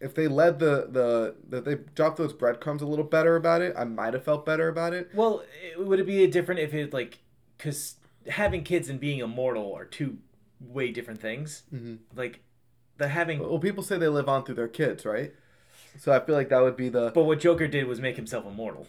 if 0.00 0.14
they 0.14 0.28
led 0.28 0.58
the 0.58 0.88
the 0.90 1.34
that 1.48 1.64
they 1.64 1.76
dropped 1.94 2.16
those 2.18 2.32
breadcrumbs 2.32 2.82
a 2.82 2.86
little 2.86 3.04
better 3.04 3.36
about 3.36 3.62
it. 3.62 3.74
I 3.76 3.84
might 3.84 4.14
have 4.14 4.24
felt 4.24 4.46
better 4.46 4.68
about 4.68 4.92
it. 4.92 5.10
Well, 5.14 5.42
it, 5.72 5.84
would 5.84 6.00
it 6.00 6.06
be 6.06 6.26
different 6.26 6.60
if 6.60 6.72
it 6.74 6.92
like, 6.92 7.18
because 7.56 7.96
having 8.28 8.62
kids 8.64 8.88
and 8.88 9.00
being 9.00 9.18
immortal 9.20 9.74
are 9.74 9.84
two 9.84 10.18
way 10.60 10.90
different 10.90 11.20
things. 11.20 11.62
Mhm. 11.74 11.98
Like, 12.14 12.40
the 12.98 13.08
having. 13.08 13.40
Well, 13.40 13.58
people 13.58 13.82
say 13.82 13.98
they 13.98 14.08
live 14.08 14.28
on 14.28 14.44
through 14.44 14.56
their 14.56 14.68
kids, 14.68 15.04
right? 15.04 15.32
So 15.98 16.12
I 16.12 16.20
feel 16.20 16.34
like 16.34 16.48
that 16.50 16.60
would 16.62 16.76
be 16.76 16.88
the 16.88 17.10
But 17.14 17.24
what 17.24 17.40
Joker 17.40 17.66
did 17.68 17.86
was 17.86 18.00
make 18.00 18.16
himself 18.16 18.46
immortal. 18.46 18.86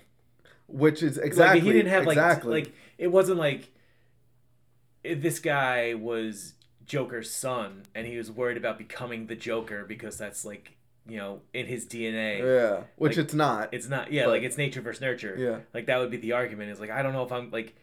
which 0.68 1.04
is 1.04 1.18
exactly 1.18 1.60
Like, 1.60 1.68
he 1.68 1.74
didn't 1.74 1.92
have 1.92 2.06
like 2.06 2.18
exactly 2.18 2.52
like 2.52 2.74
it 2.98 3.08
wasn't 3.08 3.38
like 3.40 3.70
this 5.04 5.40
guy 5.40 5.94
was 5.94 6.54
Joker's 6.86 7.30
son 7.32 7.84
and 7.96 8.06
he 8.08 8.18
was 8.18 8.32
worried 8.32 8.58
about 8.58 8.78
becoming 8.78 9.28
the 9.28 9.36
Joker 9.36 9.86
because 9.86 10.18
that's 10.18 10.46
like 10.46 10.78
you 11.08 11.18
know 11.18 11.42
in 11.54 11.66
his 11.66 11.86
DNA. 11.88 12.40
yeah, 12.40 12.84
which 12.96 13.18
like, 13.18 13.26
it's 13.26 13.34
not. 13.34 13.74
It's 13.74 13.90
not 13.90 14.12
yeah, 14.12 14.26
But- 14.26 14.32
like 14.32 14.44
it's 14.44 14.58
nature 14.58 14.82
versus 14.82 15.02
nurture. 15.02 15.36
Yeah. 15.38 15.60
Like 15.74 15.88
that 15.88 15.98
would 16.00 16.12
be 16.12 16.18
the 16.18 16.34
argument. 16.34 16.70
Is 16.72 16.80
like 16.80 16.92
I 16.92 17.02
don't 17.02 17.14
know 17.14 17.24
if 17.24 17.32
I'm 17.32 17.50
like 17.52 17.76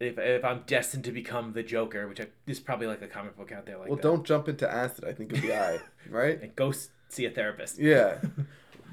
if 0.00 0.18
if 0.18 0.44
I'm 0.44 0.62
destined 0.66 1.04
to 1.04 1.12
become 1.12 1.52
the 1.52 1.62
Joker, 1.62 2.08
which 2.08 2.20
I, 2.20 2.26
there's 2.46 2.58
probably 2.60 2.88
like 2.88 3.00
a 3.02 3.06
comic 3.06 3.36
book 3.36 3.52
out 3.52 3.64
there 3.66 3.78
like 3.78 3.86
well, 3.88 3.96
that. 3.96 4.02
don't 4.02 4.24
jump 4.26 4.48
into 4.48 4.68
acid. 4.70 5.04
I 5.04 5.12
think 5.12 5.30
it'd 5.32 5.42
be 5.42 5.54
I, 5.54 5.78
right? 6.10 6.42
And 6.42 6.54
go 6.56 6.70
s- 6.70 6.90
see 7.12 7.26
a 7.26 7.30
therapist. 7.30 7.78
Yeah, 7.78 8.18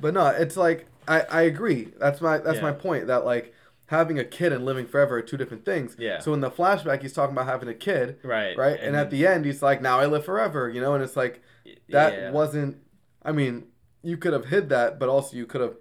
but 0.02 0.14
no, 0.14 0.28
it's 0.28 0.58
like 0.58 0.88
I 1.08 1.22
I 1.22 1.42
agree. 1.44 1.90
That's 2.00 2.22
my 2.22 2.38
that's 2.38 2.62
my 2.62 2.72
point. 2.72 3.08
That 3.08 3.26
like 3.26 3.54
having 3.88 4.20
a 4.20 4.24
kid 4.24 4.54
and 4.54 4.64
living 4.66 4.86
forever 4.86 5.18
are 5.18 5.22
two 5.22 5.38
different 5.38 5.66
things. 5.66 5.96
Yeah. 5.98 6.20
So 6.20 6.34
in 6.34 6.42
the 6.42 6.52
flashback, 6.52 7.02
he's 7.02 7.14
talking 7.14 7.36
about 7.36 7.48
having 7.48 7.68
a 7.70 7.74
kid, 7.74 8.20
Right. 8.24 8.56
right? 8.56 8.80
And, 8.80 8.96
at 8.96 9.10
the 9.10 9.26
end, 9.26 9.46
he's 9.46 9.64
like, 9.64 9.82
"Now 9.82 10.00
I 10.00 10.06
live 10.06 10.24
forever," 10.24 10.70
you 10.70 10.80
know. 10.80 10.94
And 10.94 11.04
it's 11.04 11.16
like 11.16 11.42
that 11.90 12.14
yeah. 12.14 12.32
wasn't. 12.32 12.78
I 13.24 13.32
mean, 13.32 13.66
you 14.04 14.16
could 14.18 14.34
have 14.34 14.46
hid 14.46 14.70
that, 14.70 15.00
but 15.00 15.10
also 15.10 15.36
you 15.36 15.46
could 15.48 15.62
have, 15.62 15.76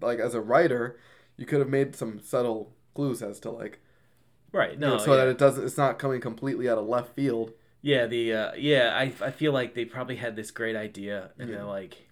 like, 0.00 0.18
as 0.18 0.34
a 0.34 0.40
writer, 0.40 0.98
you 1.36 1.46
could 1.46 1.60
have 1.60 1.68
made 1.68 1.94
some 1.94 2.18
subtle 2.20 2.74
clues 2.94 3.22
as 3.22 3.38
to 3.40 3.50
like, 3.50 3.80
right. 4.52 4.72
you 4.72 4.78
No. 4.78 4.90
know, 4.90 4.98
so 4.98 5.12
yeah. 5.12 5.18
that 5.24 5.28
it 5.28 5.38
doesn't. 5.38 5.64
It's 5.64 5.78
not 5.78 5.98
coming 6.00 6.20
completely 6.20 6.68
out 6.68 6.76
of 6.78 6.86
left 6.86 7.14
field. 7.14 7.52
Yeah, 7.82 8.06
the 8.06 8.32
uh, 8.32 8.52
yeah, 8.56 8.92
I, 8.96 9.12
I 9.24 9.30
feel 9.32 9.52
like 9.52 9.74
they 9.74 9.84
probably 9.84 10.16
had 10.16 10.36
this 10.36 10.50
great 10.50 10.76
idea, 10.76 11.30
and 11.38 11.48
Yeah. 11.48 11.56
they're 11.56 11.64
like, 11.64 12.08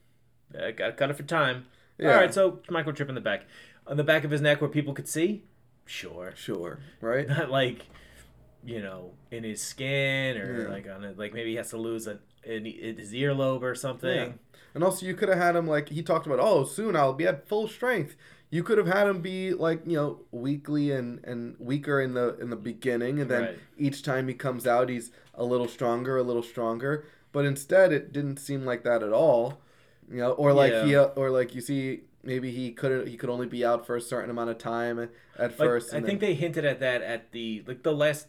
uh, 0.58 0.70
got 0.72 0.96
got 0.96 1.10
it 1.10 1.16
for 1.16 1.22
time. 1.22 1.66
Yeah. 1.98 2.08
All 2.10 2.16
right, 2.16 2.34
so 2.34 2.58
microchip 2.68 3.08
in 3.08 3.14
the 3.14 3.20
back, 3.20 3.44
on 3.86 3.96
the 3.96 4.04
back 4.04 4.24
of 4.24 4.30
his 4.30 4.40
neck 4.40 4.60
where 4.60 4.70
people 4.70 4.92
could 4.94 5.06
see. 5.08 5.44
Sure, 5.86 6.32
Sure, 6.36 6.78
right? 7.00 7.28
not 7.28 7.50
like, 7.60 7.86
you 8.64 8.80
know, 8.82 9.12
in 9.30 9.44
his 9.44 9.62
skin 9.62 10.36
or 10.36 10.62
Yeah. 10.64 10.68
like 10.68 10.88
on 10.88 11.04
it, 11.04 11.18
like 11.18 11.32
maybe 11.34 11.50
he 11.50 11.56
has 11.56 11.70
to 11.70 11.76
lose 11.76 12.06
an, 12.06 12.18
an 12.44 12.64
his 12.64 13.12
earlobe 13.12 13.62
or 13.62 13.74
something. 13.74 14.38
And 14.74 14.84
also, 14.84 15.04
you 15.04 15.14
could 15.14 15.28
have 15.28 15.38
had 15.38 15.56
him 15.56 15.66
like 15.66 15.88
he 15.88 16.02
talked 16.02 16.26
about. 16.26 16.38
Oh, 16.40 16.64
soon 16.64 16.94
I'll 16.96 17.12
be 17.12 17.26
at 17.26 17.46
full 17.48 17.66
strength. 17.68 18.16
You 18.52 18.64
could 18.64 18.78
have 18.78 18.88
had 18.88 19.06
him 19.06 19.20
be 19.20 19.52
like 19.54 19.82
you 19.86 19.96
know 19.96 20.20
weakly 20.32 20.90
and 20.90 21.24
and 21.24 21.54
weaker 21.58 22.00
in 22.00 22.14
the 22.14 22.36
in 22.38 22.50
the 22.50 22.56
beginning, 22.56 23.20
and 23.20 23.30
then 23.30 23.42
Right. 23.42 23.58
each 23.78 24.02
time 24.02 24.26
he 24.28 24.34
comes 24.34 24.66
out, 24.66 24.88
he's 24.88 25.12
a 25.34 25.44
little 25.44 25.68
stronger, 25.68 26.16
a 26.16 26.22
little 26.22 26.42
stronger. 26.42 27.04
But 27.32 27.44
instead, 27.44 27.92
it 27.92 28.12
didn't 28.12 28.38
seem 28.38 28.64
like 28.64 28.82
that 28.82 29.02
at 29.04 29.12
all. 29.12 29.60
You 30.10 30.16
know, 30.18 30.32
or 30.32 30.52
like 30.52 30.72
he, 30.84 30.92
Yeah. 30.92 31.02
uh, 31.02 31.12
or 31.14 31.30
like 31.30 31.54
you 31.54 31.60
see, 31.60 32.02
maybe 32.24 32.50
he 32.50 32.72
couldn't. 32.72 33.06
He 33.06 33.16
could 33.16 33.30
only 33.30 33.46
be 33.46 33.64
out 33.64 33.86
for 33.86 33.94
a 33.94 34.00
certain 34.00 34.30
amount 34.30 34.50
of 34.50 34.58
time 34.58 34.98
at 34.98 35.10
Like, 35.38 35.52
first. 35.52 35.90
I 35.94 36.00
think 36.00 36.18
then- 36.18 36.30
they 36.30 36.34
hinted 36.34 36.64
at 36.64 36.80
that 36.80 37.02
at 37.02 37.30
the 37.30 37.62
like 37.68 37.84
the 37.84 37.92
last 37.94 38.26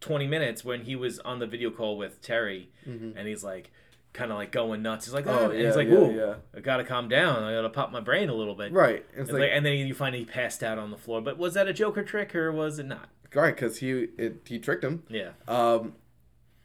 twenty 0.00 0.26
minutes 0.26 0.64
when 0.64 0.80
he 0.82 0.96
was 0.96 1.20
on 1.20 1.38
the 1.38 1.46
video 1.46 1.70
call 1.70 1.96
with 1.96 2.20
Terry, 2.20 2.70
Mhm. 2.84 3.12
and 3.16 3.28
he's 3.28 3.44
like, 3.44 3.70
kind 4.14 4.30
of 4.32 4.38
like 4.38 4.50
going 4.52 4.80
nuts. 4.80 5.04
He's 5.04 5.12
like, 5.12 5.26
Oh, 5.26 5.38
oh, 5.38 5.50
and 5.50 5.58
yeah, 5.60 5.66
he's 5.66 5.76
like, 5.76 5.88
yeah, 5.88 5.94
ooh, 5.94 6.14
yeah. 6.16 6.34
I 6.56 6.60
gotta 6.60 6.84
calm 6.84 7.08
down. 7.10 7.42
I 7.42 7.52
gotta 7.52 7.68
pop 7.68 7.92
my 7.92 8.00
brain 8.00 8.30
a 8.30 8.34
little 8.34 8.54
bit. 8.54 8.72
right. 8.72 9.04
It's 9.12 9.22
It's 9.22 9.30
like, 9.32 9.40
like, 9.40 9.50
and 9.52 9.66
then 9.66 9.74
you 9.86 9.92
find 9.92 10.14
he 10.14 10.24
passed 10.24 10.62
out 10.62 10.78
on 10.78 10.90
the 10.90 10.96
floor. 10.96 11.20
But 11.20 11.36
was 11.36 11.52
that 11.54 11.68
a 11.68 11.72
Joker 11.74 12.02
trick 12.02 12.34
or 12.34 12.50
was 12.50 12.78
it 12.78 12.86
not? 12.86 13.10
right 13.34 13.54
because 13.54 13.78
he 13.78 13.90
it, 14.16 14.42
he 14.46 14.58
tricked 14.58 14.82
him. 14.84 15.02
Yeah. 15.08 15.30
Um, 15.48 15.94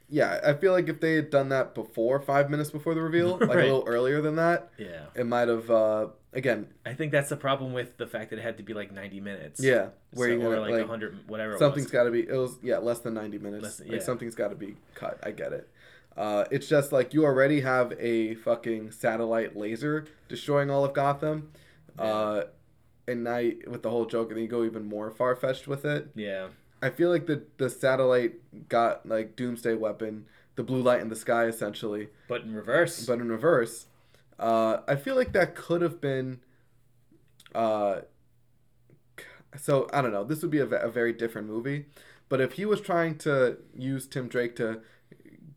yeah, 0.08 0.40
I 0.44 0.54
feel 0.54 0.72
like 0.72 0.88
if 0.88 1.00
they 1.00 1.14
had 1.14 1.30
done 1.30 1.48
that 1.50 1.74
before 1.74 2.20
five 2.20 2.50
minutes 2.50 2.70
before 2.70 2.94
the 2.94 3.00
reveal, 3.02 3.30
like 3.40 3.48
Right. 3.48 3.58
a 3.58 3.62
little 3.62 3.84
earlier 3.86 4.20
than 4.20 4.36
that, 4.36 4.70
Yeah. 4.78 5.04
it 5.14 5.26
might 5.26 5.48
have. 5.48 5.70
Uh, 5.70 6.08
again, 6.32 6.66
I 6.86 6.94
think 6.94 7.12
that's 7.12 7.28
the 7.28 7.36
problem 7.36 7.72
with 7.72 7.96
the 7.96 8.06
fact 8.06 8.30
that 8.30 8.38
it 8.38 8.42
had 8.42 8.56
to 8.58 8.62
be 8.64 8.72
like 8.74 8.92
90 8.92 9.20
minutes. 9.20 9.60
yeah, 9.60 9.88
where 10.14 10.28
So- 10.28 10.34
you're 10.34 10.54
or 10.56 10.60
like, 10.60 10.70
like, 10.70 10.80
100, 10.80 11.28
whatever. 11.28 11.58
Something's 11.58 11.90
got 11.90 12.04
to 12.04 12.10
be. 12.12 12.20
It 12.20 12.32
was 12.36 12.56
yeah, 12.62 12.78
less 12.78 13.00
than 13.00 13.14
ninety 13.14 13.38
minutes. 13.38 13.78
Than- 13.78 13.88
Like 13.88 14.02
something's 14.02 14.34
got 14.36 14.48
to 14.48 14.56
be 14.56 14.76
cut. 14.94 15.18
I 15.24 15.30
get 15.32 15.52
it. 15.52 15.68
Uh, 16.20 16.44
it's 16.50 16.68
just 16.68 16.92
like 16.92 17.14
you 17.14 17.24
already 17.24 17.62
have 17.62 17.94
a 17.98 18.34
fucking 18.34 18.90
satellite 18.90 19.56
laser 19.56 20.06
destroying 20.28 20.68
all 20.70 20.84
of 20.84 20.92
Gotham. 20.92 21.50
Uh, 21.98 22.42
and 23.08 23.24
now 23.24 23.40
with 23.66 23.82
the 23.82 23.88
whole 23.88 24.04
joke, 24.04 24.28
and 24.28 24.36
then 24.36 24.42
you 24.44 24.48
go 24.50 24.62
even 24.64 24.84
more 24.86 25.10
far 25.10 25.34
fetched 25.34 25.66
with 25.66 25.86
it. 25.86 26.10
Yeah. 26.14 26.48
I 26.82 26.90
feel 26.90 27.08
like 27.08 27.26
the 27.26 27.44
the 27.56 27.70
satellite 27.70 28.34
got 28.68 29.06
like 29.08 29.34
doomsday 29.34 29.74
weapon, 29.74 30.26
the 30.56 30.62
blue 30.62 30.82
light 30.82 31.00
in 31.00 31.08
the 31.08 31.16
sky 31.16 31.46
essentially, 31.46 32.08
But 32.28 32.42
in 32.42 32.54
reverse. 32.54 33.06
but 33.06 33.18
in 33.18 33.30
reverse. 33.30 33.86
Uh, 34.38 34.80
I 34.86 34.96
feel 34.96 35.16
like 35.16 35.32
that 35.32 35.54
could 35.54 35.80
have 35.80 36.00
been. 36.02 36.40
Uh, 37.54 38.00
so 39.56 39.88
I 39.92 40.00
don't 40.02 40.12
know. 40.12 40.24
This 40.24 40.42
would 40.42 40.50
be 40.50 40.58
a, 40.60 40.66
a 40.66 40.90
very 40.90 41.12
different 41.12 41.48
movie, 41.48 41.86
but 42.28 42.40
if 42.40 42.52
he 42.52 42.64
was 42.66 42.80
trying 42.80 43.16
to 43.18 43.56
use 43.74 44.06
Tim 44.06 44.28
Drake 44.28 44.54
to 44.56 44.80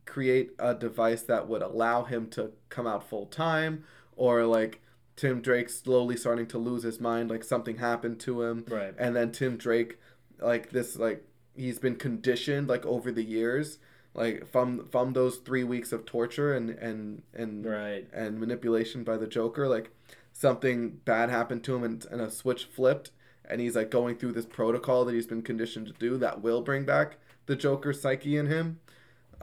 create 0.06 0.52
a 0.60 0.74
device 0.74 1.22
that 1.24 1.48
would 1.48 1.62
allow 1.62 2.04
him 2.04 2.28
to 2.32 2.52
come 2.70 2.88
out 2.88 3.08
full 3.08 3.26
time, 3.26 3.84
or 4.16 4.46
like 4.46 4.82
Tim 5.16 5.42
Drake 5.42 5.70
slowly 5.70 6.18
starting 6.18 6.48
to 6.48 6.58
lose 6.58 6.84
his 6.84 7.00
mind, 7.00 7.30
like 7.30 7.44
something 7.44 7.78
happened 7.78 8.20
to 8.22 8.42
him, 8.44 8.66
Right. 8.70 8.94
and 8.98 9.16
then 9.16 9.32
Tim 9.32 9.58
Drake, 9.58 10.00
like 10.40 10.72
this, 10.72 10.96
like 10.98 11.24
he's 11.56 11.80
been 11.80 11.96
conditioned 11.96 12.68
like 12.68 12.86
over 12.86 13.12
the 13.12 13.24
years, 13.24 13.78
like 14.16 14.48
from 14.52 14.88
from 14.90 15.14
those 15.14 15.38
three 15.38 15.64
weeks 15.64 15.92
of 15.92 16.06
torture 16.06 16.54
and 16.54 16.70
and 16.72 17.22
and 17.34 17.66
Right. 17.66 18.08
and 18.14 18.40
manipulation 18.40 19.04
by 19.04 19.18
the 19.18 19.28
Joker, 19.28 19.68
like 19.68 19.92
something 20.32 21.00
bad 21.06 21.30
happened 21.30 21.64
to 21.64 21.76
him 21.76 21.84
and, 21.84 22.06
and 22.12 22.20
a 22.22 22.30
switch 22.32 22.66
flipped, 22.66 23.12
and 23.46 23.62
he's 23.62 23.76
like 23.76 23.92
going 23.92 24.18
through 24.18 24.32
this 24.34 24.46
protocol 24.48 25.06
that 25.06 25.14
he's 25.14 25.28
been 25.28 25.44
conditioned 25.44 25.88
to 25.88 25.94
do 25.94 26.18
that 26.18 26.42
will 26.42 26.62
bring 26.62 26.86
back 26.86 27.18
the 27.46 27.56
Joker's 27.56 28.02
psyche 28.02 28.36
in 28.38 28.48
him. 28.48 28.80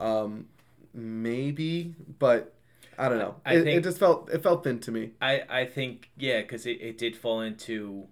Um, 0.01 0.47
maybe, 0.95 1.95
but 2.19 2.55
I 2.99 3.09
don't 3.09 3.19
know. 3.19 3.37
I 3.45 3.55
it, 3.55 3.59
it 3.61 3.65
think- 3.65 3.85
just 3.85 3.99
felt 3.99 4.31
it 4.31 4.43
felt 4.43 4.65
thin 4.65 4.79
to 4.81 4.91
me. 4.93 5.11
I, 5.21 5.43
I 5.49 5.65
think, 5.67 6.11
yeah, 6.17 6.41
because 6.43 6.67
it, 6.67 6.81
it 6.81 6.99
did 6.99 7.17
fall 7.17 7.41
into 7.41 8.07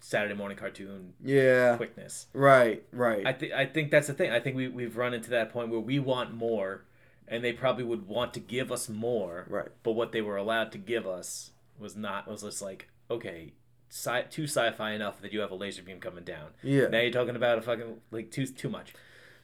Saturday 0.00 0.34
morning 0.34 0.58
cartoon 0.58 1.14
Yeah, 1.22 1.76
quickness. 1.76 2.26
right, 2.32 2.82
right. 2.92 3.26
I 3.26 3.32
think 3.32 3.52
I 3.52 3.66
think 3.66 3.90
that's 3.90 4.06
the 4.06 4.14
thing. 4.14 4.30
I 4.30 4.40
think 4.40 4.56
we 4.56 4.68
we've 4.68 4.96
run 4.96 5.14
into 5.14 5.30
that 5.30 5.50
point 5.52 5.70
where 5.70 5.80
we 5.80 5.98
want 5.98 6.34
more, 6.34 6.84
and 7.28 7.42
they 7.42 7.52
probably 7.52 7.84
would 7.84 8.06
want 8.06 8.34
to 8.34 8.40
give 8.40 8.70
us 8.70 8.88
more. 8.88 9.46
Right. 9.48 9.68
But 9.82 9.92
what 9.92 10.12
they 10.12 10.20
were 10.20 10.36
allowed 10.36 10.72
to 10.72 10.78
give 10.78 11.06
us 11.06 11.52
was 11.78 11.96
not 11.96 12.28
was 12.28 12.42
just 12.42 12.60
like 12.62 12.88
okay, 13.10 13.52
sci 13.90 14.22
too 14.30 14.44
sci-fi 14.44 14.92
enough 14.92 15.20
that 15.22 15.32
you 15.32 15.40
have 15.40 15.50
a 15.50 15.54
laser 15.54 15.82
beam 15.82 16.00
coming 16.00 16.24
down. 16.24 16.48
Yeah. 16.62 16.88
Now 16.88 17.00
you're 17.00 17.10
talking 17.10 17.36
about 17.36 17.58
a 17.58 17.62
fucking 17.62 17.96
like 18.10 18.30
too 18.30 18.46
too 18.46 18.68
much. 18.68 18.92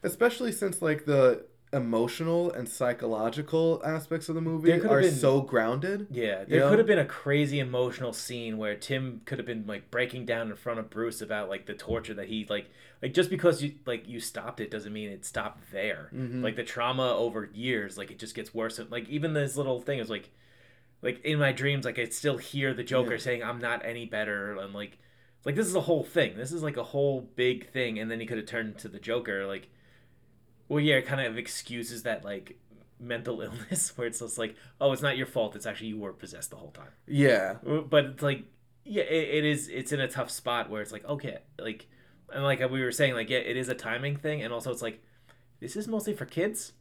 especially 0.02 0.52
since 0.52 0.80
like 0.82 1.04
the 1.06 1.44
emotional 1.72 2.50
and 2.52 2.68
psychological 2.68 3.80
aspects 3.84 4.28
of 4.28 4.34
the 4.34 4.40
movie 4.40 4.72
are 4.72 5.00
been- 5.02 5.12
so 5.14 5.40
grounded. 5.40 6.08
Yeah, 6.10 6.44
there 6.44 6.60
know? 6.60 6.68
could 6.70 6.78
have 6.78 6.86
been 6.86 6.98
a 6.98 7.04
crazy 7.04 7.60
emotional 7.60 8.12
scene 8.12 8.58
where 8.58 8.74
Tim 8.74 9.20
could 9.24 9.38
have 9.38 9.46
been 9.46 9.64
like 9.66 9.90
breaking 9.90 10.26
down 10.26 10.50
in 10.50 10.56
front 10.56 10.80
of 10.80 10.90
Bruce 10.90 11.20
about 11.20 11.48
like 11.48 11.66
the 11.66 11.74
torture 11.74 12.14
that 12.14 12.28
he 12.28 12.46
like 12.50 12.68
like 13.02 13.14
just 13.14 13.30
because 13.30 13.62
you 13.62 13.74
like 13.86 14.08
you 14.08 14.18
stopped 14.20 14.60
it 14.60 14.70
doesn't 14.70 14.92
mean 14.92 15.10
it 15.10 15.24
stopped 15.24 15.70
there. 15.70 16.10
Mhm. 16.12 16.42
Like 16.42 16.56
the 16.56 16.64
trauma 16.64 17.14
over 17.14 17.48
years, 17.54 17.96
like 17.96 18.10
it 18.10 18.18
just 18.18 18.34
gets 18.34 18.52
worse. 18.52 18.78
And, 18.78 18.90
Like 18.90 19.08
even 19.08 19.32
this 19.32 19.56
little 19.56 19.80
thing 19.80 20.00
is 20.00 20.10
like 20.10 20.30
like 21.02 21.24
in 21.24 21.38
my 21.38 21.52
dreams, 21.52 21.84
like 21.84 21.98
I 22.00 22.06
still 22.06 22.36
hear 22.36 22.74
the 22.74 22.84
Joker 22.84 23.12
Yeah. 23.12 23.18
saying 23.18 23.44
I'm 23.44 23.60
not 23.60 23.84
any 23.84 24.06
better 24.06 24.58
and 24.58 24.74
like 24.74 24.98
like 25.44 25.54
this 25.54 25.68
is 25.68 25.74
a 25.76 25.80
whole 25.82 26.02
thing. 26.04 26.36
This 26.36 26.50
is 26.52 26.62
like 26.64 26.76
a 26.76 26.82
whole 26.84 27.20
big 27.36 27.70
thing, 27.70 27.98
and 27.98 28.10
then 28.10 28.18
he 28.20 28.26
could 28.26 28.36
have 28.38 28.46
turned 28.46 28.76
to 28.78 28.88
the 28.88 28.98
Joker 28.98 29.46
like 29.46 29.68
well 30.70 30.80
yeah, 30.80 30.94
it 30.94 31.04
kind 31.06 31.20
of 31.20 31.36
excuses 31.36 32.04
that 32.04 32.24
like 32.24 32.58
mental 32.98 33.40
illness 33.46 33.96
where 33.98 34.06
it's 34.06 34.20
just 34.20 34.38
like 34.38 34.54
oh 34.80 34.92
it's 34.92 35.02
not 35.02 35.16
your 35.18 35.26
fault 35.26 35.54
it's 35.56 35.66
actually 35.66 35.88
you 35.88 35.98
were 35.98 36.12
possessed 36.12 36.50
the 36.50 36.56
whole 36.56 36.70
time 36.70 36.90
Yeah, 37.06 37.54
but 37.90 38.04
it's 38.06 38.22
like 38.22 38.44
yeah 38.84 39.02
it, 39.02 39.34
it 39.38 39.44
is 39.44 39.68
it's 39.68 39.92
in 39.92 40.00
a 40.00 40.08
tough 40.08 40.30
spot 40.30 40.70
where 40.70 40.80
it's 40.82 40.92
like 40.92 41.04
okay 41.04 41.38
like 41.58 41.86
and 42.32 42.42
like 42.44 42.60
we 42.70 42.82
were 42.82 42.92
saying 42.92 43.14
like 43.14 43.28
yeah 43.28 43.38
it 43.38 43.56
is 43.56 43.68
a 43.68 43.74
timing 43.74 44.16
thing 44.16 44.42
and 44.42 44.52
also 44.52 44.70
it's 44.70 44.82
like 44.82 45.02
this 45.60 45.76
is 45.76 45.86
mostly 45.88 46.14
for 46.14 46.24
kids 46.24 46.72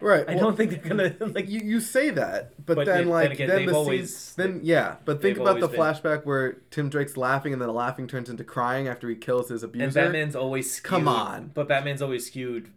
right. 0.00 0.24
i 0.28 0.34
Well, 0.34 0.44
don't 0.44 0.56
think 0.56 0.70
they're 0.72 0.80
gonna 0.94 1.14
like 1.34 1.48
you 1.48 1.60
you 1.60 1.80
say 1.80 2.10
that, 2.10 2.52
but, 2.66 2.74
But 2.76 2.86
then 2.86 2.96
then- 2.98 3.08
like 3.08 3.22
then 3.24 3.32
again, 3.32 3.48
then 3.48 3.66
the 3.66 3.74
always- 3.74 4.14
scene, 4.16 4.34
then 4.46 4.60
yeah, 4.64 4.96
but 5.04 5.22
think 5.22 5.38
about 5.38 5.60
the 5.60 5.68
been- 5.68 5.78
flashback 5.80 6.24
where 6.26 6.54
Tim 6.70 6.88
Drake's 6.90 7.16
laughing 7.16 7.52
and 7.52 7.60
then 7.62 7.68
the 7.68 7.72
laughing 7.74 8.06
turns 8.08 8.28
into 8.28 8.44
crying 8.44 8.88
after 8.88 9.08
he 9.08 9.14
kills 9.14 9.48
his 9.48 9.62
abuser. 9.62 9.84
and 9.84 9.94
batman's 9.94 10.34
always 10.36 10.70
skewed, 10.72 10.90
Come 10.90 11.08
on. 11.08 11.50
but 11.54 11.68
batman's 11.68 12.02
always 12.02 12.26
skewed 12.26 12.70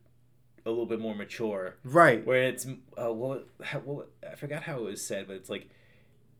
a 0.66 0.70
little 0.70 0.86
bit 0.86 1.00
more 1.00 1.14
mature 1.16 1.76
right. 1.84 2.26
where 2.26 2.44
it's 2.44 2.66
uh, 2.98 3.14
what, 3.14 3.48
how, 3.64 3.80
what 3.80 4.10
I 4.30 4.36
forgot 4.36 4.64
how 4.64 4.78
it 4.80 4.84
was 4.84 5.06
said, 5.06 5.28
but 5.28 5.36
it's 5.36 5.50
like 5.50 5.70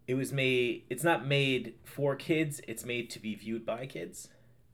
it 0.08 0.16
was 0.16 0.32
made. 0.32 0.84
It's 0.90 1.04
not 1.04 1.26
made 1.28 1.76
for 1.84 2.16
kids. 2.16 2.62
It's 2.68 2.86
made 2.86 3.10
to 3.12 3.20
be 3.20 3.36
viewed 3.36 3.66
by 3.66 3.86
kids. 3.86 4.30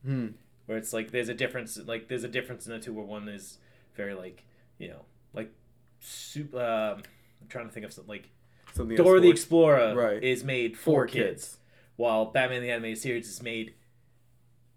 Hmm. 0.06 0.28
Where 0.66 0.78
it's 0.78 0.94
like 0.94 1.12
there's 1.12 1.30
a 1.30 1.34
difference. 1.34 1.78
Like 1.78 2.08
there's 2.08 2.24
a 2.24 2.30
difference 2.30 2.66
in 2.66 2.74
the 2.74 2.80
two. 2.80 2.94
Where 2.94 3.06
one 3.06 3.28
is 3.28 3.58
very 3.96 4.14
like 4.14 4.44
you 4.78 4.88
know 4.90 5.06
like 5.34 5.52
super. 6.00 6.58
Um, 6.58 7.04
I'm 7.42 7.48
trying 7.50 7.68
to 7.68 7.74
think 7.74 7.86
of 7.86 7.94
something 7.94 8.10
like 8.10 8.30
Something 8.74 8.96
Dora 8.98 9.20
the 9.20 9.30
Explorer 9.30 9.96
Right. 9.96 10.24
is 10.24 10.44
made 10.44 10.78
for, 10.78 11.04
for 11.04 11.08
kids, 11.08 11.44
kids. 11.44 11.58
while 11.98 12.26
Batman 12.26 12.62
the 12.62 12.70
Animated 12.72 13.00
Series 13.00 13.28
is 13.30 13.42
made 13.42 13.74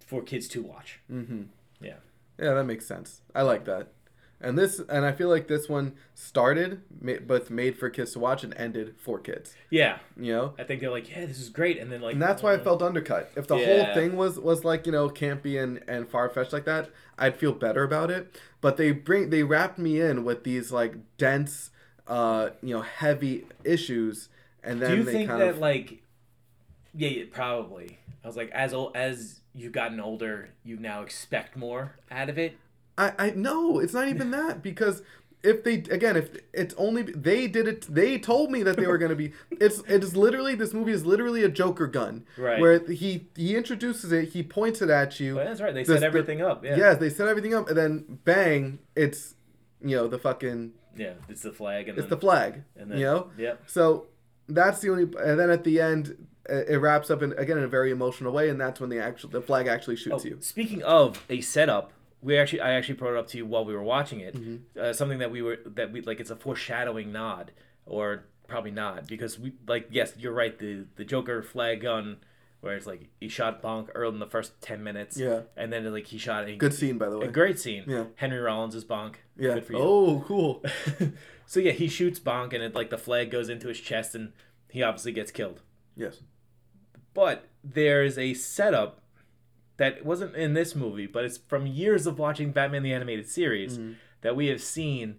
for 0.04 0.22
kids 0.22 0.48
to 0.48 0.62
watch. 0.62 1.00
Mm-hmm. 1.10 1.42
Yeah. 1.80 1.96
Yeah, 2.38 2.54
that 2.54 2.64
makes 2.64 2.86
sense. 2.86 3.22
I 3.34 3.42
like 3.42 3.64
that. 3.66 3.92
And 4.44 4.58
this, 4.58 4.80
and 4.88 5.04
I 5.04 5.12
feel 5.12 5.28
like 5.28 5.48
this 5.48 5.68
one 5.68 5.94
started, 6.14 6.82
ma- 7.00 7.14
but 7.26 7.50
made 7.50 7.78
for 7.78 7.88
kids 7.88 8.12
to 8.12 8.18
watch, 8.18 8.44
and 8.44 8.54
ended 8.56 8.94
for 8.98 9.18
kids. 9.18 9.54
Yeah, 9.70 9.98
You 10.16 10.32
know, 10.32 10.54
I 10.58 10.64
think 10.64 10.80
they're 10.80 10.90
like, 10.90 11.10
yeah, 11.10 11.24
this 11.24 11.40
is 11.40 11.48
great, 11.48 11.78
and 11.78 11.90
then 11.90 12.00
like, 12.02 12.12
and 12.12 12.22
that's 12.22 12.42
why 12.42 12.54
I 12.54 12.58
felt 12.58 12.82
undercut. 12.82 13.30
If 13.36 13.46
the 13.46 13.56
whole 13.56 13.84
thing 13.94 14.16
was 14.16 14.38
was 14.38 14.64
like 14.64 14.86
you 14.86 14.92
know 14.92 15.08
campy 15.08 15.62
and 15.62 15.82
and 15.88 16.08
far 16.08 16.28
fetched 16.28 16.52
like 16.52 16.66
that, 16.66 16.90
I'd 17.18 17.36
feel 17.36 17.52
better 17.52 17.82
about 17.82 18.10
it. 18.10 18.38
But 18.60 18.76
they 18.76 18.92
bring 18.92 19.30
they 19.30 19.42
wrapped 19.42 19.78
me 19.78 20.00
in 20.00 20.24
with 20.24 20.44
these 20.44 20.70
like 20.70 20.94
dense, 21.16 21.70
uh, 22.06 22.50
you 22.62 22.74
know, 22.74 22.82
heavy 22.82 23.46
issues, 23.64 24.28
and 24.62 24.80
then 24.80 24.90
Do 24.90 24.96
you 24.98 25.04
think 25.04 25.28
that 25.28 25.40
of 25.40 25.58
like, 25.58 26.02
yeah, 26.94 27.08
yeah, 27.08 27.24
probably. 27.32 27.98
I 28.22 28.26
was 28.26 28.36
like, 28.36 28.50
as 28.52 28.72
old 28.72 28.96
as 28.96 29.40
you've 29.54 29.72
gotten 29.72 30.00
older, 30.00 30.50
you 30.64 30.76
now 30.76 31.02
expect 31.02 31.56
more 31.56 31.96
out 32.10 32.28
of 32.28 32.38
it. 32.38 32.56
I 32.98 33.12
I 33.18 33.30
no, 33.30 33.78
it's 33.78 33.92
not 33.94 34.08
even 34.08 34.30
that 34.38 34.62
because. 34.62 35.02
If 35.46 35.62
they 35.62 35.74
again, 35.74 36.16
if 36.16 36.30
it's 36.54 36.74
only 36.78 37.02
they 37.02 37.46
did 37.48 37.68
it, 37.68 37.82
they 37.94 38.18
told 38.18 38.50
me 38.50 38.62
that 38.62 38.78
they 38.78 38.86
were 38.86 38.96
gonna 38.96 39.14
be. 39.14 39.34
It's 39.50 39.80
it 39.86 40.02
is 40.02 40.16
literally 40.16 40.54
this 40.54 40.72
movie 40.72 40.92
is 40.92 41.04
literally 41.04 41.44
a 41.44 41.50
Joker 41.50 41.86
gun, 41.86 42.24
Right. 42.38 42.58
Where 42.58 42.78
he 42.90 43.26
he 43.36 43.54
introduces 43.54 44.10
it, 44.10 44.30
he 44.30 44.42
points 44.42 44.80
it 44.80 44.88
at 44.88 45.20
you. 45.20 45.32
Oh, 45.32 45.36
but 45.36 45.44
that's 45.44 45.60
right. 45.60 45.74
They 45.74 45.82
The- 45.82 45.92
set 45.96 46.00
the- 46.00 46.06
everything 46.06 46.40
up. 46.40 46.64
Yeah. 46.64 46.76
Yes, 46.78 46.96
they 46.96 47.10
set 47.10 47.28
everything 47.28 47.52
up, 47.52 47.68
and 47.68 47.76
then 47.76 48.20
bang, 48.24 48.78
it's 48.96 49.34
you 49.82 49.94
know 49.94 50.08
the 50.08 50.18
fucking 50.18 50.72
Yeah. 50.96 51.12
It's 51.28 51.42
the 51.42 51.52
flag, 51.52 51.90
and 51.90 51.98
it's 51.98 52.04
then, 52.08 52.08
the 52.08 52.20
flag. 52.22 52.62
and 52.78 52.90
then 52.90 52.96
you 53.00 53.04
know, 53.04 53.30
yeah 53.36 53.56
so 53.66 54.06
that's 54.48 54.80
the 54.80 54.88
only. 54.88 55.02
And 55.02 55.38
then 55.38 55.50
at 55.50 55.62
the 55.64 55.78
end, 55.78 56.26
it 56.48 56.80
wraps 56.80 57.10
up 57.10 57.22
in 57.22 57.34
again 57.34 57.58
in 57.58 57.64
a 57.64 57.68
very 57.68 57.90
emotional 57.90 58.32
way, 58.32 58.48
and 58.48 58.58
that's 58.58 58.80
when 58.80 58.88
the 58.88 58.98
actual 58.98 59.28
the 59.28 59.42
flag 59.42 59.66
actually 59.66 59.96
Oh, 59.96 60.16
shoots 60.18 60.24
you. 60.24 60.38
speaking 60.40 60.82
of 60.84 61.22
a 61.28 61.42
setup, 61.42 61.92
we 62.24 62.38
actually 62.38 62.60
I 62.62 62.72
actually 62.72 62.94
brought 62.96 63.12
it 63.12 63.18
up 63.18 63.28
to 63.28 63.38
you 63.38 63.46
while 63.46 63.64
we 63.64 63.74
were 63.74 63.82
watching 63.82 64.20
it. 64.20 64.34
Mm-hmm. 64.34 64.56
Uh, 64.80 64.92
something 64.92 65.18
that 65.18 65.30
we 65.30 65.42
were 65.42 65.58
that 65.66 65.92
we 65.92 66.00
like 66.00 66.18
it's 66.20 66.30
a 66.30 66.36
foreshadowing 66.36 67.12
nod, 67.12 67.52
or 67.86 68.24
probably 68.48 68.70
not 68.72 69.06
because 69.06 69.38
we 69.38 69.52
like 69.68 69.86
yes 69.90 70.14
you're 70.18 70.32
right 70.32 70.58
the 70.58 70.86
the 70.96 71.04
Joker 71.04 71.42
flag 71.42 71.82
gun. 71.82 72.16
Where 72.60 72.74
it's 72.76 72.86
like 72.86 73.10
he 73.20 73.28
shot 73.28 73.60
Bonk 73.62 73.90
early 73.94 74.14
in 74.14 74.20
the 74.20 74.26
first 74.26 74.58
ten 74.62 74.82
minutes, 74.82 75.18
Yeah. 75.18 75.40
and 75.54 75.70
then 75.70 75.84
like 75.92 76.06
he 76.06 76.16
shot 76.16 76.48
a 76.48 76.56
Good 76.56 76.72
scene, 76.72 76.96
by 76.96 77.10
the 77.10 77.18
way. 77.18 77.26
A 77.26 77.30
great 77.30 77.60
scene. 77.60 77.84
Yeah. 77.86 78.04
Henry 78.14 78.38
Rollins 78.38 78.74
is 78.74 78.86
Bonk. 78.86 79.16
yeah. 79.36 79.52
Good 79.52 79.66
for 79.66 79.72
you. 79.74 79.78
Oh, 79.80 80.24
cool. 80.26 80.64
so 81.46 81.60
yeah, 81.60 81.72
he 81.72 81.88
shoots 81.88 82.18
Bonk, 82.18 82.54
and 82.54 82.62
it 82.64 82.74
like 82.74 82.88
the 82.88 82.96
flag 82.96 83.30
goes 83.30 83.50
into 83.50 83.68
his 83.68 83.78
chest, 83.78 84.14
and 84.14 84.32
he 84.70 84.82
obviously 84.82 85.12
gets 85.12 85.30
killed. 85.30 85.60
yes. 85.94 86.20
But 87.12 87.48
there's 87.62 88.16
a 88.18 88.32
setup 88.34 89.00
that 89.76 90.04
wasn't 90.04 90.34
in 90.36 90.54
this 90.54 90.74
movie, 90.74 91.06
but 91.06 91.24
it's 91.24 91.36
from 91.38 91.66
years 91.66 92.06
of 92.06 92.18
watching 92.18 92.52
Batman 92.52 92.82
the 92.82 92.92
Animated 92.92 93.28
Series 93.28 93.78
Mm-hmm. 93.78 93.92
that 94.22 94.36
we 94.36 94.46
have 94.48 94.62
seen, 94.62 95.16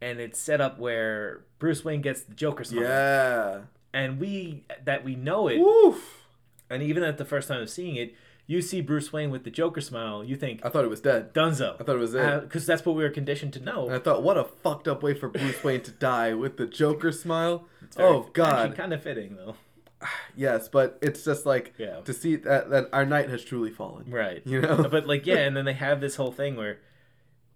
and 0.00 0.20
it's 0.20 0.38
set 0.38 0.60
up 0.60 0.78
where 0.78 1.44
Bruce 1.58 1.84
Wayne 1.84 2.02
gets 2.02 2.22
the 2.22 2.34
Joker 2.34 2.64
smile, 2.64 2.82
Yeah. 2.82 3.60
and 3.94 4.20
we 4.20 4.64
that 4.84 5.04
we 5.04 5.14
know 5.16 5.48
it, 5.48 5.58
Woof. 5.58 6.22
and 6.70 6.82
even 6.82 7.02
at 7.02 7.18
the 7.18 7.24
first 7.24 7.48
time 7.48 7.62
of 7.62 7.70
seeing 7.70 7.96
it, 7.96 8.14
you 8.46 8.60
see 8.60 8.80
Bruce 8.80 9.12
Wayne 9.12 9.30
with 9.30 9.44
the 9.44 9.50
Joker 9.50 9.80
smile, 9.80 10.22
you 10.24 10.36
think 10.36 10.60
I 10.64 10.68
thought 10.68 10.84
it 10.84 10.90
was 10.90 11.00
dead. 11.00 11.32
Dunzo. 11.32 11.74
I 11.80 11.84
thought 11.84 11.96
it 11.96 12.00
was 12.00 12.14
it. 12.14 12.40
because 12.42 12.66
that's 12.66 12.84
what 12.84 12.96
we 12.96 13.02
were 13.04 13.10
conditioned 13.10 13.52
to 13.54 13.60
know. 13.60 13.86
And 13.86 13.94
I 13.94 13.98
thought, 14.00 14.22
what 14.22 14.36
a 14.36 14.44
fucked 14.44 14.88
up 14.88 15.02
way 15.02 15.14
for 15.14 15.28
Bruce 15.28 15.62
Wayne 15.64 15.80
to 15.82 15.90
die 15.92 16.34
with 16.34 16.56
the 16.56 16.66
Joker 16.66 17.12
smile. 17.12 17.66
Very- 17.96 18.08
oh 18.08 18.28
God, 18.32 18.74
kind 18.76 18.92
of 18.92 19.02
fitting 19.02 19.36
though. 19.36 19.54
yes, 20.36 20.68
but 20.68 20.98
it's 21.02 21.24
just 21.24 21.46
like 21.46 21.74
Yeah. 21.78 22.00
to 22.00 22.12
see 22.12 22.36
that 22.36 22.70
that 22.70 22.88
our 22.92 23.04
night 23.06 23.28
has 23.30 23.44
truly 23.44 23.70
fallen. 23.70 24.10
Right. 24.10 24.42
You 24.44 24.60
know? 24.60 24.86
But 24.90 25.06
like 25.06 25.26
yeah, 25.26 25.38
and 25.46 25.56
then 25.56 25.64
they 25.64 25.72
have 25.74 26.00
this 26.00 26.16
whole 26.16 26.32
thing 26.32 26.56
where 26.56 26.78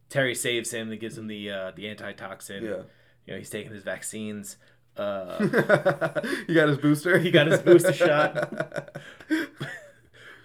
Terry 0.09 0.35
saves 0.35 0.71
him, 0.73 0.89
that 0.91 0.97
gives 0.97 1.19
him 1.19 1.27
the 1.27 1.51
uh, 1.51 1.73
the 1.75 1.89
antitoxin. 1.89 2.65
Yeah. 2.65 2.83
You 3.27 3.33
know, 3.33 3.39
he's 3.39 3.51
taking 3.51 3.73
his 3.73 3.83
vaccines. 3.83 4.57
Uh, 4.97 5.39
he 6.47 6.55
got 6.55 6.69
his 6.69 6.79
booster. 6.79 7.19
He 7.19 7.31
got 7.31 7.49
his 7.49 7.61
booster 7.61 7.93
shot. 7.93 8.97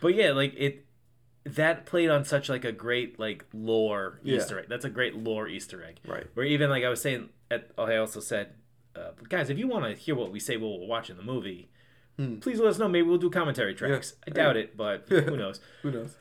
but 0.01 0.15
yeah, 0.15 0.31
like 0.31 0.53
it 0.57 0.85
that 1.45 1.85
played 1.85 2.09
on 2.09 2.23
such 2.25 2.49
like 2.49 2.65
a 2.65 2.71
great 2.71 3.19
like 3.19 3.45
lore 3.53 4.19
Yeah. 4.23 4.37
Easter 4.37 4.59
egg. 4.59 4.65
That's 4.69 4.85
a 4.85 4.89
great 4.89 5.15
lore 5.15 5.47
Easter 5.47 5.83
egg. 5.83 5.99
Right. 6.05 6.27
Where 6.33 6.45
even 6.45 6.69
like 6.69 6.83
I 6.83 6.89
was 6.89 7.01
saying 7.01 7.29
at 7.49 7.69
oh, 7.77 7.85
I 7.85 7.97
also 7.97 8.19
said, 8.19 8.53
uh, 8.95 9.11
guys, 9.29 9.49
if 9.49 9.57
you 9.57 9.67
want 9.67 9.85
to 9.85 9.93
hear 9.93 10.15
what 10.15 10.31
we 10.31 10.39
say 10.39 10.57
while 10.57 10.79
we're 10.79 10.87
watching 10.87 11.17
the 11.17 11.23
movie, 11.23 11.69
Hmm. 12.17 12.35
please 12.37 12.59
let 12.59 12.69
us 12.69 12.77
know. 12.77 12.87
Maybe 12.87 13.07
we'll 13.07 13.17
do 13.17 13.29
commentary 13.29 13.73
tracks. 13.73 14.13
I 14.27 14.31
doubt 14.31 14.57
it, 14.57 14.75
but 14.77 15.05
who 15.09 15.37
knows? 15.37 15.59
Who 15.81 15.91
knows? 15.91 16.15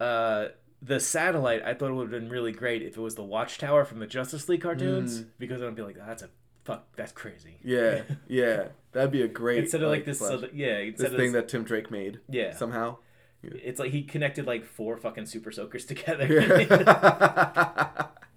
uh, 0.00 0.48
the 0.82 0.98
satellite, 1.00 1.62
I 1.64 1.74
thought 1.74 1.90
it 1.90 1.94
would 1.94 2.10
have 2.12 2.20
been 2.20 2.28
really 2.30 2.50
great 2.52 2.82
if 2.82 2.96
it 2.96 3.00
was 3.00 3.14
the 3.14 3.22
Watchtower 3.22 3.84
from 3.84 4.00
the 4.00 4.06
Justice 4.06 4.48
League 4.48 4.62
cartoons, 4.62 5.20
Mm. 5.22 5.26
because 5.38 5.62
I'd 5.62 5.74
be 5.76 5.82
like, 5.82 5.96
oh, 6.00 6.04
that's 6.06 6.22
a 6.24 6.30
fuck, 6.64 6.86
that's 6.96 7.12
crazy. 7.12 7.58
Yeah, 7.62 8.02
yeah, 8.28 8.68
that'd 8.92 9.12
be 9.12 9.22
a 9.22 9.28
great 9.28 9.58
Instead 9.60 9.82
of 9.82 9.90
like 9.90 10.04
this, 10.04 10.18
so 10.18 10.38
that- 10.38 10.54
yeah, 10.56 10.90
this 10.96 11.08
thing 11.10 11.16
this, 11.16 11.32
that 11.32 11.48
Tim 11.48 11.62
Drake 11.64 11.90
made. 11.90 12.18
Yeah. 12.28 12.52
somehow. 12.56 12.96
it's 13.44 13.78
like 13.80 13.90
he 13.92 14.02
connected 14.02 14.46
like 14.46 14.64
four 14.64 14.96
fucking 14.96 15.26
super 15.26 15.50
soakers 15.52 15.84
together 15.92 16.26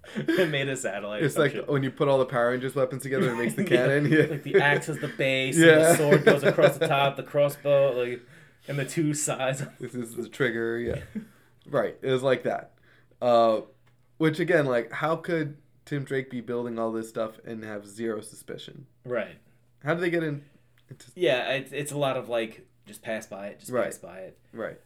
Yeah. 0.28 0.42
and 0.42 0.52
made 0.52 0.68
a 0.68 0.76
satellite. 0.76 1.22
it's 1.22 1.36
like 1.38 1.52
shit. 1.52 1.68
when 1.68 1.82
you 1.82 1.90
put 1.90 2.08
all 2.08 2.18
the 2.18 2.24
Power 2.26 2.50
Rangers 2.50 2.74
weapons 2.74 3.02
together, 3.02 3.30
it 3.30 3.36
makes 3.36 3.54
the 3.54 3.64
cannon. 3.72 4.10
Yeah, 4.10 4.26
like 4.30 4.42
the 4.42 4.56
axe 4.60 4.88
is 4.88 4.98
the 5.00 5.08
base, 5.08 5.56
Yeah. 5.58 5.68
and 5.72 5.82
the 5.82 5.96
sword 5.96 6.24
goes 6.24 6.42
across 6.42 6.78
the 6.78 6.88
top, 6.88 7.16
the 7.16 7.22
crossbow, 7.32 7.92
like, 8.02 8.20
and 8.68 8.78
the 8.78 8.84
two 8.84 9.14
sides. 9.14 9.62
this 9.80 9.94
is 9.94 10.14
the 10.16 10.28
trigger. 10.28 10.78
Yeah, 10.78 11.20
right. 11.68 11.96
It 12.02 12.10
was 12.10 12.22
like 12.22 12.42
that. 12.44 12.72
Uh, 13.22 13.62
which 14.18 14.40
again, 14.40 14.66
like, 14.66 14.90
how 14.92 15.16
could 15.16 15.56
Tim 15.84 16.04
Drake 16.04 16.30
be 16.30 16.40
building 16.40 16.78
all 16.78 16.90
this 16.92 17.08
stuff 17.08 17.38
and 17.44 17.62
have 17.64 17.86
zero 17.86 18.20
suspicion? 18.20 18.86
Right. 19.04 19.36
How 19.84 19.94
do 19.94 20.00
they 20.00 20.10
get 20.10 20.22
in? 20.24 20.42
Into, 20.88 21.06
Yeah, 21.14 21.50
it's 21.52 21.72
it's 21.72 21.92
a 21.92 21.98
lot 21.98 22.16
of 22.16 22.28
like 22.28 22.66
just 22.86 23.02
pass 23.02 23.26
by 23.26 23.48
it, 23.48 23.60
just 23.60 23.70
Right. 23.72 23.84
pass 23.84 23.98
by 23.98 24.18
it. 24.20 24.38
right. 24.52 24.78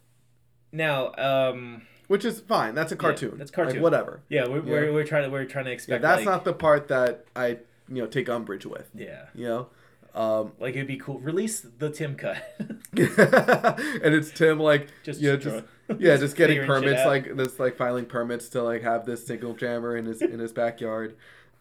Now, 0.73 1.12
um, 1.16 1.83
Which 2.11 2.25
is 2.25 2.41
fine. 2.41 2.75
That's 2.75 2.91
a 2.91 2.97
cartoon. 2.97 3.39
that's 3.39 3.53
cartoon. 3.53 3.75
Like, 3.75 3.83
whatever. 3.85 4.21
yeah, 4.29 4.49
we're, 4.49 4.57
Yeah. 4.65 4.73
We're, 4.73 4.93
we're 4.93 5.05
trying 5.05 5.23
to 5.23 5.31
we're 5.31 5.45
trying 5.45 5.67
to 5.67 5.71
Yeah, 5.71 5.75
expect. 5.75 6.03
that's 6.03 6.17
like, 6.17 6.25
not 6.25 6.45
the 6.45 6.53
part 6.53 6.89
that 6.89 7.25
I, 7.37 7.51
you 7.89 8.03
know, 8.03 8.07
take 8.07 8.29
umbrage 8.29 8.67
with. 8.67 8.91
Yeah, 8.95 9.27
You 9.33 9.47
know. 9.47 9.69
Um, 10.13 10.51
like 10.59 10.75
it'd 10.75 10.89
be 10.89 10.97
cool. 10.97 11.21
Release 11.21 11.61
the 11.79 11.89
Tim 11.89 12.17
cut. 12.17 12.43
and 12.59 14.13
it's 14.13 14.33
Tim 14.33 14.59
like 14.59 14.89
Just 15.05 15.21
yeah, 15.21 15.37
draw- 15.37 15.53
just 15.61 15.65
yeah, 16.01 16.17
just 16.17 16.35
getting 16.35 16.67
permits 16.67 17.05
like 17.07 17.37
this 17.37 17.61
like 17.61 17.77
filing 17.77 18.07
permits 18.07 18.49
to 18.51 18.63
like 18.65 18.83
have 18.83 19.07
this 19.07 19.25
single 19.25 19.55
jammer 19.55 19.97
in 19.97 20.07
his 20.07 20.21
in 20.21 20.41
his 20.41 20.53
backyard. 20.53 21.15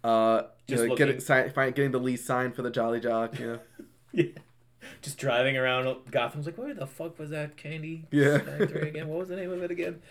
Uh, 0.03 0.43
you 0.67 0.77
Just 0.77 0.87
know, 0.87 0.95
getting 0.95 1.19
sign, 1.19 1.51
getting 1.53 1.91
the 1.91 1.99
lease 1.99 2.25
signed 2.25 2.55
for 2.55 2.63
the 2.63 2.71
Jolly 2.71 2.99
Jock. 2.99 3.37
You 3.39 3.45
know, 3.47 3.59
yeah. 4.13 4.25
Just 5.03 5.19
driving 5.19 5.57
around 5.57 5.95
Gotham's 6.09 6.45
like, 6.47 6.57
where 6.57 6.73
the 6.73 6.87
fuck 6.87 7.19
was 7.19 7.29
that 7.29 7.55
candy 7.55 8.07
Yeah. 8.11 8.39
factory 8.39 8.89
again? 8.89 9.09
What 9.09 9.19
was 9.19 9.27
the 9.29 9.35
name 9.35 9.51
of 9.51 9.61
it 9.61 9.69
again? 9.71 10.01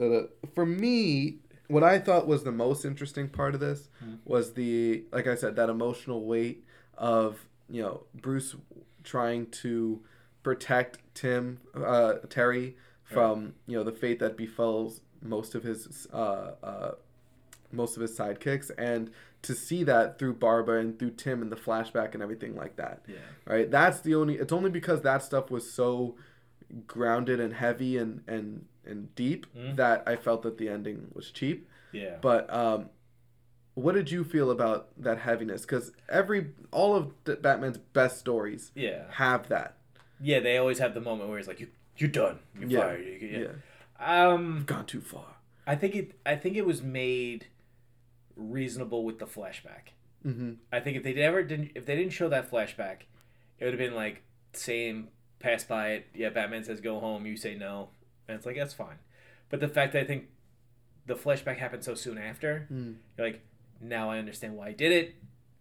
Uh, 0.00 0.22
for 0.54 0.66
me, 0.66 1.38
what 1.68 1.82
I 1.82 1.98
thought 1.98 2.26
was 2.26 2.44
the 2.44 2.52
most 2.52 2.84
interesting 2.84 3.28
part 3.28 3.54
of 3.54 3.60
this 3.60 3.88
Hmm. 4.00 4.14
was 4.24 4.52
the 4.54 5.04
like 5.12 5.26
I 5.26 5.34
said 5.34 5.56
that 5.56 5.68
emotional 5.68 6.24
weight 6.24 6.64
of 6.96 7.46
you 7.68 7.82
know 7.82 8.04
Bruce 8.14 8.54
trying 9.04 9.46
to 9.62 10.00
protect 10.42 10.98
Tim 11.14 11.58
uh, 11.74 12.14
Terry 12.30 12.76
from 13.04 13.54
you 13.66 13.76
know 13.76 13.84
the 13.84 13.92
fate 13.92 14.18
that 14.20 14.36
befalls 14.36 15.00
most 15.22 15.54
of 15.54 15.62
his 15.64 16.06
uh, 16.12 16.52
uh, 16.62 16.90
most 17.72 17.96
of 17.96 18.02
his 18.02 18.16
sidekicks 18.16 18.70
and 18.78 19.10
to 19.42 19.54
see 19.54 19.82
that 19.84 20.18
through 20.18 20.34
Barbara 20.34 20.80
and 20.80 20.98
through 20.98 21.10
Tim 21.12 21.42
and 21.42 21.50
the 21.50 21.56
flashback 21.56 22.14
and 22.14 22.22
everything 22.22 22.54
like 22.54 22.76
that 22.76 23.02
Yeah. 23.08 23.16
right 23.44 23.70
that's 23.70 24.00
the 24.00 24.14
only 24.14 24.34
it's 24.36 24.52
only 24.52 24.70
because 24.70 25.02
that 25.02 25.22
stuff 25.22 25.50
was 25.50 25.68
so 25.70 26.16
grounded 26.86 27.40
and 27.40 27.54
heavy 27.54 27.96
and 27.96 28.22
and 28.26 28.66
and 28.86 29.14
deep 29.14 29.46
Mhm. 29.56 29.76
that 29.76 30.02
I 30.06 30.16
felt 30.16 30.42
that 30.42 30.58
the 30.58 30.68
ending 30.68 31.08
was 31.14 31.30
cheap 31.30 31.68
Yeah. 31.92 32.16
but 32.20 32.52
um 32.52 32.90
what 33.74 33.94
did 33.94 34.10
you 34.10 34.24
feel 34.24 34.50
about 34.50 34.88
that 35.02 35.18
heaviness 35.18 35.62
because 35.62 35.92
every 36.08 36.48
all 36.70 36.94
of 36.96 37.12
D- 37.24 37.34
Batman's 37.34 37.78
best 37.78 38.18
stories 38.18 38.70
yeah. 38.74 39.04
have 39.12 39.48
that 39.48 39.76
Yeah, 40.20 40.40
they 40.40 40.56
always 40.56 40.78
have 40.78 40.94
the 40.94 41.00
moment 41.00 41.28
where 41.28 41.36
he's 41.38 41.46
like, 41.46 41.60
"You, 41.60 41.68
you're 41.98 42.08
done. 42.10 42.38
You're 42.58 42.70
Yeah. 42.70 42.80
fired." 42.80 43.04
You- 43.06 43.28
yeah, 43.28 43.38
yeah. 44.00 44.32
Um, 44.32 44.64
gone 44.64 44.86
too 44.86 45.02
far 45.02 45.36
I 45.66 45.74
think 45.76 45.94
it. 45.94 46.12
I 46.24 46.36
think 46.36 46.56
it 46.56 46.64
was 46.64 46.82
made 46.82 47.46
reasonable 48.36 49.04
with 49.04 49.18
the 49.18 49.26
flashback. 49.26 49.92
mm-hmm. 50.24 50.52
I 50.72 50.80
think 50.80 50.96
if 50.96 51.02
they 51.02 51.12
never 51.14 51.42
didn't, 51.42 51.72
if 51.74 51.84
they 51.86 51.96
didn't 51.96 52.12
show 52.12 52.28
that 52.28 52.50
flashback, 52.50 53.02
it 53.58 53.64
would 53.64 53.72
have 53.74 53.78
been 53.78 53.94
like 53.94 54.22
same 54.52 55.08
pass 55.38 55.64
by 55.64 55.90
it. 55.92 56.06
Yeah, 56.14 56.30
Batman 56.30 56.64
says 56.64 56.80
go 56.80 56.98
home. 57.00 57.26
You 57.26 57.36
say 57.36 57.54
no, 57.54 57.90
and 58.28 58.36
it's 58.36 58.46
like 58.46 58.56
that's 58.56 58.74
fine. 58.74 58.98
But 59.48 59.60
the 59.60 59.68
fact 59.68 59.92
that 59.92 60.00
I 60.02 60.04
think 60.04 60.24
the 61.06 61.14
flashback 61.14 61.58
happened 61.58 61.84
so 61.84 61.94
soon 61.94 62.18
after, 62.18 62.66
Mm. 62.72 62.96
you're 63.16 63.26
like, 63.28 63.40
now 63.80 64.10
I 64.10 64.18
understand 64.18 64.56
why 64.56 64.68
he 64.70 64.74
did 64.74 64.92
it. 64.92 65.14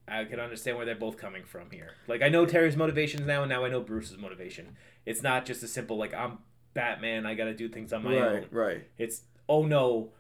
I 0.08 0.24
can 0.26 0.40
understand 0.40 0.78
where 0.78 0.86
they're 0.86 0.96
both 0.96 1.18
coming 1.18 1.44
from 1.44 1.72
here. 1.72 1.92
Like 2.08 2.22
I 2.22 2.30
know 2.30 2.46
Terry's 2.46 2.76
motivations 2.76 3.26
now, 3.26 3.42
and 3.44 3.50
now 3.50 3.66
I 3.66 3.70
know 3.70 3.82
Bruce's 3.82 4.18
motivation. 4.18 4.76
It's 5.06 5.22
not 5.24 5.46
just 5.46 5.64
a 5.64 5.68
simple 5.68 5.98
like 5.98 6.14
I'm 6.14 6.40
Batman. 6.74 7.26
I 7.26 7.34
got 7.36 7.46
to 7.46 7.54
do 7.54 7.70
things 7.70 7.92
on 7.94 8.04
my 8.04 8.16
right 8.20 8.22
own. 8.44 8.46
right 8.52 8.88
It's 8.98 9.22
oh 9.50 9.66
no, 9.66 10.12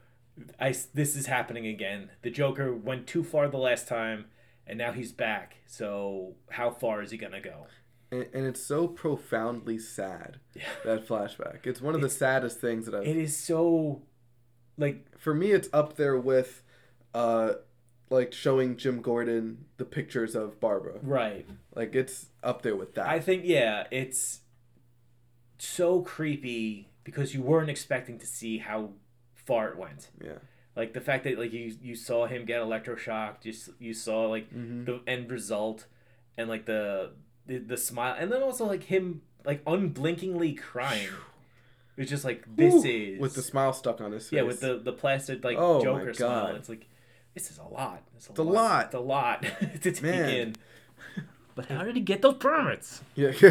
I 0.60 0.76
this 0.93 1.16
is 1.16 1.28
happening 1.28 1.68
again. 1.68 2.10
The 2.24 2.30
Joker 2.32 2.74
went 2.74 3.06
too 3.08 3.24
far 3.24 3.48
the 3.48 3.58
last 3.58 3.88
time, 3.88 4.26
and 4.66 4.78
now 4.78 4.91
he's 4.91 5.12
back. 5.12 5.58
So 5.68 6.36
how 6.52 6.72
far 6.72 7.02
is 7.04 7.12
he 7.12 7.18
gonna 7.18 7.41
go? 7.41 7.68
And, 8.12 8.28
and 8.34 8.45
it's 8.45 8.62
so 8.62 8.88
profoundly 8.88 9.78
sad 9.80 10.39
Yeah. 10.53 10.64
that 10.84 11.08
flashback 11.08 11.66
it's 11.66 11.82
one 11.82 11.95
of 11.95 12.01
the 12.01 12.10
saddest 12.10 12.60
things 12.60 12.86
that 12.86 12.95
I've 12.95 13.08
It 13.08 13.18
is 13.18 13.36
so, 13.38 14.01
like 14.78 15.18
for 15.18 15.34
me 15.34 15.51
it's 15.51 15.70
up 15.74 15.95
there 15.95 16.18
with 16.18 16.62
uh 17.14 17.53
like 18.10 18.32
showing 18.34 18.78
Jim 18.78 19.01
Gordon 19.01 19.66
the 19.78 19.86
pictures 19.86 20.36
of 20.36 20.60
Barbara 20.60 20.99
right. 21.01 21.45
like 21.74 21.95
it's 21.95 22.28
up 22.43 22.62
there 22.62 22.76
with 22.76 22.93
that 22.95 23.08
I 23.08 23.20
think 23.20 23.43
yeah, 23.45 23.86
it's 23.91 24.41
so 25.58 26.01
creepy 26.01 26.89
because 27.03 27.34
you 27.34 27.41
weren't 27.41 27.70
expecting 27.70 28.20
to 28.20 28.26
see 28.26 28.58
how 28.60 28.89
far 29.34 29.70
it 29.70 29.78
went. 29.78 30.10
yeah 30.24 30.39
Like 30.76 30.93
the 30.93 31.01
fact 31.01 31.24
that 31.24 31.39
like 31.39 31.53
you 31.53 31.76
you 31.82 31.95
saw 31.95 32.26
him 32.28 32.45
get 32.45 32.62
electroshocked, 32.62 33.45
you 33.45 33.53
you 33.80 33.93
saw 33.93 34.28
like 34.28 34.53
Mhm. 34.53 34.86
the 34.86 35.01
end 35.08 35.32
result, 35.32 35.86
and 36.38 36.49
like 36.49 36.66
the, 36.66 37.12
the 37.48 37.58
the 37.60 37.78
smile, 37.78 38.16
and 38.18 38.32
then 38.32 38.41
also 38.43 38.66
like 38.66 38.84
him 38.84 39.22
like 39.46 39.64
unblinkingly 39.66 40.58
crying. 40.58 41.10
It's 41.98 42.10
just 42.10 42.26
like 42.26 42.43
this 42.56 42.74
Whew, 42.74 42.84
is 42.86 43.20
with 43.22 43.36
the 43.36 43.41
smile 43.41 43.72
stuck 43.72 44.02
on 44.02 44.12
his 44.12 44.24
face 44.24 44.34
yeah 44.38 44.41
with 44.41 44.60
the 44.60 44.78
the 44.78 44.91
plastic 44.91 45.43
like 45.43 45.58
Oh, 45.58 45.78
my 45.78 45.84
Joker 45.84 46.14
smile. 46.14 46.56
It's 46.56 46.68
like 46.70 46.88
this 47.34 47.50
is 47.52 47.58
a 47.58 47.64
lot. 47.64 48.02
It's 48.16 48.28
a, 48.28 48.32
It's 48.32 48.39
a 48.39 48.43
lot. 48.43 48.86
It's 48.88 48.96
a 48.96 49.00
lot 49.00 49.43
to 49.82 49.91
take 49.91 50.02
Man. 50.04 50.30
in. 50.30 50.56
But 51.56 51.68
how 51.68 51.84
did 51.86 51.96
he 51.96 52.02
get 52.02 52.22
those 52.22 52.36
permits? 52.36 53.02
Yeah. 53.16 53.32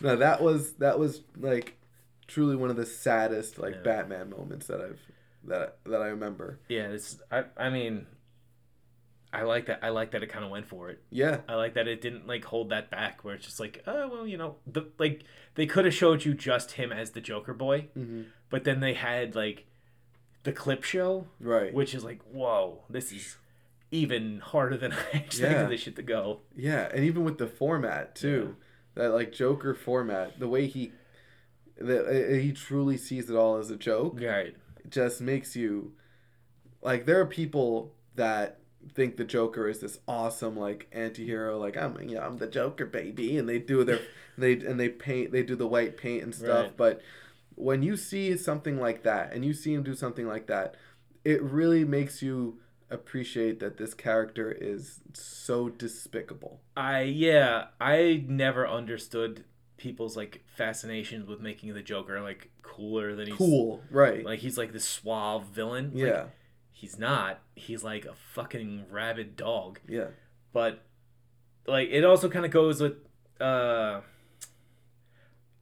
no, 0.00 0.16
that 0.16 0.38
was 0.40 0.72
that 0.74 0.98
was 0.98 1.20
like 1.38 1.76
truly 2.26 2.56
one 2.56 2.70
of 2.70 2.76
the 2.76 2.86
saddest 2.86 3.58
like 3.58 3.74
Yeah. 3.74 3.82
Batman 3.82 4.30
moments 4.30 4.66
that 4.68 4.80
I've 4.80 5.00
that 5.44 5.76
that 5.84 6.00
I 6.00 6.06
remember. 6.06 6.58
Yeah, 6.68 6.88
it's 6.88 7.18
I 7.30 7.44
I 7.58 7.68
mean, 7.70 8.06
I 9.32 9.42
like 9.42 9.66
that. 9.66 9.78
I 9.82 9.90
like 9.90 10.10
that 10.12 10.22
it 10.24 10.28
kind 10.28 10.44
of 10.44 10.50
went 10.50 10.66
for 10.66 10.90
it. 10.90 11.00
Yeah. 11.10 11.40
I 11.48 11.54
like 11.54 11.74
that 11.74 11.86
it 11.86 12.00
didn't 12.00 12.26
like 12.26 12.44
hold 12.44 12.70
that 12.70 12.90
back. 12.90 13.22
Where 13.24 13.34
it's 13.34 13.46
just 13.46 13.60
like, 13.60 13.82
oh 13.86 14.08
well, 14.08 14.26
you 14.26 14.36
know, 14.36 14.56
the 14.66 14.88
like 14.98 15.22
they 15.54 15.66
could 15.66 15.84
have 15.84 15.94
showed 15.94 16.24
you 16.24 16.34
just 16.34 16.72
him 16.72 16.90
as 16.92 17.10
the 17.12 17.20
Joker 17.20 17.54
boy, 17.54 17.88
hmm 17.94 18.22
but 18.48 18.64
then 18.64 18.80
they 18.80 18.94
had 18.94 19.36
like 19.36 19.66
the 20.42 20.52
clip 20.52 20.82
show, 20.82 21.26
Right. 21.38 21.72
which 21.72 21.94
is 21.94 22.02
like, 22.02 22.20
whoa, 22.22 22.82
this 22.90 23.12
is 23.12 23.36
even 23.92 24.40
harder 24.40 24.76
than 24.76 24.92
I 25.14 25.18
expected 25.18 25.40
Yeah. 25.62 25.66
this 25.66 25.82
shit 25.82 25.96
to 25.96 26.02
go. 26.02 26.40
Yeah, 26.56 26.88
and 26.92 27.04
even 27.04 27.22
with 27.24 27.38
the 27.38 27.46
format 27.46 28.16
too, 28.16 28.56
that 28.94 29.10
like 29.10 29.32
Joker 29.32 29.74
format, 29.74 30.40
the 30.40 30.48
way 30.48 30.66
he, 30.66 30.92
that 31.76 32.40
he 32.42 32.52
truly 32.52 32.96
sees 32.96 33.30
it 33.30 33.36
all 33.36 33.56
as 33.58 33.70
a 33.70 33.76
joke, 33.76 34.18
Right. 34.20 34.56
just 34.88 35.20
makes 35.20 35.54
you, 35.54 35.92
like 36.82 37.06
there 37.06 37.20
are 37.20 37.26
people 37.26 37.94
that 38.16 38.59
think 38.94 39.16
the 39.16 39.24
Joker 39.24 39.68
is 39.68 39.80
this 39.80 39.98
awesome 40.08 40.56
like 40.56 40.86
anti-hero 40.92 41.58
like 41.58 41.76
I'm 41.76 41.96
yeah 42.08 42.26
I'm 42.26 42.38
the 42.38 42.46
Joker 42.46 42.86
baby 42.86 43.36
and 43.36 43.48
they 43.48 43.58
do 43.58 43.84
their 43.84 44.00
they 44.38 44.52
and 44.54 44.80
they 44.80 44.88
paint 44.88 45.32
they 45.32 45.42
do 45.42 45.54
the 45.56 45.66
white 45.66 45.96
paint 45.96 46.22
and 46.22 46.34
stuff 46.34 46.64
Right. 46.66 46.76
but 46.76 47.00
when 47.56 47.82
you 47.82 47.96
see 47.96 48.36
something 48.36 48.80
like 48.80 49.02
that 49.02 49.32
and 49.32 49.44
you 49.44 49.52
see 49.52 49.74
him 49.74 49.82
do 49.82 49.94
something 49.94 50.26
like 50.26 50.46
that 50.46 50.76
it 51.24 51.42
really 51.42 51.84
makes 51.84 52.22
you 52.22 52.58
appreciate 52.88 53.60
that 53.60 53.76
this 53.76 53.92
character 53.94 54.50
is 54.50 55.00
so 55.12 55.68
despicable 55.68 56.60
I 56.76 57.02
yeah, 57.02 57.66
I 57.80 58.24
never 58.26 58.66
understood 58.66 59.44
people's 59.76 60.16
like 60.16 60.42
fascinations 60.56 61.26
with 61.28 61.40
making 61.40 61.74
the 61.74 61.82
Joker 61.82 62.20
like 62.20 62.50
cooler 62.62 63.14
than 63.14 63.26
he's 63.28 63.36
cool 63.36 63.82
right 63.90 64.24
Like 64.24 64.40
he's 64.40 64.56
like 64.58 64.72
this 64.72 64.84
suave 64.84 65.44
villain. 65.46 65.90
Like, 65.94 66.02
yeah 66.04 66.24
he's 66.80 66.98
not. 66.98 67.40
He's 67.54 67.84
like 67.84 68.06
a 68.06 68.14
fucking 68.34 68.86
rabid 68.90 69.36
dog. 69.36 69.80
yeah 69.86 70.08
But 70.52 70.82
like 71.66 71.88
it 71.90 72.04
also 72.04 72.28
kind 72.30 72.44
of 72.46 72.50
goes 72.50 72.80
with 72.80 72.94
uh 73.40 74.00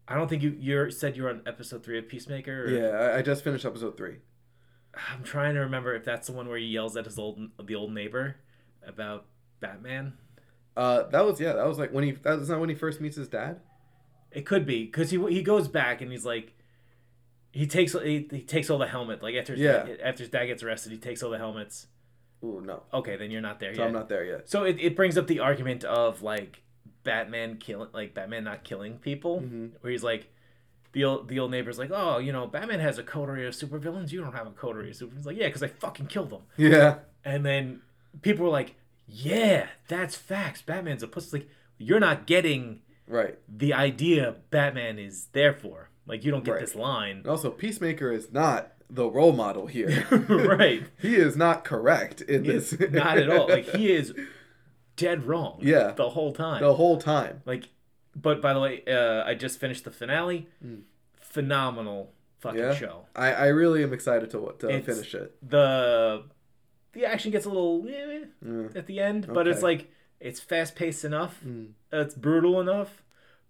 I 0.06 0.14
don't 0.16 0.28
think 0.28 0.42
you 0.42 0.56
you 0.58 0.90
said 0.90 1.16
you 1.16 1.24
were 1.24 1.30
on 1.30 1.42
episode 1.46 1.84
3 1.84 1.98
of 1.98 2.08
Peacemaker. 2.08 2.64
or- 2.64 2.70
yeah 2.70 2.88
I, 2.90 3.18
I 3.18 3.22
just 3.22 3.44
finished 3.44 3.64
episode 3.64 3.96
three 3.96 4.16
I'm 5.12 5.22
trying 5.22 5.54
to 5.54 5.60
remember 5.60 5.94
if 5.94 6.04
that's 6.04 6.26
the 6.28 6.32
one 6.32 6.48
where 6.48 6.58
he 6.58 6.64
yells 6.66 6.96
at 6.96 7.04
his 7.04 7.18
old 7.18 7.38
the 7.62 7.74
old 7.74 7.92
neighbor 7.92 8.36
about 8.86 9.26
Batman. 9.60 10.14
uh 10.76 11.04
that 11.08 11.24
was 11.24 11.40
yeah 11.40 11.52
that 11.54 11.66
was 11.66 11.78
like 11.78 11.92
when 11.92 12.04
he 12.04 12.12
that 12.12 12.38
was 12.38 12.48
not 12.48 12.60
when 12.60 12.68
he 12.68 12.74
first 12.74 13.00
meets 13.00 13.16
his 13.16 13.28
dad 13.28 13.60
It 14.32 14.46
could 14.46 14.64
be 14.66 14.84
because 14.84 15.10
he 15.10 15.18
he 15.28 15.42
goes 15.42 15.68
back 15.68 16.00
and 16.00 16.10
he's 16.12 16.24
like, 16.24 16.54
he 17.52 17.66
takes 17.66 17.92
he, 17.92 18.28
he 18.30 18.42
takes 18.42 18.70
all 18.70 18.78
the 18.78 18.86
helmet 18.86 19.22
like 19.22 19.34
after 19.34 19.52
his 19.54 19.62
Yeah. 19.62 19.84
dad, 19.84 19.98
after 20.02 20.22
his 20.22 20.30
dad 20.30 20.46
gets 20.46 20.62
arrested 20.62 20.92
he 20.92 20.98
takes 20.98 21.22
all 21.22 21.30
the 21.30 21.38
helmets. 21.38 21.86
Ooh, 22.44 22.60
no 22.64 22.82
Okay, 22.94 23.16
then 23.16 23.30
you're 23.30 23.40
not 23.40 23.58
there 23.60 23.74
so 23.74 23.80
yet. 23.80 23.86
I'm 23.88 23.92
not 23.94 24.08
there 24.08 24.24
yet 24.24 24.48
So 24.48 24.64
it, 24.64 24.76
it 24.80 24.94
brings 24.96 25.16
up 25.18 25.26
the 25.26 25.40
argument 25.40 25.82
of 25.84 26.22
like 26.22 26.62
Batman 27.04 27.56
killing 27.56 27.88
like 27.92 28.14
Batman 28.14 28.44
not 28.44 28.64
killing 28.64 28.98
people, 28.98 29.40
Mhm. 29.40 29.72
where 29.80 29.90
he's 29.92 30.02
like. 30.04 30.28
The 30.92 31.04
old, 31.04 31.28
the 31.28 31.38
old 31.38 31.50
neighbor's 31.50 31.78
like, 31.78 31.90
oh, 31.92 32.16
you 32.16 32.32
know, 32.32 32.46
Batman 32.46 32.80
has 32.80 32.96
a 32.96 33.02
coterie 33.02 33.46
of 33.46 33.52
supervillains. 33.52 34.10
You 34.10 34.22
don't 34.22 34.32
have 34.32 34.46
a 34.46 34.52
coterie 34.52 34.88
of 34.90 34.96
supervillains. 34.96 35.26
Like, 35.26 35.36
yeah, 35.36 35.46
because 35.46 35.62
I 35.62 35.66
fucking 35.66 36.06
killed 36.06 36.30
them. 36.30 36.40
yeah 36.56 37.00
And 37.26 37.44
then 37.44 37.82
people 38.22 38.46
were 38.46 38.50
like, 38.50 38.74
yeah, 39.06 39.66
that's 39.86 40.16
facts. 40.16 40.62
Batman's 40.62 41.02
a 41.02 41.06
pussy. 41.06 41.40
Like, 41.40 41.48
you're 41.76 42.00
not 42.00 42.26
getting 42.26 42.80
right 43.06 43.38
the 43.46 43.74
idea 43.74 44.36
Batman 44.50 44.98
is 44.98 45.26
there 45.32 45.52
for. 45.52 45.90
Like 46.08 46.24
you 46.24 46.30
don't 46.32 46.44
get 46.44 46.52
Right. 46.52 46.60
this 46.60 46.74
line. 46.74 47.22
Also, 47.28 47.50
Peacemaker 47.50 48.10
is 48.10 48.32
not 48.32 48.72
the 48.90 49.06
role 49.08 49.32
model 49.32 49.66
here. 49.66 50.06
Right. 50.28 50.84
He 51.00 51.14
is 51.16 51.36
not 51.36 51.64
correct 51.64 52.20
in 52.22 52.44
He's 52.44 52.70
this. 52.70 52.90
not 52.90 53.18
at 53.18 53.28
all. 53.30 53.46
Like 53.48 53.66
he 53.76 53.92
is 54.00 54.14
dead 54.96 55.26
wrong. 55.26 55.58
Yeah. 55.62 55.92
The 55.92 56.08
whole 56.10 56.32
time. 56.32 56.60
the 56.62 56.74
whole 56.74 56.98
time. 56.98 57.42
Like 57.44 57.68
but 58.16 58.40
by 58.42 58.52
the 58.54 58.60
way, 58.60 58.82
uh, 58.88 59.22
I 59.24 59.34
just 59.34 59.60
finished 59.60 59.84
the 59.84 59.90
finale. 59.92 60.48
Phenomenal 61.20 62.12
fucking 62.40 62.60
Mm. 62.60 62.72
Yeah. 62.72 62.74
show. 62.74 63.06
I, 63.14 63.32
I 63.32 63.46
really 63.48 63.82
am 63.82 63.92
excited 63.92 64.30
to 64.30 64.54
to 64.60 64.68
It's- 64.68 64.84
finish 64.86 65.14
it. 65.14 65.36
The 65.48 66.24
the 66.92 67.04
action 67.04 67.30
gets 67.30 67.44
a 67.44 67.48
little 67.50 67.86
eh, 67.88 68.24
Mm. 68.44 68.74
at 68.74 68.86
the 68.86 68.98
end, 69.00 69.26
but 69.32 69.46
it's 69.46 69.62
like 69.62 69.90
it's 70.20 70.40
fast 70.40 70.74
paced 70.74 71.04
enough. 71.04 71.40
Mm. 71.44 71.72
It's 71.92 72.14
brutal 72.14 72.60
enough, 72.60 73.02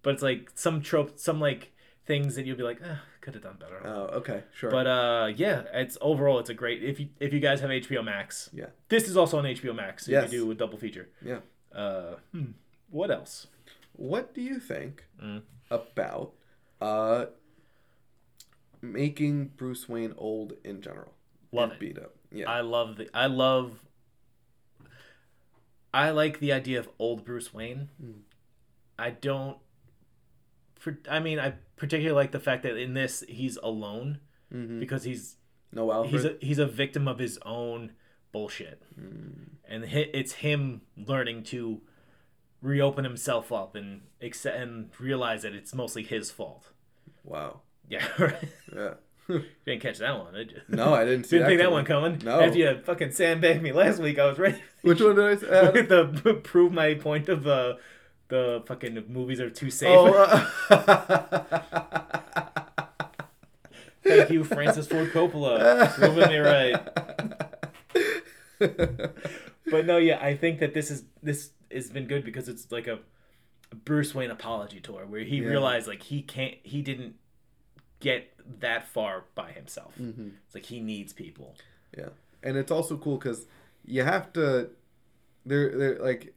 but 0.03 0.13
it's 0.15 0.23
like 0.23 0.51
some 0.55 0.81
trope, 0.81 1.17
some 1.17 1.39
like 1.39 1.71
things 2.09 2.35
that 2.35 2.45
you'll 2.45 2.57
be 2.57 2.63
like, 2.71 2.81
eh, 2.81 2.95
could 3.21 3.35
have 3.35 3.43
done 3.43 3.57
better. 3.59 3.79
Oh, 3.85 4.17
okay, 4.19 4.43
sure. 4.53 4.71
But 4.71 4.87
uh, 4.87 5.27
yeah, 5.43 5.63
it's 5.73 5.95
overall 6.01 6.39
it's 6.39 6.49
a 6.49 6.53
great. 6.63 6.83
If 6.83 6.99
you 6.99 7.07
if 7.19 7.31
you 7.31 7.39
guys 7.39 7.61
have 7.61 7.69
HBO 7.69 8.03
Max, 8.03 8.49
Yeah. 8.51 8.69
this 8.89 9.07
is 9.07 9.15
also 9.15 9.37
on 9.37 9.45
HBO 9.45 9.73
Max. 9.75 10.05
So 10.05 10.11
Yes. 10.11 10.23
you 10.23 10.39
can 10.39 10.47
do 10.47 10.51
a 10.51 10.55
double 10.55 10.77
feature. 10.77 11.07
yeah. 11.21 11.39
Uh, 11.71 12.15
hmm, 12.33 12.51
what 12.89 13.11
else? 13.11 13.47
What 13.93 14.33
do 14.33 14.41
you 14.41 14.59
think 14.59 15.05
Mm. 15.23 15.43
about 15.69 16.33
uh 16.81 17.25
making 18.81 19.35
Bruce 19.57 19.87
Wayne 19.87 20.13
old 20.17 20.53
in 20.63 20.81
general? 20.81 21.13
Love 21.51 21.73
it. 21.73 21.79
Beat 21.79 21.97
up. 21.99 22.15
Yeah. 22.31 22.49
I 22.49 22.61
love 22.61 22.97
the. 22.97 23.07
I 23.13 23.27
love. 23.27 23.79
I 25.93 26.09
like 26.11 26.39
the 26.39 26.51
idea 26.53 26.79
of 26.79 26.89
old 26.99 27.25
Bruce 27.25 27.53
Wayne. 27.53 27.89
Mm. 28.03 28.21
I 28.97 29.09
don't. 29.11 29.57
I 31.09 31.19
mean, 31.19 31.39
I 31.39 31.53
particularly 31.75 32.15
like 32.15 32.31
the 32.31 32.39
fact 32.39 32.63
that 32.63 32.75
in 32.77 32.93
this 32.93 33.23
he's 33.27 33.57
alone 33.57 34.19
hmm 34.51 34.79
because 34.79 35.03
he's 35.03 35.35
No 35.71 35.91
Alfred. 35.91 36.11
he's 36.13 36.25
a 36.25 36.35
he's 36.41 36.59
a 36.59 36.65
victim 36.65 37.07
of 37.07 37.19
his 37.19 37.37
own 37.45 37.91
bullshit, 38.31 38.83
Mm. 38.99 39.49
and 39.67 39.83
it's 39.85 40.33
him 40.33 40.81
learning 40.97 41.43
to 41.43 41.81
reopen 42.61 43.03
himself 43.05 43.51
up 43.51 43.75
and 43.75 44.01
accept 44.21 44.57
and 44.57 44.89
realize 44.99 45.43
that 45.43 45.53
it's 45.53 45.73
mostly 45.73 46.03
his 46.03 46.29
fault. 46.31 46.71
Wow. 47.23 47.61
Yeah, 47.87 48.05
right. 48.19 48.43
Yeah. 48.75 48.93
You 49.27 49.43
didn't 49.65 49.81
catch 49.81 49.99
that 49.99 50.17
one, 50.17 50.33
did 50.33 50.51
you? 50.51 50.61
no, 50.69 50.93
I 50.93 51.05
didn't 51.05 51.25
see 51.25 51.37
Didn't 51.37 51.49
think 51.49 51.61
that 51.61 51.71
one 51.71 51.85
coming. 51.85 52.19
No. 52.23 52.39
After 52.41 52.57
you 52.57 52.79
fucking 52.83 53.11
sandbagged 53.11 53.61
me 53.61 53.71
last 53.71 53.99
week, 53.99 54.17
I 54.19 54.25
was 54.27 54.39
ready. 54.39 54.61
Which 54.81 54.99
one 55.01 55.15
did 55.15 55.25
I 55.25 55.35
say? 55.71 55.81
The 55.83 56.39
prove 56.43 56.71
my 56.73 56.95
point 56.95 57.29
of 57.29 57.45
uh, 57.47 57.75
the 58.29 58.63
fucking 58.65 59.03
movies 59.09 59.39
are 59.39 59.49
too 59.49 59.69
safe. 59.69 59.89
oh, 59.89 60.13
uh, 60.69 61.49
Thank 64.03 64.29
you, 64.31 64.43
Francis 64.43 64.87
Ford 64.87 65.11
Coppola, 65.11 65.91
proving 65.93 66.29
me 66.29 66.37
right. 66.37 66.79
But 69.71 69.85
no, 69.85 69.97
yeah, 69.97 70.19
I 70.23 70.35
think 70.35 70.59
that 70.59 70.73
this 70.73 70.89
is 70.89 71.03
this 71.21 71.51
has 71.71 71.89
been 71.91 72.05
good 72.07 72.23
because 72.25 72.49
it's 72.49 72.71
like 72.71 72.87
a 72.87 72.99
Bruce 73.85 74.15
Wayne 74.15 74.31
apology 74.31 74.79
tour 74.79 75.05
where 75.05 75.21
he 75.21 75.37
Yeah. 75.37 75.49
realized 75.49 75.87
like 75.87 76.01
he 76.01 76.23
can't, 76.23 76.55
he 76.63 76.81
didn't 76.81 77.15
get 77.99 78.33
that 78.61 78.87
far 78.87 79.25
by 79.35 79.51
himself. 79.51 79.93
Mhm. 79.99 80.31
It's 80.45 80.55
like 80.55 80.65
he 80.65 80.79
needs 80.79 81.13
people. 81.13 81.55
Yeah, 81.95 82.09
and 82.41 82.57
it's 82.57 82.71
also 82.71 82.97
cool 82.97 83.17
because 83.17 83.45
you 83.85 84.01
have 84.03 84.33
to, 84.33 84.71
they're 85.45 85.77
they're 85.77 85.99
like, 85.99 86.33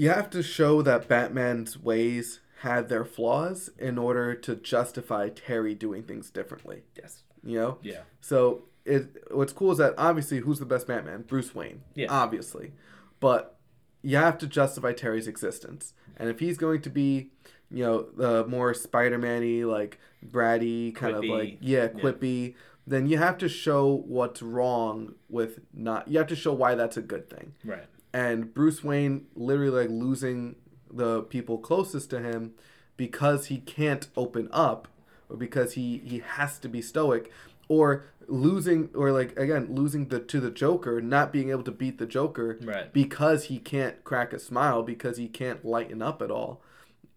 you 0.00 0.08
have 0.08 0.30
to 0.30 0.42
show 0.42 0.80
that 0.82 1.08
Batman's 1.08 1.78
ways 1.78 2.40
had 2.60 2.88
their 2.88 3.04
flaws 3.04 3.70
in 3.78 3.98
order 3.98 4.34
to 4.34 4.56
justify 4.56 5.28
Terry 5.28 5.74
doing 5.74 6.02
things 6.02 6.30
differently. 6.30 6.82
Yes. 6.96 7.22
You 7.42 7.58
know, 7.58 7.78
Yeah. 7.82 8.02
so 8.20 8.64
it 8.84 9.24
what's 9.30 9.52
cool 9.52 9.72
is 9.72 9.78
that 9.78 9.94
obviously 9.98 10.38
who's 10.38 10.58
the 10.58 10.64
best 10.66 10.86
Batman? 10.86 11.22
Bruce 11.26 11.54
Wayne. 11.54 11.82
Yeah. 11.94 12.06
Obviously, 12.10 12.72
but 13.20 13.56
you 14.02 14.16
have 14.16 14.38
to 14.38 14.46
justify 14.46 14.92
Terry's 14.94 15.28
existence, 15.28 15.92
and 16.16 16.30
if 16.30 16.40
he's 16.40 16.56
going 16.56 16.80
to 16.82 16.90
be, 16.90 17.30
you 17.70 17.84
know, 17.84 18.06
the 18.16 18.46
more 18.46 18.72
Spider-Man-y, 18.72 19.64
like 19.70 19.98
bratty 20.26 20.94
kind 20.94 21.14
of 21.16 21.24
like 21.24 21.58
yeah, 21.60 21.82
Yeah. 21.82 21.88
quippy, 22.02 22.54
then 22.86 23.06
you 23.06 23.18
have 23.18 23.36
to 23.38 23.48
show 23.50 24.02
what's 24.06 24.40
wrong 24.40 25.14
with 25.28 25.60
not. 25.74 26.08
You 26.08 26.16
have 26.18 26.28
to 26.28 26.36
show 26.36 26.54
why 26.54 26.74
that's 26.74 26.96
a 26.96 27.02
good 27.02 27.28
thing. 27.28 27.52
Right. 27.64 27.84
And 28.12 28.52
Bruce 28.52 28.82
Wayne 28.82 29.26
literally 29.34 29.86
like 29.86 29.90
losing 29.90 30.56
the 30.92 31.22
people 31.22 31.58
closest 31.58 32.10
to 32.10 32.20
him 32.20 32.52
because 32.96 33.46
he 33.46 33.58
can't 33.58 34.08
open 34.16 34.48
up 34.52 34.88
or 35.28 35.36
because 35.36 35.74
he 35.74 35.98
he 36.04 36.18
has 36.18 36.58
to 36.58 36.68
be 36.68 36.82
stoic 36.82 37.30
or 37.68 38.04
losing 38.26 38.90
or 38.94 39.12
like 39.12 39.38
again 39.38 39.68
losing 39.70 40.08
the 40.08 40.18
to 40.18 40.40
the 40.40 40.50
Joker, 40.50 41.00
not 41.00 41.32
being 41.32 41.50
able 41.50 41.62
to 41.62 41.70
beat 41.70 41.98
the 41.98 42.06
Joker 42.06 42.58
Right. 42.62 42.92
because 42.92 43.44
he 43.44 43.58
can't 43.58 44.02
crack 44.04 44.32
a 44.32 44.38
smile 44.40 44.82
because 44.82 45.16
he 45.16 45.28
can't 45.28 45.64
lighten 45.64 46.02
up 46.02 46.20
at 46.20 46.30
all. 46.32 46.62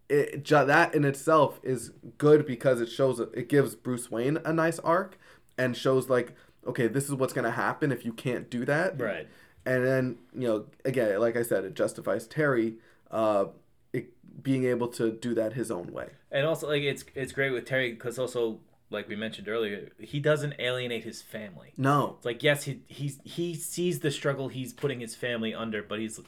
It 0.09 0.45
that 0.45 0.93
in 0.93 1.05
itself 1.05 1.59
is 1.63 1.91
good 2.19 2.45
because 2.45 2.81
it 2.81 2.89
shows 2.89 3.19
it 3.19 3.49
gives 3.49 3.73
Bruce 3.73 4.11
Wayne 4.11 4.37
a 4.45 4.53
nice 4.53 4.77
arc 4.79 5.17
and 5.57 5.75
shows 5.75 6.07
like 6.09 6.33
okay, 6.65 6.87
this 6.87 7.05
is 7.05 7.15
what's 7.15 7.33
going 7.33 7.43
to 7.43 7.51
happen 7.51 7.91
if 7.91 8.05
you 8.05 8.13
can't 8.13 8.49
do 8.49 8.63
that 8.65 8.99
Right. 9.01 9.27
And 9.65 9.85
then 9.85 10.17
you 10.35 10.47
know 10.47 10.65
again 10.85 11.19
like 11.19 11.35
i 11.37 11.41
said 11.43 11.63
it 11.63 11.73
justifies 11.73 12.27
terry 12.27 12.75
uh 13.11 13.45
it, 13.93 14.11
being 14.43 14.65
able 14.65 14.87
to 14.87 15.11
do 15.11 15.33
that 15.33 15.53
his 15.53 15.69
own 15.71 15.87
way 15.93 16.09
And 16.31 16.45
also, 16.47 16.67
like 16.67 16.81
it's 16.83 17.05
it's 17.15 17.31
great 17.31 17.51
with 17.51 17.65
Terry 17.65 17.91
because 17.91 18.17
also, 18.17 18.59
like 18.89 19.07
we 19.07 19.15
mentioned 19.15 19.47
earlier, 19.47 19.89
he 19.99 20.19
doesn't 20.19 20.55
alienate 20.59 21.03
his 21.03 21.21
family. 21.21 21.73
no 21.77 22.15
It's 22.17 22.25
like 22.25 22.41
yes, 22.43 22.63
he 22.63 22.81
he's 22.87 23.19
he 23.23 23.53
sees 23.55 23.99
the 23.99 24.09
struggle 24.11 24.47
he's 24.49 24.73
putting 24.73 24.99
his 24.99 25.13
family 25.15 25.53
under, 25.53 25.83
but 25.83 25.99
he's 25.99 26.19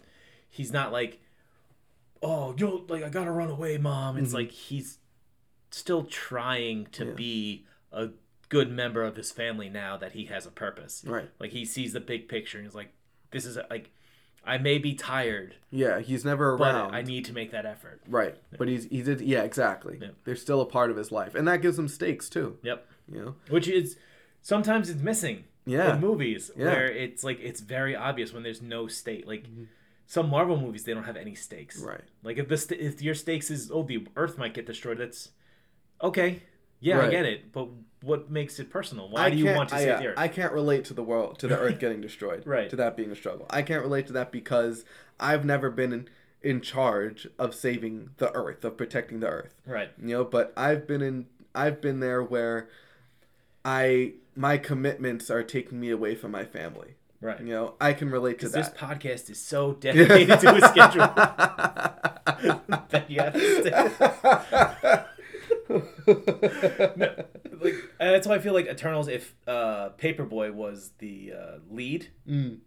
he's 0.47 0.71
not 0.71 0.91
like, 0.91 1.19
oh, 2.21 2.53
yo, 2.57 2.85
like 2.87 3.03
I 3.03 3.09
gotta 3.09 3.31
run 3.31 3.49
away, 3.49 3.77
mom. 3.77 4.17
It's 4.17 4.33
like 4.33 4.51
he's 4.51 4.99
still 5.71 6.03
trying 6.03 6.85
to 6.93 7.05
Yeah. 7.05 7.13
be 7.13 7.65
a 7.91 8.09
good 8.49 8.71
member 8.71 9.03
of 9.03 9.15
his 9.15 9.31
family 9.31 9.69
now 9.69 9.97
that 9.97 10.11
he 10.13 10.25
has 10.25 10.45
a 10.45 10.51
purpose. 10.51 11.03
right 11.05 11.29
Like 11.39 11.51
he 11.51 11.65
sees 11.65 11.93
the 11.93 11.99
big 11.99 12.27
picture 12.29 12.57
and 12.59 12.65
he's 12.67 12.75
like, 12.75 12.93
this 13.31 13.45
is 13.45 13.57
like, 13.69 13.91
I 14.45 14.57
may 14.59 14.77
be 14.77 14.93
tired, 14.93 15.55
yeah 15.71 15.99
he's 15.99 16.23
never 16.23 16.55
but 16.57 16.73
around 16.75 16.95
I 16.95 17.01
need 17.01 17.25
to 17.25 17.33
make 17.33 17.51
that 17.51 17.65
effort. 17.65 18.01
right 18.07 18.35
but 18.57 18.67
he's 18.67 18.85
he 18.85 19.01
did 19.01 19.21
yeah 19.21 19.41
exactly 19.43 19.97
Yeah. 20.01 20.09
they're 20.23 20.35
still 20.35 20.61
a 20.61 20.65
part 20.65 20.91
of 20.91 20.97
his 20.97 21.11
life 21.11 21.33
and 21.35 21.47
that 21.47 21.61
gives 21.61 21.77
him 21.79 21.87
stakes 21.87 22.29
too 22.29 22.57
Yep. 22.63 22.87
you 23.11 23.21
know 23.21 23.35
Which 23.49 23.67
is 23.67 23.97
sometimes 24.41 24.89
it's 24.89 25.01
missing 25.01 25.45
Yeah. 25.65 25.95
in 25.95 25.99
movies 26.01 26.51
Yeah. 26.55 26.65
where 26.65 26.85
it's 26.89 27.23
like 27.23 27.39
it's 27.41 27.59
very 27.61 27.95
obvious 27.95 28.31
when 28.33 28.43
there's 28.43 28.61
no 28.61 28.87
state 28.87 29.27
Like 29.27 29.43
mm-hmm. 29.45 29.63
some 30.05 30.29
Marvel 30.29 30.57
movies, 30.61 30.83
they 30.83 30.93
don't 30.93 31.05
have 31.05 31.17
any 31.17 31.33
stakes. 31.33 31.79
Right. 31.81 32.03
Like 32.23 32.37
if 32.37 32.47
the 32.47 32.57
st- 32.57 32.79
if 32.79 33.01
your 33.01 33.15
stakes 33.15 33.49
is 33.49 33.71
oh 33.73 33.81
the 33.83 34.07
Earth 34.15 34.37
might 34.37 34.53
get 34.53 34.67
destroyed, 34.67 34.99
that's 34.99 35.29
okay. 36.01 36.43
Yeah, 36.85 37.01
I 37.01 37.09
get 37.09 37.25
it. 37.25 37.51
But 37.51 37.69
what 38.01 38.29
makes 38.29 38.59
it 38.59 38.69
personal? 38.69 39.09
Why 39.09 39.25
I 39.25 39.29
do 39.31 39.37
you 39.37 39.53
want 39.53 39.69
to 39.69 39.75
I, 39.75 39.79
save 39.79 39.99
the 39.99 40.07
Earth? 40.07 40.17
I 40.17 40.27
can't 40.27 40.53
relate 40.53 40.85
to 40.85 40.93
the 40.93 41.03
world 41.03 41.39
to 41.39 41.47
the 41.47 41.57
Earth 41.57 41.79
getting 41.79 42.01
destroyed. 42.01 42.43
Right. 42.55 42.69
To 42.69 42.75
that 42.75 42.95
being 42.95 43.11
a 43.11 43.15
struggle. 43.15 43.47
I 43.49 43.63
can't 43.63 43.81
relate 43.81 44.05
to 44.07 44.13
that 44.13 44.31
because 44.31 44.85
I've 45.19 45.43
never 45.43 45.71
been 45.71 45.91
in, 45.91 46.07
in 46.43 46.61
charge 46.61 47.27
of 47.39 47.55
saving 47.55 48.11
the 48.17 48.31
Earth, 48.35 48.63
of 48.63 48.77
protecting 48.77 49.19
the 49.19 49.27
Earth. 49.27 49.55
right. 49.65 49.89
You 49.99 50.09
know, 50.09 50.23
but 50.23 50.53
I've 50.55 50.85
been 50.87 51.01
in 51.01 51.25
I've 51.55 51.81
been 51.81 52.01
there 52.01 52.21
where 52.21 52.69
I 53.63 54.13
my 54.35 54.57
commitments 54.57 55.31
are 55.31 55.41
taking 55.41 55.79
me 55.79 55.89
away 55.89 56.13
from 56.13 56.31
my 56.31 56.45
family. 56.45 56.95
Right. 57.21 57.39
You 57.39 57.47
know, 57.47 57.73
I 57.81 57.93
can 57.93 58.11
relate 58.11 58.39
to 58.39 58.49
that. 58.49 58.57
This 58.57 58.69
podcast 58.69 59.31
is 59.31 59.39
so 59.39 59.73
dedicated 59.79 60.39
to 60.41 60.55
a 60.55 60.61
schedule 60.69 61.07
that 62.89 63.05
you 63.09 63.21
have 63.21 63.33
to 63.33 63.61
stay. 63.61 65.05
Like 66.07 67.75
that's 67.99 68.27
why 68.27 68.35
I 68.35 68.39
feel 68.39 68.53
like 68.53 68.67
Eternals. 68.67 69.07
If 69.07 69.35
uh, 69.47 69.89
Paperboy 69.97 70.53
was 70.53 70.91
the 70.99 71.33
uh, 71.37 71.51
lead, 71.69 72.07
Mm, 72.27 72.59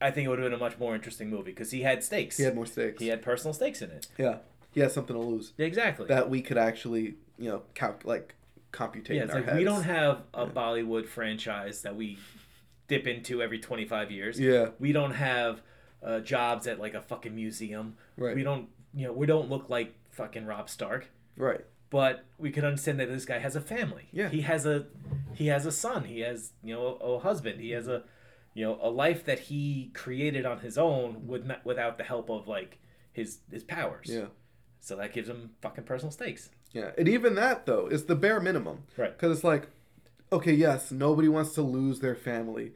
I 0.00 0.10
think 0.10 0.26
it 0.26 0.28
would 0.28 0.38
have 0.38 0.46
been 0.46 0.54
a 0.58 0.62
much 0.62 0.78
more 0.78 0.94
interesting 0.94 1.28
movie 1.30 1.50
because 1.52 1.70
he 1.70 1.82
had 1.82 2.02
stakes. 2.02 2.36
he 2.36 2.44
had 2.44 2.54
more 2.54 2.66
stakes. 2.66 3.00
He 3.02 3.08
had 3.08 3.22
personal 3.22 3.52
stakes 3.52 3.82
in 3.82 3.90
it. 3.90 4.08
Yeah. 4.18 4.38
He 4.72 4.80
has 4.80 4.94
something 4.94 5.14
to 5.14 5.20
lose. 5.22 5.52
Exactly. 5.58 6.06
That 6.06 6.30
we 6.30 6.42
could 6.42 6.56
actually, 6.58 7.16
you 7.38 7.50
know, 7.50 7.62
calc 7.74 8.04
like 8.04 8.34
computate 8.72 9.16
yeah, 9.16 9.22
in 9.22 9.28
it's 9.28 9.34
our 9.34 9.40
like 9.40 9.48
heads. 9.50 9.58
we 9.58 9.64
don't 9.64 9.82
have 9.82 10.22
a 10.32 10.46
Bollywood 10.46 11.06
franchise 11.06 11.82
that 11.82 11.96
we 11.96 12.18
dip 12.88 13.06
into 13.06 13.42
every 13.42 13.58
twenty 13.58 13.84
five 13.84 14.10
years. 14.10 14.38
Yeah. 14.40 14.68
We 14.78 14.92
don't 14.92 15.12
have 15.12 15.60
uh, 16.02 16.20
jobs 16.20 16.66
at 16.66 16.78
like 16.80 16.94
a 16.94 17.02
fucking 17.02 17.34
museum. 17.34 17.96
Right. 18.16 18.34
We 18.34 18.42
don't, 18.42 18.68
you 18.94 19.06
know, 19.06 19.12
we 19.12 19.26
don't 19.26 19.50
look 19.50 19.68
like 19.68 19.94
fucking 20.10 20.46
Robb 20.46 20.70
Stark. 20.70 21.08
Right. 21.36 21.64
But 21.90 22.24
we 22.38 22.50
can 22.50 22.64
understand 22.64 23.00
that 23.00 23.08
this 23.08 23.24
guy 23.24 23.38
has 23.38 23.56
a 23.56 23.60
family. 23.60 24.08
Yeah. 24.12 24.28
He 24.28 24.42
has 24.42 24.64
a 24.66 24.86
he 25.34 25.48
has 25.48 25.66
a 25.66 25.72
son. 25.72 26.04
He 26.04 26.20
has, 26.20 26.52
you 26.62 26.74
know, 26.74 26.98
a, 27.00 27.12
a 27.14 27.18
husband. 27.18 27.60
He 27.60 27.70
has 27.70 27.88
a 27.88 28.04
you 28.54 28.64
know, 28.64 28.78
a 28.82 28.90
life 28.90 29.24
that 29.26 29.38
he 29.38 29.90
created 29.94 30.44
on 30.44 30.58
his 30.58 30.76
own 30.76 31.26
with 31.26 31.46
not, 31.46 31.64
without 31.64 31.98
the 31.98 32.04
help 32.04 32.30
of 32.30 32.48
like 32.48 32.78
his 33.12 33.38
his 33.50 33.62
powers. 33.64 34.08
Yeah. 34.08 34.26
So 34.80 34.96
that 34.96 35.12
gives 35.12 35.28
him 35.28 35.50
fucking 35.60 35.84
personal 35.84 36.10
stakes. 36.10 36.50
Yeah, 36.72 36.90
and 36.96 37.08
even 37.08 37.34
that 37.34 37.66
though 37.66 37.86
is 37.86 38.04
the 38.04 38.16
bare 38.16 38.40
minimum. 38.40 38.84
Right. 38.96 39.12
Because 39.12 39.36
it's 39.36 39.44
like, 39.44 39.68
okay, 40.32 40.52
yes, 40.52 40.90
nobody 40.90 41.28
wants 41.28 41.54
to 41.54 41.62
lose 41.62 42.00
their 42.00 42.14
family, 42.14 42.72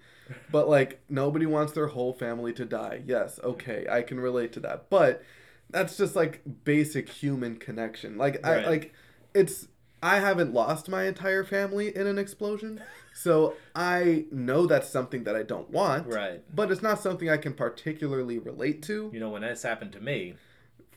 but 0.50 0.68
like 0.68 1.00
nobody 1.08 1.46
wants 1.46 1.72
their 1.72 1.88
whole 1.88 2.12
family 2.12 2.52
to 2.54 2.64
die. 2.64 3.02
Yes, 3.06 3.40
okay, 3.42 3.86
I 3.90 4.02
can 4.02 4.20
relate 4.20 4.52
to 4.54 4.60
that. 4.60 4.90
But 4.90 5.22
that's 5.70 5.96
just 5.96 6.14
like 6.14 6.42
basic 6.64 7.08
human 7.08 7.56
connection. 7.56 8.16
Like 8.18 8.40
Right. 8.44 8.64
I 8.64 8.68
like, 8.68 8.92
it's 9.34 9.68
I 10.02 10.20
haven't 10.20 10.52
lost 10.52 10.88
my 10.88 11.04
entire 11.04 11.44
family 11.44 11.94
in 11.96 12.06
an 12.06 12.18
explosion, 12.18 12.80
so 13.14 13.54
I 13.74 14.26
know 14.30 14.66
that's 14.66 14.88
something 14.88 15.24
that 15.24 15.34
I 15.34 15.42
don't 15.42 15.70
want. 15.70 16.06
Right. 16.08 16.42
But 16.54 16.70
it's 16.70 16.82
not 16.82 17.00
something 17.00 17.28
I 17.30 17.38
can 17.38 17.54
particularly 17.54 18.38
relate 18.38 18.82
to. 18.84 19.10
You 19.12 19.20
know, 19.20 19.30
when 19.30 19.42
this 19.42 19.62
happened 19.62 19.92
to 19.92 20.00
me, 20.00 20.34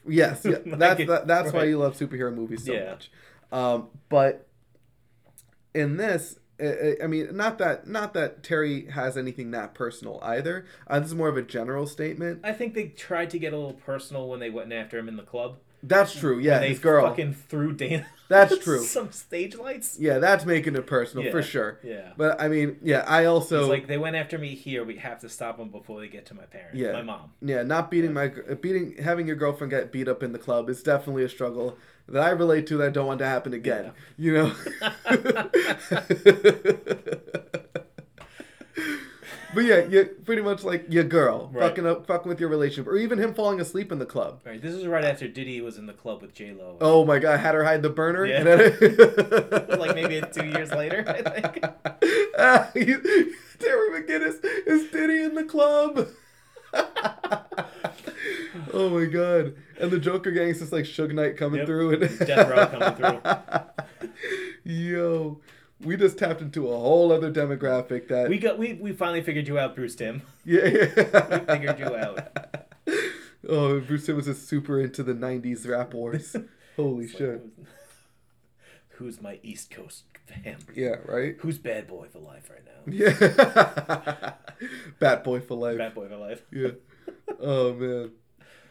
Yes, 0.10 0.42
yeah, 0.46 0.52
Like 0.66 0.80
that's 0.80 1.00
it- 1.02 1.08
that, 1.08 1.28
that's 1.28 1.52
why 1.54 1.64
you 1.66 1.78
love 1.80 1.98
superhero 1.98 2.34
movies 2.34 2.66
so 2.66 2.74
Yeah. 2.74 2.92
much. 2.92 3.12
Um, 3.52 3.88
but 4.10 4.46
in 5.74 5.98
this, 5.98 6.40
I- 6.60 6.64
I, 6.64 6.96
I 7.04 7.08
mean, 7.08 7.36
not 7.36 7.58
that 7.60 7.88
not 7.88 8.14
that 8.14 8.44
Terry 8.44 8.88
has 8.88 9.16
anything 9.18 9.52
that 9.52 9.74
personal 9.74 10.20
either. 10.24 10.66
Uh, 10.88 11.00
this 11.00 11.10
is 11.10 11.16
more 11.16 11.28
of 11.30 11.38
a 11.38 11.42
general 11.44 11.86
statement. 11.88 12.42
I 12.44 12.52
think 12.54 12.74
they 12.74 12.88
tried 12.90 13.30
to 13.32 13.40
get 13.40 13.54
a 13.54 13.58
little 13.58 13.74
personal 13.74 14.28
when 14.28 14.40
they 14.40 14.50
went 14.50 14.74
after 14.74 14.98
him 14.98 15.08
in 15.08 15.16
the 15.18 15.24
club. 15.24 15.58
That's 15.84 16.16
true. 16.16 16.40
Yeah, 16.40 16.60
they 16.60 16.70
his 16.70 16.80
girl. 16.80 17.06
fucking 17.08 17.34
threw 17.34 17.74
Dana. 17.74 18.08
That's 18.30 18.58
true. 18.58 18.80
Some 18.84 19.14
stage 19.14 19.56
lights. 19.56 19.98
Yeah, 19.98 20.20
that's 20.20 20.46
making 20.46 20.76
it 20.76 20.86
personal 20.86 21.24
Yeah, 21.24 21.32
for 21.32 21.42
sure. 21.42 21.80
yeah. 21.82 22.12
But 22.18 22.42
I 22.42 22.50
mean, 22.50 22.76
yeah, 22.84 23.06
I 23.08 23.24
also 23.24 23.62
It's 23.62 23.70
like 23.70 23.88
they 23.88 23.98
went 23.98 24.18
after 24.18 24.38
me 24.38 24.54
here. 24.54 24.84
We 24.84 24.98
have 24.98 25.22
to 25.22 25.30
stop 25.30 25.58
them 25.58 25.70
before 25.70 26.02
they 26.02 26.10
get 26.10 26.26
to 26.26 26.34
my 26.34 26.44
parents. 26.44 26.78
Yeah. 26.78 26.92
My 26.92 27.04
mom. 27.04 27.32
yeah, 27.42 27.64
not 27.64 27.90
beating 27.90 28.12
my 28.14 28.34
uh, 28.50 28.56
beating 28.56 28.98
having 29.02 29.28
your 29.28 29.38
girlfriend 29.38 29.72
get 29.72 29.94
beat 29.94 30.10
up 30.10 30.24
in 30.24 30.34
the 30.34 30.40
club 30.40 30.70
is 30.70 30.84
definitely 30.84 31.24
a 31.24 31.30
struggle 31.30 31.78
that 32.10 32.22
I 32.22 32.32
relate 32.32 32.68
to 32.68 32.76
that 32.78 32.88
I 32.88 32.90
don't 32.90 33.08
want 33.08 33.20
to 33.20 33.26
happen 33.28 33.54
again. 33.54 33.92
You 34.18 34.34
know. 34.34 34.52
but 39.54 39.64
yeah, 39.64 39.86
you 39.86 40.06
pretty 40.26 40.42
much 40.42 40.64
like 40.64 40.86
your 40.90 41.04
girl 41.04 41.50
Right. 41.54 41.70
fucking 41.70 41.86
up, 41.88 42.06
fucking 42.08 42.28
with 42.30 42.40
your 42.40 42.50
relationship, 42.50 42.88
or 42.92 42.98
even 42.98 43.18
him 43.18 43.34
falling 43.34 43.60
asleep 43.62 43.92
in 43.92 44.00
the 44.00 44.06
club. 44.06 44.42
Right. 44.46 44.62
This 44.62 44.74
is 44.74 44.86
right 44.88 45.04
after 45.04 45.28
Diddy 45.28 45.62
was 45.62 45.78
in 45.78 45.86
the 45.86 45.94
club 45.94 46.22
with 46.22 46.34
J 46.34 46.54
Lo. 46.54 46.78
Oh 46.82 47.06
my 47.06 47.20
god, 47.20 47.40
had 47.40 47.56
her 47.56 47.64
hide 47.64 47.82
the 47.82 47.90
burner. 47.90 48.26
Yeah. 48.26 48.40
And 48.40 48.48
then- 48.48 49.68
like 49.80 49.96
maybe 49.96 50.22
two 50.32 50.46
years 50.48 50.72
later. 50.72 51.04
I 51.08 51.22
think. 51.42 51.64
Ah, 52.40 52.70
you- 52.76 53.34
Terry 53.58 54.00
McGinnis 54.04 54.36
is 54.68 54.92
Diddy 54.92 55.24
in 55.24 55.34
the 55.34 55.44
club. 55.44 56.08
oh 58.74 58.90
my 58.90 59.06
god! 59.06 59.56
And 59.80 59.90
the 59.92 60.00
Joker 60.00 60.32
gang's 60.32 60.60
just 60.60 60.72
like 60.72 60.86
Suge 60.86 61.14
Knight 61.14 61.38
coming 61.38 61.60
Yep. 61.60 61.66
through 61.68 61.94
and 61.94 62.20
Death 62.20 62.50
Row 62.50 62.68
coming 62.68 62.96
through. 62.96 64.12
Yo, 64.64 65.40
we 65.84 65.96
just 65.98 66.18
tapped 66.18 66.42
into 66.42 66.68
a 66.68 66.78
whole 66.78 67.12
other 67.12 67.32
demographic 67.32 68.08
that 68.10 68.30
We 68.30 68.38
got 68.40 68.58
we, 68.58 68.74
we 68.74 68.94
finally 68.94 69.22
figured 69.22 69.48
you 69.48 69.58
out, 69.60 69.76
Bruce 69.76 69.96
Timm. 69.96 70.22
yeah, 70.46 70.66
yeah. 70.68 71.40
We 71.40 71.46
figured 71.46 71.80
you 71.80 71.96
out. 71.96 72.20
Oh, 73.50 73.80
Bruce 73.80 74.06
Timm 74.06 74.16
was 74.18 74.28
is 74.28 74.46
super 74.46 74.82
into 74.82 75.04
the 75.04 75.14
'90s 75.14 75.66
rap 75.70 75.94
wars. 75.94 76.36
Holy 76.76 77.06
It's 77.06 77.14
shit! 77.14 77.42
who's, 77.56 77.68
who's 78.90 79.22
my 79.22 79.40
East 79.42 79.72
Coast 79.72 80.04
fam? 80.26 80.58
Yeah, 80.76 80.96
right. 81.06 81.36
Who's 81.40 81.58
bad 81.58 81.88
boy 81.88 82.08
for 82.12 82.20
life 82.20 82.50
right 82.50 82.66
now? 82.66 82.92
Yeah, 82.92 84.34
Bat 85.00 85.24
Boy 85.24 85.40
for 85.40 85.56
life. 85.56 85.78
Bad 85.78 85.94
boy 85.96 86.10
for 86.10 86.18
life. 86.18 86.42
yeah. 86.52 86.72
Oh 87.40 87.74
man. 87.74 88.12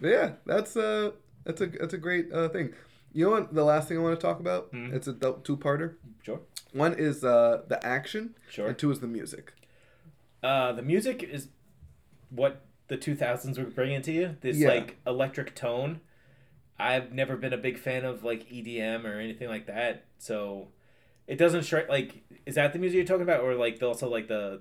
But 0.01 0.09
yeah, 0.09 0.33
that's 0.45 0.77
uh 0.77 1.13
that's 1.45 1.61
a 1.63 1.67
that's 1.67 1.95
a 1.95 1.99
great 1.99 2.31
uh 2.33 2.49
thing. 2.51 2.75
You 3.15 3.27
know 3.27 3.31
what? 3.31 3.55
The 3.55 3.65
last 3.65 3.89
thing 3.89 3.97
I 3.97 4.01
want 4.03 4.19
to 4.19 4.27
talk 4.27 4.41
about. 4.41 4.73
Mhm. 4.73 4.93
It's 4.93 5.07
a 5.07 5.15
two 5.15 5.57
parter. 5.57 5.95
Sure. 6.23 6.41
One 6.73 6.95
is 6.95 7.25
uh 7.25 7.63
the 7.69 7.85
action, 7.87 8.35
Sure. 8.51 8.69
and 8.69 8.79
two 8.79 8.91
is 8.91 9.01
the 9.01 9.07
music. 9.07 9.53
Uh, 10.43 10.73
the 10.73 10.83
music 10.83 11.23
is 11.23 11.49
what 12.31 12.63
the 12.89 12.97
2000s 12.97 13.59
were 13.59 13.65
bringing 13.65 14.03
to 14.03 14.13
you. 14.13 14.37
This 14.41 14.57
Yeah. 14.59 14.69
like 14.69 14.97
electric 15.07 15.55
tone. 15.55 16.01
I've 16.79 17.13
never 17.13 17.37
been 17.37 17.53
a 17.53 17.57
big 17.59 17.79
fan 17.79 18.05
of 18.05 18.23
like 18.23 18.47
EDM 18.51 19.05
or 19.07 19.19
anything 19.19 19.49
like 19.49 19.67
that, 19.67 20.05
so 20.19 20.69
it 21.27 21.37
doesn't 21.37 21.63
strike 21.63 21.89
like. 21.89 22.23
Is 22.45 22.57
that 22.57 22.73
the 22.75 22.79
music 22.79 22.97
you're 22.97 23.07
talking 23.07 23.23
about, 23.23 23.41
or 23.41 23.55
like 23.55 23.79
the, 23.79 23.87
also 23.87 24.09
like 24.11 24.29
the 24.29 24.61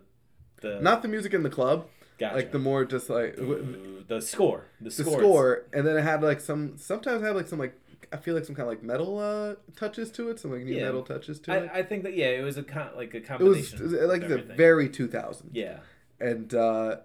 the 0.61 0.79
Not 0.81 1.01
the 1.01 1.09
music 1.09 1.33
in 1.33 1.43
the 1.43 1.49
club, 1.49 1.87
gotcha. 2.17 2.35
like 2.35 2.51
the 2.53 2.57
more 2.59 2.85
just 2.85 3.09
like 3.09 3.37
Ooh, 3.37 4.03
the 4.07 4.21
score, 4.21 4.67
the, 4.79 4.85
the 4.85 4.91
score, 4.91 5.19
score, 5.19 5.65
and 5.73 5.85
then 5.85 5.97
it 5.97 6.03
had 6.03 6.23
like 6.23 6.39
some. 6.39 6.77
Sometimes 6.77 7.21
it 7.21 7.25
had 7.25 7.35
like 7.35 7.47
some 7.49 7.59
like 7.59 7.77
I 8.11 8.17
feel 8.17 8.35
like 8.35 8.45
some 8.45 8.55
kind 8.55 8.67
of 8.67 8.73
like 8.73 8.83
metal 8.83 9.17
uh 9.19 9.55
touches 9.75 10.11
to 10.11 10.29
it, 10.29 10.39
some 10.39 10.51
like 10.51 10.63
new 10.63 10.75
Yeah. 10.75 10.85
metal 10.85 11.03
touches 11.03 11.39
to 11.41 11.53
it. 11.55 11.69
I, 11.73 11.79
I 11.79 11.83
think 11.83 12.03
that 12.03 12.15
yeah, 12.15 12.27
it 12.27 12.43
was 12.43 12.57
a 12.57 12.63
con- 12.63 12.91
like 12.95 13.13
a 13.13 13.21
combination. 13.21 13.79
It 13.79 13.83
was 13.83 13.93
like 13.93 14.01
of 14.21 14.25
I 14.25 14.27
said, 14.27 14.31
everything. 14.39 14.57
very 14.57 14.89
2000, 14.89 15.49
yeah, 15.53 15.77
and 16.19 16.53
uh, 16.53 16.97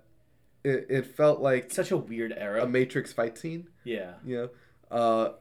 it 0.65 0.87
it 0.91 1.07
felt 1.07 1.41
like 1.41 1.71
such 1.71 1.91
a 1.91 1.97
weird 1.97 2.33
era. 2.37 2.63
a 2.63 2.67
Matrix 2.69 3.13
fight 3.13 3.39
scene. 3.39 3.69
yeah. 3.85 4.13
You 4.25 4.37
know, 4.37 4.51
uh, 4.97 5.33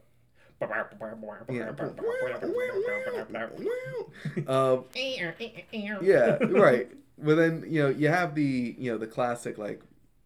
um, 4.47 4.86
yeah, 6.01 6.38
right. 6.41 6.89
But 7.22 7.36
then 7.36 7.66
you 7.68 7.84
know 7.84 7.89
you 7.89 8.07
have 8.07 8.36
the 8.36 8.76
you 8.78 8.91
know 8.91 8.97
the 8.97 9.07
classic 9.07 9.57
like 9.57 9.82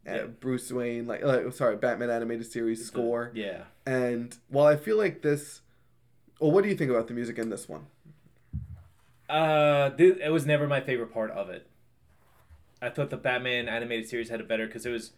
Yeah. 0.05 0.25
Bruce 0.25 0.71
Wayne 0.71 1.07
like 1.07 1.23
uh, 1.23 1.49
sorry 1.51 1.77
Batman 1.77 2.09
animated 2.09 2.45
series 2.51 2.85
score, 2.85 3.31
Yeah. 3.33 3.63
and 3.85 4.35
while 4.49 4.65
I 4.67 4.75
feel 4.75 4.97
like 4.97 5.21
this, 5.21 5.61
well, 6.39 6.51
what 6.51 6.63
do 6.63 6.69
you 6.69 6.75
think 6.75 6.91
about 6.91 7.07
the 7.07 7.13
music 7.13 7.37
in 7.39 7.49
this 7.49 7.69
one? 7.69 7.85
Uh, 9.29 9.89
th- 9.91 10.17
it 10.17 10.31
was 10.31 10.45
never 10.45 10.67
my 10.67 10.81
favorite 10.81 11.13
part 11.13 11.31
of 11.31 11.49
it. 11.49 11.65
I 12.81 12.89
thought 12.89 13.09
the 13.09 13.17
Batman 13.17 13.69
animated 13.69 14.07
series 14.09 14.29
had 14.29 14.41
it 14.41 14.47
better 14.47 14.65
because 14.67 14.85
it 14.85 14.91
was 14.91 15.13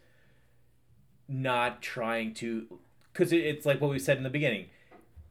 not 1.27 1.81
trying 1.81 2.33
to, 2.35 2.79
because 3.11 3.31
it, 3.33 3.37
it's 3.37 3.65
like 3.65 3.81
what 3.81 3.89
we 3.89 3.99
said 3.99 4.17
in 4.17 4.23
the 4.23 4.29
beginning. 4.29 4.67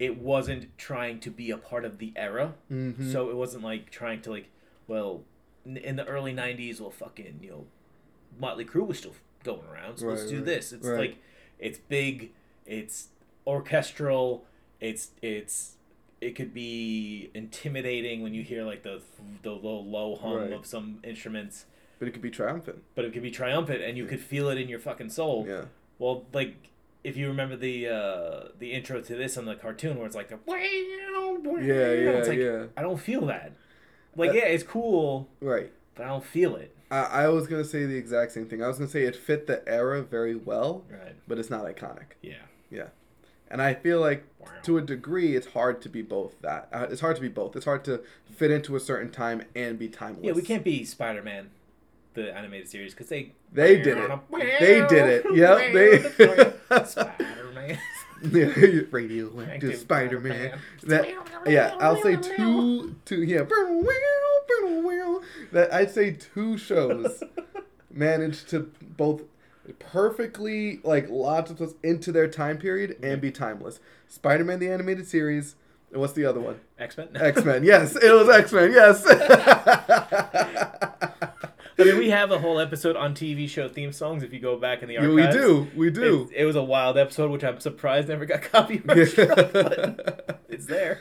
It 0.00 0.18
wasn't 0.20 0.76
trying 0.76 1.20
to 1.20 1.30
be 1.30 1.52
a 1.52 1.56
part 1.56 1.84
of 1.84 1.98
the 1.98 2.12
era, 2.16 2.54
Mm-hmm. 2.70 3.12
so 3.12 3.30
it 3.30 3.36
wasn't 3.36 3.62
like 3.62 3.90
trying 3.90 4.20
to 4.22 4.30
like, 4.30 4.50
well, 4.88 5.22
in 5.64 5.94
the 5.96 6.04
early 6.04 6.34
'90s, 6.34 6.80
well, 6.80 6.90
fucking, 6.90 7.38
you 7.40 7.50
know, 7.50 7.66
Motley 8.38 8.64
Crue 8.64 8.84
was 8.86 8.98
still 8.98 9.14
going 9.44 9.66
around, 9.72 9.98
so 9.98 10.06
let's 10.06 10.26
do 10.26 10.36
right, 10.36 10.44
this. 10.44 10.72
It's 10.72 10.86
right. 10.86 10.98
like, 10.98 11.16
it's 11.58 11.78
big, 11.78 12.32
it's 12.66 13.08
orchestral, 13.46 14.44
it's 14.80 15.10
it's 15.22 15.76
it 16.20 16.34
could 16.34 16.54
be 16.54 17.30
intimidating 17.34 18.22
when 18.22 18.34
you 18.34 18.42
hear 18.42 18.64
like 18.64 18.82
the 18.82 19.00
the 19.42 19.50
low 19.52 19.80
low 19.80 20.16
hum 20.16 20.36
Right. 20.36 20.52
of 20.52 20.66
some 20.66 20.98
instruments. 21.04 21.66
But 21.98 22.08
it 22.08 22.10
could 22.10 22.22
be 22.22 22.30
triumphant. 22.30 22.82
but 22.94 23.04
it 23.04 23.12
could 23.12 23.22
be 23.22 23.30
triumphant, 23.30 23.80
and 23.82 23.96
you 23.96 24.06
could 24.06 24.20
feel 24.20 24.48
it 24.48 24.58
in 24.58 24.68
your 24.68 24.80
fucking 24.80 25.10
soul. 25.10 25.46
Yeah. 25.48 25.66
Well, 25.98 26.24
like 26.32 26.70
if 27.04 27.16
you 27.16 27.28
remember 27.28 27.56
the 27.56 27.86
uh 27.88 28.48
the 28.58 28.72
intro 28.72 29.00
to 29.00 29.14
this 29.14 29.36
on 29.36 29.44
the 29.44 29.54
cartoon 29.54 29.96
where 29.98 30.06
it's 30.06 30.16
like 30.16 30.28
the 30.28 30.38
Yeah, 30.48 31.92
yeah, 31.92 32.10
it's 32.18 32.28
like, 32.28 32.38
yeah. 32.38 32.64
I 32.76 32.82
don't 32.82 32.98
feel 33.00 33.26
that. 33.26 33.52
Like 34.16 34.30
Uh, 34.30 34.34
yeah, 34.34 34.44
it's 34.44 34.64
cool, 34.64 35.28
Right. 35.40 35.70
but 35.94 36.04
I 36.04 36.08
don't 36.08 36.24
feel 36.24 36.56
it. 36.56 36.74
I, 36.90 37.24
I 37.24 37.28
was 37.28 37.46
gonna 37.46 37.64
say 37.64 37.84
the 37.86 37.96
exact 37.96 38.32
same 38.32 38.46
thing. 38.46 38.62
I 38.62 38.68
was 38.68 38.78
gonna 38.78 38.90
say 38.90 39.02
it 39.04 39.16
fit 39.16 39.46
the 39.46 39.66
era 39.68 40.02
very 40.02 40.34
well, 40.36 40.84
Right. 40.90 41.14
but 41.26 41.38
it's 41.38 41.50
not 41.50 41.64
iconic. 41.64 42.14
Yeah. 42.22 42.34
Yeah. 42.70 42.88
And 43.50 43.60
I 43.62 43.74
feel 43.74 44.00
like 44.00 44.24
Wow. 44.40 44.48
to 44.64 44.78
a 44.78 44.80
degree 44.82 45.36
it's 45.36 45.48
hard 45.48 45.80
to 45.82 45.88
be 45.88 46.02
both 46.02 46.40
that. 46.42 46.68
Uh, 46.72 46.86
it's 46.90 47.00
hard 47.00 47.16
to 47.16 47.22
be 47.22 47.28
both. 47.28 47.56
It's 47.56 47.64
hard 47.64 47.84
to 47.84 48.00
fit 48.30 48.50
into 48.50 48.76
a 48.76 48.80
certain 48.80 49.10
time 49.10 49.42
and 49.54 49.78
be 49.78 49.88
timeless. 49.88 50.24
Yeah, 50.24 50.32
we 50.32 50.42
can't 50.42 50.64
be 50.64 50.84
Spider 50.84 51.22
Man, 51.22 51.50
the 52.14 52.36
animated 52.36 52.68
series, 52.68 52.92
because 52.92 53.08
they 53.08 53.32
They 53.52 53.76
did 53.80 53.96
it. 53.98 54.10
They 54.60 54.86
did 54.86 55.24
it. 55.24 55.34
Yep, 55.34 55.72
they- 55.72 56.84
Spider 56.84 57.50
Man. 57.54 57.78
Yeah, 58.30 58.80
radioactive 58.90 59.76
Spider 59.78 60.18
Man. 60.20 60.58
That 60.84 61.06
yeah, 61.46 61.76
I'll 61.80 62.00
say 62.02 62.16
two 62.16 62.94
two 63.04 63.22
yeah. 63.22 63.42
That 65.52 65.72
I'd 65.72 65.90
say 65.90 66.12
two 66.12 66.58
shows 66.58 67.22
managed 67.90 68.48
to 68.50 68.70
both 68.80 69.22
perfectly 69.78 70.80
like 70.84 71.08
lots 71.08 71.50
of 71.50 71.60
us 71.60 71.74
into 71.82 72.12
their 72.12 72.28
time 72.28 72.58
period 72.58 72.92
and 73.02 73.04
mm-hmm. 73.04 73.20
be 73.20 73.30
timeless. 73.30 73.80
Spider 74.08 74.44
Man 74.44 74.58
the 74.58 74.70
animated 74.70 75.06
series. 75.06 75.56
And 75.90 76.00
what's 76.00 76.14
the 76.14 76.24
other 76.24 76.40
one? 76.40 76.60
X 76.78 76.96
Men. 76.96 77.08
X 77.14 77.44
Men. 77.44 77.62
Yes, 77.62 77.94
it 77.94 78.10
was 78.10 78.28
X 78.28 78.52
Men. 78.52 78.72
Yes. 78.72 79.04
I 81.78 81.84
mean, 81.84 81.98
we 81.98 82.10
have 82.10 82.30
a 82.30 82.38
whole 82.38 82.60
episode 82.60 82.94
on 82.96 83.14
TV 83.14 83.48
show 83.48 83.68
theme 83.68 83.92
songs. 83.92 84.22
If 84.22 84.32
you 84.32 84.40
go 84.40 84.56
back 84.56 84.82
in 84.82 84.88
the 84.88 84.94
Yeah, 84.94 85.06
archives, 85.08 85.34
we 85.36 85.40
do. 85.40 85.68
We 85.74 85.90
do. 85.90 86.28
It, 86.32 86.42
it 86.42 86.44
was 86.44 86.56
a 86.56 86.62
wild 86.62 86.96
episode, 86.96 87.30
which 87.30 87.42
I'm 87.42 87.58
surprised 87.60 88.08
never 88.08 88.24
got 88.26 88.42
copyright 88.52 89.08
struck, 89.08 89.52
but 89.52 90.42
it's 90.48 90.66
there. 90.66 91.00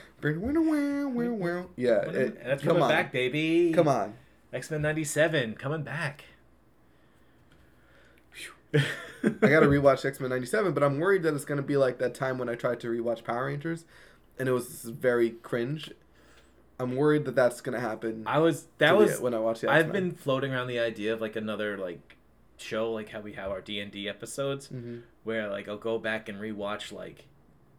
Yeah, 1.76 2.02
it, 2.10 2.38
and 2.40 2.50
that's 2.50 2.64
coming 2.64 2.82
on. 2.84 2.90
back, 2.90 3.12
baby. 3.12 3.72
Come 3.74 3.88
on. 3.88 4.16
X 4.52 4.72
Men 4.72 4.82
'97 4.82 5.56
coming 5.56 5.84
back. 5.84 6.26
I 8.74 8.80
gotta 9.22 9.68
rewatch 9.68 10.04
X 10.06 10.20
Men 10.20 10.30
'97, 10.32 10.74
but 10.74 10.84
I'm 10.84 11.00
worried 11.00 11.24
that 11.24 11.34
it's 11.36 11.46
gonna 11.46 11.62
be 11.62 11.78
like 11.78 12.00
that 12.00 12.16
time 12.16 12.38
when 12.38 12.50
I 12.50 12.56
tried 12.56 12.80
to 12.82 12.88
rewatch 12.88 13.24
Power 13.24 13.46
Rangers, 13.46 13.86
and 14.40 14.50
it 14.50 14.52
was 14.52 14.84
very 14.84 15.30
cringe. 15.32 15.92
I'm 16.84 16.96
worried 16.96 17.26
that 17.26 17.36
that's 17.36 17.62
gonna 17.62 17.80
happen. 17.80 18.24
I 18.28 18.40
was 18.40 18.68
that 18.78 18.92
the- 18.92 18.98
was 18.98 19.20
when 19.20 19.34
I 19.34 19.40
watched. 19.40 19.62
the 19.62 19.72
I've 19.72 19.92
been 19.92 20.12
floating 20.12 20.54
around 20.54 20.68
the 20.68 20.80
idea 20.80 21.14
of 21.14 21.22
like 21.22 21.36
another 21.36 21.78
like 21.78 22.18
show 22.58 22.92
like 22.92 23.10
how 23.10 23.20
we 23.22 23.34
have 23.34 23.50
our 23.52 23.62
D 23.62 23.80
and 23.80 23.92
D 23.92 24.08
episodes 24.08 24.70
Mhm. 24.70 25.02
where 25.24 25.50
like 25.50 25.68
I'll 25.68 25.78
go 25.78 25.98
back 26.00 26.30
and 26.30 26.40
rewatch 26.40 26.92
like 26.92 27.26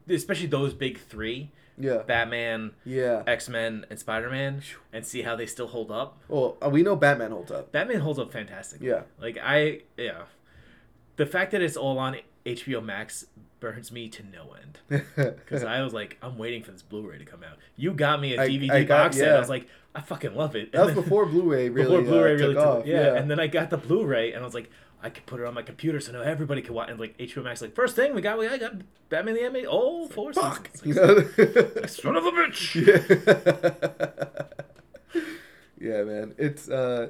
especially 0.08 0.46
those 0.48 0.74
big 0.74 0.98
three 0.98 1.50
Yeah, 1.78 2.02
Batman, 2.06 2.72
yeah. 2.84 3.22
X 3.26 3.48
Men, 3.48 3.84
and 3.90 3.98
Spider 3.98 4.30
Man 4.30 4.62
and 4.92 5.04
see 5.06 5.22
how 5.22 5.34
they 5.36 5.46
still 5.46 5.66
hold 5.68 5.90
up. 5.90 6.20
Well, 6.28 6.56
uh, 6.64 6.68
we 6.70 6.82
know 6.82 6.94
Batman 6.96 7.30
holds 7.32 7.50
up. 7.50 7.72
Batman 7.72 8.00
holds 8.00 8.18
up 8.18 8.30
fantastic. 8.32 8.80
Yeah, 8.82 9.02
Like 9.20 9.38
I 9.42 9.80
yeah. 9.96 10.22
The 11.16 11.26
fact 11.26 11.52
that 11.52 11.62
it's 11.62 11.76
all 11.76 11.98
on 11.98 12.16
HBO 12.44 12.80
Max 12.82 13.26
burns 13.64 13.90
me 13.90 14.08
to 14.10 14.22
no 14.22 14.54
end. 14.62 14.78
Because 15.16 15.64
I 15.64 15.80
was 15.82 15.92
like, 15.94 16.18
I'm 16.22 16.36
waiting 16.36 16.62
for 16.62 16.70
this 16.72 16.82
Blu-ray 16.82 17.18
to 17.18 17.24
come 17.24 17.42
out. 17.42 17.56
You 17.76 17.92
got 17.92 18.20
me 18.20 18.34
a 18.34 18.38
DVD 18.38 18.70
I 18.70 18.84
got- 18.84 19.04
box 19.06 19.16
set. 19.16 19.28
yeah. 19.28 19.36
I 19.36 19.38
was 19.38 19.48
like, 19.48 19.66
I 19.94 20.00
fucking 20.02 20.34
love 20.34 20.54
it. 20.56 20.72
that 20.72 20.84
was 20.84 20.94
then- 20.94 21.02
before 21.02 21.24
Blu-ray 21.26 21.68
really, 21.70 21.88
before 21.96 22.02
Blu-ray 22.02 22.32
uh, 22.32 22.36
really 22.38 22.54
took 22.54 22.64
off. 22.66 22.86
yeah. 22.86 23.14
And 23.14 23.30
then 23.30 23.40
I 23.40 23.46
got 23.46 23.70
the 23.70 23.76
Blu-ray, 23.78 24.32
and 24.32 24.42
I 24.42 24.44
was 24.44 24.54
like, 24.54 24.70
I 25.02 25.08
could 25.10 25.24
put 25.26 25.40
it 25.40 25.46
on 25.46 25.54
my 25.54 25.62
computer, 25.62 26.00
so 26.00 26.12
now 26.12 26.20
everybody 26.22 26.60
can 26.62 26.74
watch. 26.74 26.88
And 26.90 26.98
like 27.00 27.16
HBO 27.18 27.44
Max, 27.44 27.60
like 27.62 27.74
first 27.74 27.94
thing 27.96 28.14
we 28.14 28.20
got, 28.22 28.38
we 28.38 28.46
I 28.48 28.56
got 28.58 28.72
Batman 29.10 29.34
the 29.34 29.40
Animated. 29.42 29.68
Oh, 29.70 30.08
four 30.08 30.32
fuck. 30.32 30.68
seasons. 30.74 31.30
It's 31.38 31.76
like, 31.76 31.88
Son 31.88 32.16
of 32.16 32.24
a 32.24 32.30
bitch. 32.30 32.74
yeah. 35.14 35.24
yeah, 35.78 36.02
man. 36.04 36.34
It's 36.38 36.68
uh. 36.68 37.08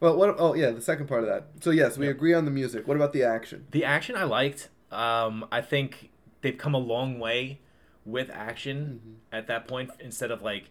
Well, 0.00 0.16
what? 0.16 0.34
Oh, 0.38 0.54
yeah. 0.54 0.70
The 0.70 0.80
second 0.80 1.06
part 1.08 1.22
of 1.24 1.28
that. 1.28 1.48
So 1.60 1.70
yes, 1.70 1.98
we 1.98 2.06
Yep. 2.06 2.16
agree 2.16 2.32
on 2.34 2.46
the 2.46 2.50
music. 2.50 2.88
What 2.88 2.96
about 2.96 3.12
the 3.12 3.22
action? 3.22 3.66
The 3.70 3.84
action 3.84 4.16
I 4.16 4.24
liked. 4.24 4.70
Um, 4.92 5.46
I 5.52 5.60
think 5.60 6.10
they've 6.42 6.56
come 6.58 6.74
a 6.74 6.78
long 6.78 7.18
way 7.18 7.60
with 8.04 8.30
action 8.30 9.00
Mm-hmm. 9.04 9.14
at 9.36 9.46
that 9.48 9.68
point 9.68 9.90
instead 10.00 10.30
of 10.30 10.42
like. 10.42 10.70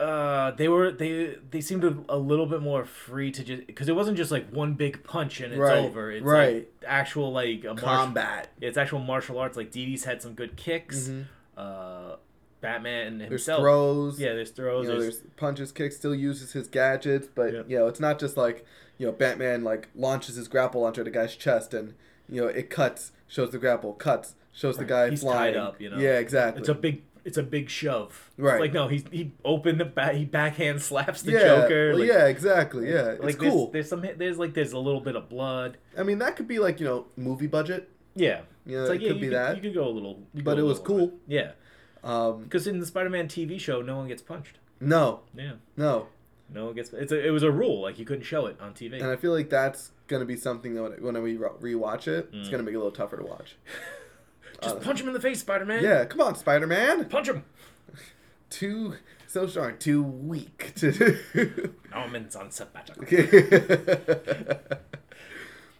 Uh, 0.00 0.50
they 0.52 0.66
were 0.66 0.90
they 0.90 1.36
they 1.52 1.60
seemed 1.60 1.84
a, 1.84 1.96
a 2.08 2.18
little 2.18 2.46
bit 2.46 2.60
more 2.60 2.84
free 2.84 3.30
to 3.30 3.44
just 3.44 3.64
because 3.68 3.88
it 3.88 3.94
wasn't 3.94 4.16
just 4.16 4.32
like 4.32 4.50
one 4.50 4.74
big 4.74 5.04
punch 5.04 5.40
and 5.40 5.52
it's 5.52 5.58
Right, 5.60 5.78
over. 5.78 6.10
It's 6.10 6.24
right. 6.24 6.54
like 6.54 6.72
actual 6.84 7.32
like 7.32 7.62
a 7.62 7.68
martial, 7.68 7.86
Combat. 7.88 8.48
It's 8.60 8.76
actual 8.76 8.98
martial 8.98 9.38
arts. 9.38 9.56
Like 9.56 9.70
Dee 9.70 9.86
Dee's 9.86 10.02
had 10.04 10.20
some 10.20 10.34
good 10.34 10.56
kicks. 10.56 11.08
Mhm. 11.08 11.26
Uh, 11.56 12.16
Batman 12.60 13.20
himself. 13.20 13.30
There's 13.30 13.44
throws. 13.62 14.20
Yeah, 14.20 14.32
there's 14.32 14.50
throws. 14.50 14.86
you 14.88 14.94
know, 14.94 15.00
there's, 15.00 15.20
there's 15.20 15.30
punches, 15.36 15.70
kicks, 15.70 15.96
still 15.96 16.14
uses 16.14 16.52
his 16.52 16.66
gadgets, 16.66 17.28
but 17.32 17.52
Yep. 17.52 17.70
you 17.70 17.78
know, 17.78 17.86
it's 17.86 18.00
not 18.00 18.18
just 18.18 18.36
like 18.36 18.66
you 18.98 19.06
know, 19.06 19.12
Batman 19.12 19.64
like 19.64 19.88
launches 19.94 20.36
his 20.36 20.48
grapple 20.48 20.82
launcher 20.82 21.00
at 21.02 21.06
a 21.06 21.10
guy's 21.10 21.36
chest, 21.36 21.74
and 21.74 21.94
you 22.28 22.40
know, 22.40 22.46
it 22.48 22.70
cuts, 22.70 23.12
shows 23.26 23.50
the 23.50 23.58
grapple, 23.58 23.92
cuts, 23.92 24.34
shows 24.52 24.76
the 24.76 24.84
guy 24.84 25.10
He's 25.10 25.20
flying. 25.20 25.54
tied 25.54 25.60
up, 25.60 25.80
you 25.80 25.90
know. 25.90 25.98
Yeah, 25.98 26.18
exactly. 26.18 26.60
It's 26.60 26.68
a 26.68 26.74
big. 26.74 27.02
It's 27.24 27.38
a 27.38 27.42
big 27.42 27.70
shove. 27.70 28.30
Right. 28.36 28.60
Like 28.60 28.74
no, 28.74 28.86
he's 28.86 29.02
he 29.10 29.32
opened 29.46 29.80
the 29.80 29.86
back. 29.86 30.14
He 30.14 30.26
backhand 30.26 30.82
slaps 30.82 31.22
the 31.22 31.32
yeah, 31.32 31.38
Joker. 31.40 31.94
like, 31.94 32.06
yeah, 32.06 32.26
exactly. 32.26 32.86
Yeah, 32.90 33.12
it's 33.12 33.24
like 33.24 33.38
cool. 33.38 33.70
There's, 33.70 33.88
there's 33.88 34.02
some. 34.02 34.18
There's 34.18 34.36
like 34.38 34.52
there's 34.52 34.72
a 34.72 34.78
little 34.78 35.00
bit 35.00 35.16
of 35.16 35.30
blood. 35.30 35.78
I 35.98 36.02
mean, 36.02 36.18
that 36.18 36.36
could 36.36 36.46
be 36.46 36.58
like 36.58 36.80
you 36.80 36.86
know, 36.86 37.06
movie 37.16 37.46
budget. 37.46 37.88
Yeah. 38.14 38.42
Yeah, 38.66 38.80
It's 38.80 38.88
like 38.90 39.00
it 39.00 39.04
yeah, 39.04 39.08
could 39.12 39.20
be 39.20 39.26
could, 39.28 39.36
that. 39.36 39.56
You 39.56 39.62
could 39.62 39.74
go 39.74 39.86
a 39.86 39.90
little. 39.90 40.22
But 40.34 40.58
it 40.58 40.62
was 40.62 40.78
cool. 40.78 41.08
bit. 41.08 41.18
Yeah. 41.26 41.50
Um, 42.02 42.42
Because 42.44 42.66
in 42.66 42.78
the 42.78 42.86
Spider-Man 42.86 43.28
TV 43.28 43.58
show, 43.58 43.80
no 43.82 43.96
one 43.96 44.08
gets 44.08 44.22
punched. 44.22 44.58
no, 44.80 45.20
Yeah. 45.34 45.52
no, 45.76 46.08
No 46.52 46.66
one 46.66 46.74
gets. 46.74 46.92
It's 46.92 47.10
a, 47.12 47.26
it 47.26 47.30
was 47.30 47.42
a 47.42 47.50
rule. 47.50 47.80
Like 47.82 47.98
you 47.98 48.04
couldn't 48.04 48.24
show 48.24 48.46
it 48.46 48.58
on 48.60 48.74
TV. 48.74 48.94
and 49.00 49.10
I 49.10 49.16
feel 49.16 49.32
like 49.32 49.50
that's 49.50 49.90
gonna 50.06 50.24
be 50.24 50.36
something 50.36 50.74
that 50.74 51.00
when, 51.02 51.20
we 51.22 51.36
re- 51.36 51.48
rewatch 51.74 52.06
it, 52.08 52.28
it's 52.32 52.48
Mm. 52.48 52.50
gonna 52.52 52.62
make 52.62 52.74
it 52.74 52.76
a 52.76 52.80
little 52.80 52.92
tougher 52.92 53.16
to 53.16 53.24
watch. 53.24 53.56
Just 54.62 54.80
punch 54.82 55.00
him 55.00 55.08
in 55.08 55.14
the 55.14 55.20
face, 55.20 55.40
Spider-Man. 55.40 55.82
Yeah, 55.82 56.04
come 56.04 56.20
on, 56.20 56.36
Spider 56.36 56.66
Man. 56.66 57.04
Punch 57.06 57.28
him. 57.28 57.44
Too 58.50 58.94
so 59.26 59.46
strong, 59.48 59.76
too 59.78 60.00
weak 60.02 60.72
to. 60.76 61.72
Norman's 61.90 62.36
on 62.36 62.50
sabbatical. 62.52 63.02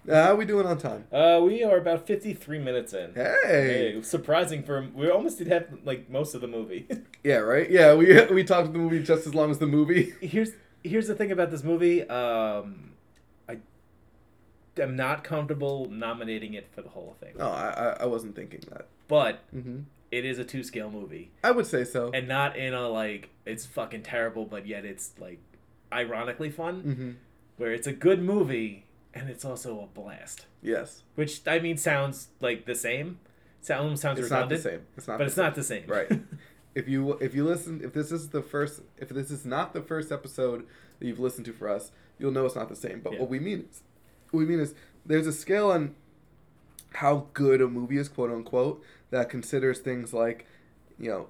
Uh, 0.08 0.22
how 0.22 0.34
we 0.34 0.44
doing 0.44 0.66
on 0.66 0.76
time? 0.76 1.06
Uh, 1.10 1.40
we 1.42 1.62
are 1.64 1.76
about 1.78 2.06
53 2.06 2.58
minutes 2.58 2.92
in. 2.92 3.14
Hey. 3.14 3.92
Hey, 3.94 4.02
surprising 4.02 4.62
for 4.62 4.86
we 4.94 5.08
almost 5.10 5.38
did 5.38 5.46
have 5.48 5.66
like 5.84 6.10
most 6.10 6.34
of 6.34 6.40
the 6.40 6.48
movie. 6.48 6.86
Yeah, 7.24 7.36
right. 7.36 7.70
Yeah, 7.70 7.94
we 7.94 8.22
we 8.26 8.44
talked 8.44 8.70
the 8.74 8.78
movie 8.78 9.02
just 9.02 9.26
as 9.26 9.34
long 9.34 9.50
as 9.50 9.58
the 9.58 9.66
movie. 9.66 10.12
here's 10.20 10.50
here's 10.82 11.06
the 11.08 11.14
thing 11.14 11.32
about 11.32 11.50
this 11.50 11.64
movie. 11.64 12.02
Um, 12.06 12.92
I 13.48 13.56
am 14.78 14.94
not 14.94 15.24
comfortable 15.24 15.88
nominating 15.90 16.52
it 16.52 16.68
for 16.74 16.82
the 16.82 16.90
whole 16.90 17.16
thing, 17.20 17.32
Oh, 17.40 17.48
I 17.48 17.96
I, 18.00 18.04
wasn't 18.04 18.36
thinking 18.36 18.60
that. 18.72 18.88
but 19.08 19.40
hmm 19.52 19.80
it 20.10 20.26
is 20.26 20.38
a 20.38 20.44
two 20.44 20.62
scale 20.62 20.90
movie, 20.90 21.30
I 21.42 21.50
would 21.50 21.66
say 21.66 21.82
so. 21.84 22.10
and 22.12 22.28
not 22.28 22.56
in 22.58 22.74
a 22.74 22.90
like 22.90 23.30
it's 23.46 23.64
fucking 23.64 24.02
terrible, 24.02 24.44
but 24.44 24.66
yet 24.66 24.84
it's 24.84 25.12
like 25.18 25.38
ironically 25.90 26.50
fun, 26.50 26.80
hmm 26.82 27.10
where 27.56 27.72
it's 27.72 27.86
a 27.86 27.92
good 27.94 28.20
movie 28.22 28.84
and 29.14 29.30
it's 29.30 29.44
also 29.44 29.80
a 29.80 29.86
blast. 29.86 30.46
Yes, 30.62 31.02
Which 31.14 31.40
I 31.46 31.58
mean 31.60 31.76
sounds 31.76 32.28
like 32.40 32.66
the 32.66 32.74
same. 32.74 33.18
Sounds 33.60 34.00
sounds 34.00 34.18
it's 34.20 34.30
not 34.30 34.48
the 34.48 34.58
same. 34.58 34.82
It's 34.96 35.08
not. 35.08 35.18
but 35.18 35.26
it's 35.26 35.36
not 35.36 35.54
the 35.54 35.62
same. 35.62 35.84
Right. 35.86 36.10
if 36.74 36.88
you 36.88 37.12
if 37.14 37.34
you 37.34 37.44
listen 37.44 37.80
if 37.84 37.92
this 37.92 38.10
is 38.12 38.30
the 38.30 38.42
first 38.42 38.80
if 38.98 39.08
this 39.08 39.30
is 39.30 39.44
not 39.46 39.72
the 39.74 39.80
first 39.80 40.10
episode 40.10 40.66
that 40.98 41.06
you've 41.06 41.20
listened 41.20 41.46
to 41.46 41.52
for 41.52 41.68
us 41.68 41.92
you'll 42.18 42.32
know 42.32 42.44
it's 42.44 42.56
not 42.56 42.68
the 42.68 42.74
same 42.74 42.98
but 43.00 43.12
Yeah. 43.12 43.20
what 43.20 43.28
we 43.30 43.38
mean 43.38 43.68
is 43.70 43.82
what 44.32 44.40
we 44.40 44.44
mean 44.46 44.58
is 44.58 44.74
there's 45.06 45.28
a 45.28 45.32
scale 45.32 45.70
on 45.70 45.94
how 46.94 47.26
good 47.32 47.60
a 47.60 47.68
movie 47.68 47.96
is 47.96 48.08
quote 48.08 48.32
unquote 48.32 48.82
that 49.10 49.28
considers 49.30 49.78
things 49.78 50.12
like 50.12 50.46
you 50.98 51.08
know 51.08 51.28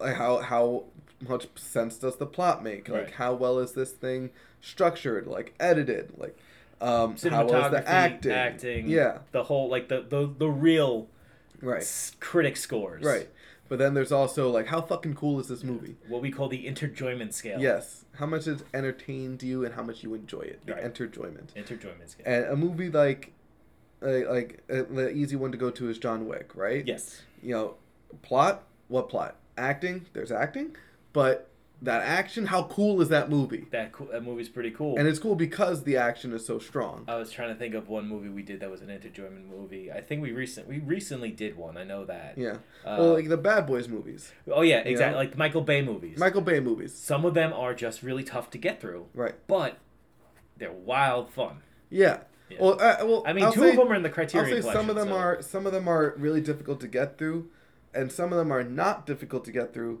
like 0.00 0.16
how 0.16 0.38
how 0.38 0.84
much 1.28 1.46
sense 1.54 1.96
does 1.96 2.16
the 2.16 2.26
plot 2.26 2.62
make 2.62 2.88
like 2.88 3.02
Right. 3.04 3.10
how 3.14 3.34
well 3.34 3.60
is 3.60 3.72
this 3.74 3.92
thing 3.92 4.30
structured 4.60 5.28
like 5.28 5.54
edited 5.60 6.14
like 6.18 6.36
um 6.80 7.10
how 7.12 7.16
Cinematography, 7.16 7.70
the 7.72 7.88
acting 7.88 8.32
acting, 8.32 8.88
yeah 8.88 9.18
the 9.32 9.44
whole 9.44 9.68
like 9.68 9.88
the 9.88 10.02
the, 10.08 10.32
the 10.38 10.48
real 10.48 11.08
right 11.60 11.82
s- 11.82 12.12
critic 12.20 12.56
scores, 12.56 13.02
right 13.04 13.28
but 13.68 13.78
then 13.78 13.92
there's 13.94 14.12
also 14.12 14.48
like 14.50 14.66
how 14.68 14.80
fucking 14.80 15.14
cool 15.14 15.38
is 15.40 15.48
this 15.48 15.62
movie 15.62 15.96
What 16.08 16.22
we 16.22 16.30
call 16.30 16.48
the 16.48 16.64
interjoyment 16.66 17.34
scale. 17.34 17.60
Yes. 17.60 18.04
How 18.18 18.24
much 18.26 18.46
it 18.46 18.62
entertained 18.72 19.42
you 19.42 19.64
and 19.64 19.74
how 19.74 19.82
much 19.82 20.02
you 20.02 20.14
enjoy 20.14 20.40
it. 20.40 20.64
The 20.64 20.72
Right. 20.72 20.82
enterjoyment. 20.84 21.52
interjoyment 21.54 22.08
scale. 22.08 22.24
And 22.26 22.44
a 22.46 22.56
movie 22.56 22.88
like, 22.90 23.32
like, 24.00 24.26
like 24.26 24.62
uh, 24.70 24.84
the 24.90 25.10
easy 25.10 25.36
one 25.36 25.52
to 25.52 25.58
go 25.58 25.70
to 25.70 25.90
is 25.90 25.98
John 25.98 26.26
Wick, 26.26 26.52
right? 26.54 26.86
yes, 26.86 27.20
You 27.42 27.50
know, 27.54 27.74
plot. 28.22 28.62
What 28.88 29.10
plot? 29.10 29.36
Acting. 29.58 30.06
There's 30.14 30.32
acting, 30.32 30.74
but 31.12 31.50
that 31.82 32.02
action. 32.02 32.46
How 32.46 32.64
cool 32.64 33.00
is 33.00 33.08
that 33.10 33.30
movie? 33.30 33.66
That 33.70 33.92
cool, 33.92 34.08
that 34.12 34.22
movie's 34.24 34.48
pretty 34.48 34.70
cool. 34.70 34.96
And 34.98 35.06
it's 35.06 35.18
cool 35.18 35.34
because 35.36 35.84
the 35.84 35.96
action 35.96 36.32
is 36.32 36.44
so 36.44 36.58
strong. 36.58 37.04
I 37.06 37.14
was 37.16 37.30
trying 37.30 37.50
to 37.50 37.54
think 37.54 37.74
of 37.74 37.88
one 37.88 38.08
movie 38.08 38.28
we 38.28 38.42
did 38.42 38.60
that 38.60 38.70
was 38.70 38.80
an 38.82 38.90
enjoyment 38.90 39.48
movie. 39.48 39.92
I 39.92 40.00
think 40.00 40.22
we 40.22 40.32
recent 40.32 40.66
we 40.66 40.78
recently 40.80 41.30
did 41.30 41.56
one. 41.56 41.76
I 41.76 41.84
know 41.84 42.04
that. 42.06 42.34
Yeah. 42.36 42.56
Uh, 42.84 42.96
well, 42.98 43.12
like 43.14 43.28
the 43.28 43.36
Bad 43.36 43.66
Boys 43.66 43.88
movies, 43.88 44.32
Oh 44.50 44.62
yeah, 44.62 44.78
exactly. 44.78 45.12
know? 45.12 45.18
Like 45.18 45.36
Michael 45.38 45.62
Bay 45.62 45.82
movies. 45.82 46.18
Michael 46.18 46.40
Bay 46.42 46.60
movies. 46.60 46.94
Some 46.94 47.24
of 47.24 47.34
them 47.34 47.52
are 47.52 47.74
just 47.74 48.02
really 48.02 48.24
tough 48.24 48.50
to 48.50 48.58
get 48.58 48.80
through, 48.80 49.06
Right. 49.14 49.34
but 49.46 49.78
they're 50.56 50.72
wild 50.72 51.30
fun. 51.30 51.58
Yeah. 51.90 52.18
Yeah. 52.50 52.56
Well, 52.60 52.72
uh, 52.80 52.96
well, 53.02 53.22
I 53.26 53.34
mean, 53.34 53.44
I'll 53.44 53.52
2 53.52 53.60
say, 53.60 53.70
of 53.70 53.76
them 53.76 53.92
are 53.92 53.94
in 53.94 54.02
the 54.02 54.08
I'll 54.08 54.14
Criterion 54.14 54.62
say 54.62 54.72
some 54.72 54.88
of 54.88 54.96
them 54.96 55.08
so- 55.08 55.16
are 55.16 55.42
some 55.42 55.66
of 55.66 55.72
them 55.72 55.86
are 55.86 56.14
really 56.16 56.40
difficult 56.40 56.80
to 56.80 56.88
get 56.88 57.18
through, 57.18 57.50
and 57.94 58.10
some 58.10 58.32
of 58.32 58.38
them 58.38 58.50
are 58.50 58.64
not 58.64 59.04
difficult 59.06 59.44
to 59.44 59.52
get 59.52 59.74
through, 59.74 60.00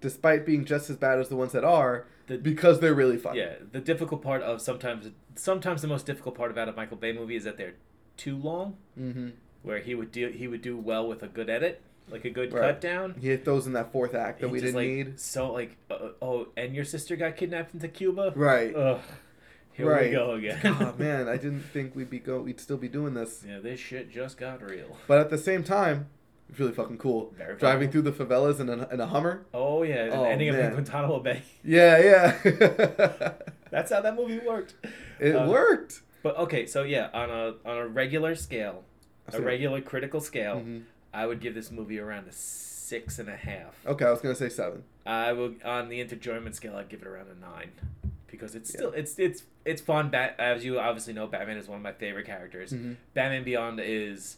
despite 0.00 0.44
being 0.46 0.64
just 0.64 0.90
as 0.90 0.96
bad 0.96 1.18
as 1.18 1.28
the 1.28 1.36
ones 1.36 1.52
that 1.52 1.64
are, 1.64 2.06
The- 2.26 2.38
because 2.38 2.80
they're 2.80 2.94
really 2.94 3.16
fun. 3.16 3.36
Yeah, 3.36 3.54
the 3.72 3.80
difficult 3.80 4.22
part 4.22 4.42
of 4.42 4.60
sometimes 4.60 5.10
sometimes 5.34 5.82
the 5.82 5.88
most 5.88 6.06
difficult 6.06 6.34
part 6.34 6.50
about 6.50 6.68
a 6.68 6.72
Michael 6.72 6.96
Bay 6.96 7.12
movie 7.12 7.36
is 7.36 7.44
that 7.44 7.56
they're 7.56 7.74
too 8.16 8.36
long. 8.36 8.76
Mm-hmm. 8.98 9.28
Where 9.62 9.80
he 9.80 9.94
would 9.94 10.12
do 10.12 10.28
he 10.28 10.46
would 10.48 10.62
do 10.62 10.76
well 10.76 11.08
with 11.08 11.22
a 11.24 11.28
good 11.28 11.50
edit, 11.50 11.82
like 12.08 12.24
a 12.24 12.30
good 12.30 12.52
Right. 12.52 12.60
cut 12.62 12.80
down. 12.80 13.16
He 13.20 13.28
hit 13.28 13.44
those 13.44 13.66
in 13.66 13.72
that 13.72 13.90
fourth 13.92 14.14
act 14.14 14.40
that 14.40 14.46
He 14.46 14.52
we 14.52 14.58
just, 14.60 14.74
didn't 14.74 14.76
like, 14.96 15.06
need. 15.08 15.20
So 15.20 15.52
like, 15.52 15.76
uh, 15.90 16.10
oh, 16.22 16.48
and 16.56 16.74
your 16.74 16.84
sister 16.84 17.16
got 17.16 17.36
kidnapped 17.36 17.74
into 17.74 17.88
Cuba. 17.88 18.32
Right. 18.36 18.74
Ugh. 18.74 19.00
Here 19.72 19.90
Right. 19.90 20.06
we 20.06 20.10
go 20.12 20.32
again. 20.34 20.58
oh 20.64 20.94
man, 20.98 21.28
I 21.28 21.36
didn't 21.36 21.60
think 21.72 21.94
we'd 21.96 22.08
be 22.08 22.18
go. 22.20 22.40
We'd 22.40 22.60
still 22.60 22.76
be 22.78 22.88
doing 22.88 23.12
this. 23.14 23.44
yeah, 23.46 23.58
this 23.58 23.78
shit 23.80 24.10
just 24.10 24.38
got 24.38 24.62
real. 24.62 24.96
But 25.08 25.18
at 25.18 25.28
the 25.30 25.36
same 25.38 25.62
time, 25.64 26.06
it's 26.48 26.58
really 26.58 26.72
fucking 26.72 26.98
cool. 26.98 27.32
Very 27.36 27.56
Driving 27.56 27.90
through 27.90 28.02
the 28.02 28.12
favelas 28.12 28.60
in 28.60 28.68
a, 28.68 28.88
in 28.88 29.00
a 29.00 29.06
Hummer. 29.06 29.46
Oh 29.52 29.82
yeah, 29.82 30.04
and 30.04 30.12
Oh, 30.14 30.24
ending 30.24 30.48
up 30.50 30.54
in 30.56 30.60
man. 30.60 30.72
Guantanamo 30.72 31.20
Bay. 31.20 31.42
Yeah, 31.64 31.98
yeah. 32.44 33.32
That's 33.70 33.90
how 33.92 34.00
that 34.00 34.14
movie 34.16 34.38
worked. 34.38 34.74
it 35.20 35.34
Uh, 35.34 35.48
worked. 35.48 36.02
But 36.22 36.36
okay, 36.38 36.66
so 36.66 36.82
yeah, 36.82 37.08
on 37.12 37.30
a 37.30 37.54
on 37.68 37.76
a 37.78 37.86
regular 37.86 38.34
scale, 38.34 38.84
a 39.32 39.40
regular 39.40 39.80
critical 39.80 40.20
scale, 40.20 40.56
Mhm. 40.56 40.82
I 41.12 41.26
would 41.26 41.40
give 41.40 41.54
this 41.54 41.70
movie 41.70 41.98
around 41.98 42.28
a 42.28 42.32
six 42.32 43.18
and 43.18 43.28
a 43.28 43.36
half. 43.36 43.74
Okay, 43.86 44.04
I 44.04 44.10
was 44.10 44.20
gonna 44.20 44.34
say 44.34 44.48
seven. 44.48 44.84
I 45.04 45.32
would 45.32 45.62
on 45.64 45.88
the 45.88 46.00
enjoyment 46.00 46.54
scale, 46.54 46.76
I'd 46.76 46.88
give 46.88 47.02
it 47.02 47.06
around 47.08 47.28
a 47.30 47.38
nine, 47.40 47.70
because 48.28 48.54
it's 48.54 48.70
Yeah. 48.72 48.78
still 48.78 48.92
it's 48.92 49.18
it's 49.18 49.42
it's 49.64 49.80
fun. 49.82 50.10
Bat 50.10 50.36
as 50.38 50.64
you 50.64 50.78
obviously 50.78 51.12
know, 51.12 51.26
Batman 51.26 51.58
is 51.58 51.68
one 51.68 51.76
of 51.78 51.82
my 51.82 51.92
favorite 51.92 52.26
characters. 52.26 52.72
Mhm. 52.72 52.96
Batman 53.14 53.44
Beyond 53.44 53.80
is, 53.82 54.36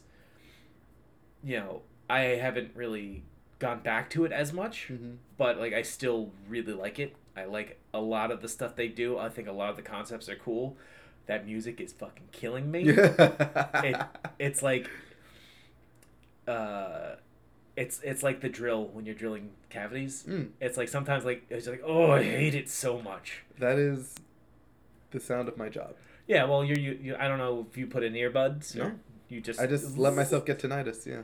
you 1.43 1.57
know, 1.57 1.81
I 2.09 2.19
haven't 2.21 2.71
really 2.75 3.23
gone 3.59 3.81
back 3.81 4.09
to 4.11 4.25
it 4.25 4.31
as 4.31 4.51
much, 4.53 4.87
Mhm. 4.91 5.17
but 5.37 5.59
like 5.59 5.73
I 5.73 5.81
still 5.83 6.31
really 6.47 6.73
like 6.73 6.97
it. 6.99 7.15
I 7.35 7.45
like 7.45 7.77
a 7.93 8.01
lot 8.01 8.31
of 8.31 8.41
the 8.41 8.47
stuff 8.49 8.75
they 8.75 8.87
do. 8.87 9.17
I 9.17 9.29
think 9.29 9.47
a 9.47 9.51
lot 9.51 9.69
of 9.69 9.75
the 9.75 9.81
concepts 9.81 10.27
are 10.29 10.35
cool. 10.35 10.77
That 11.27 11.45
music 11.45 11.79
is 11.79 11.93
fucking 11.93 12.29
killing 12.31 12.71
me. 12.71 12.89
It 12.89 13.95
it's 14.39 14.63
like 14.63 14.89
uh 16.47 17.15
it's 17.75 18.01
it's 18.03 18.23
like 18.23 18.41
the 18.41 18.49
drill 18.49 18.87
when 18.87 19.05
you're 19.05 19.15
drilling 19.15 19.51
cavities. 19.69 20.23
Mm. 20.27 20.49
It's 20.59 20.77
like 20.77 20.89
sometimes 20.89 21.23
like 21.25 21.43
it's 21.49 21.67
like 21.67 21.81
oh 21.85 22.11
I 22.11 22.23
hate 22.23 22.55
it 22.55 22.69
so 22.69 22.99
much. 23.01 23.43
that 23.59 23.77
is 23.77 24.15
the 25.11 25.19
sound 25.19 25.47
of 25.47 25.57
my 25.57 25.69
job. 25.69 25.95
Yeah, 26.27 26.45
well 26.45 26.63
you 26.63 26.75
you, 26.75 26.99
you 27.01 27.15
I 27.17 27.27
don't 27.27 27.37
know 27.37 27.65
if 27.69 27.77
you 27.77 27.87
put 27.87 28.03
in 28.03 28.13
earbuds 28.13 28.75
No. 28.75 28.91
you 29.29 29.41
just 29.41 29.59
I 29.59 29.67
just 29.67 29.97
let 29.97 30.13
myself 30.15 30.45
get 30.45 30.59
tinnitus. 30.59 31.05
Yeah, 31.05 31.21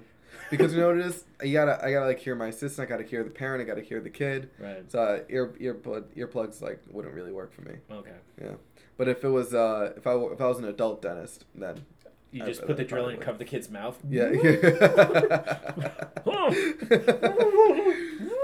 because 0.51 0.73
you 0.73 0.79
know 0.79 0.87
what 0.87 0.97
it 0.97 1.05
is. 1.05 1.23
I 1.41 1.47
gotta 1.49 1.83
I 1.83 1.91
gotta 1.91 2.05
like 2.07 2.19
hear 2.19 2.35
my 2.35 2.47
assistant. 2.47 2.87
I 2.87 2.89
gotta 2.89 3.03
hear 3.03 3.23
the 3.23 3.29
parent. 3.29 3.61
I 3.61 3.65
gotta 3.65 3.81
hear 3.81 3.99
the 4.01 4.09
kid. 4.09 4.49
right. 4.59 4.89
So 4.91 4.99
uh, 5.01 5.19
ear 5.29 5.53
earplugs 5.59 6.61
like 6.61 6.81
wouldn't 6.89 7.13
really 7.13 7.31
work 7.31 7.53
for 7.53 7.61
me. 7.61 7.75
Okay. 7.91 8.11
Yeah, 8.41 8.51
but 8.97 9.07
if 9.07 9.23
it 9.23 9.29
was 9.29 9.53
uh 9.53 9.93
if 9.97 10.05
I 10.07 10.13
if 10.15 10.41
I 10.41 10.47
was 10.47 10.59
an 10.59 10.65
adult 10.65 11.01
dentist 11.01 11.45
then 11.55 11.85
You 12.31 12.43
I- 12.43 12.47
just 12.47 12.63
I 12.63 12.65
put 12.67 12.77
the 12.77 12.83
drill 12.83 13.07
in 13.09 13.15
and 13.15 13.23
cover 13.23 13.37
the 13.37 13.45
kid's 13.45 13.69
mouth. 13.69 13.97
yeah. 14.09 14.29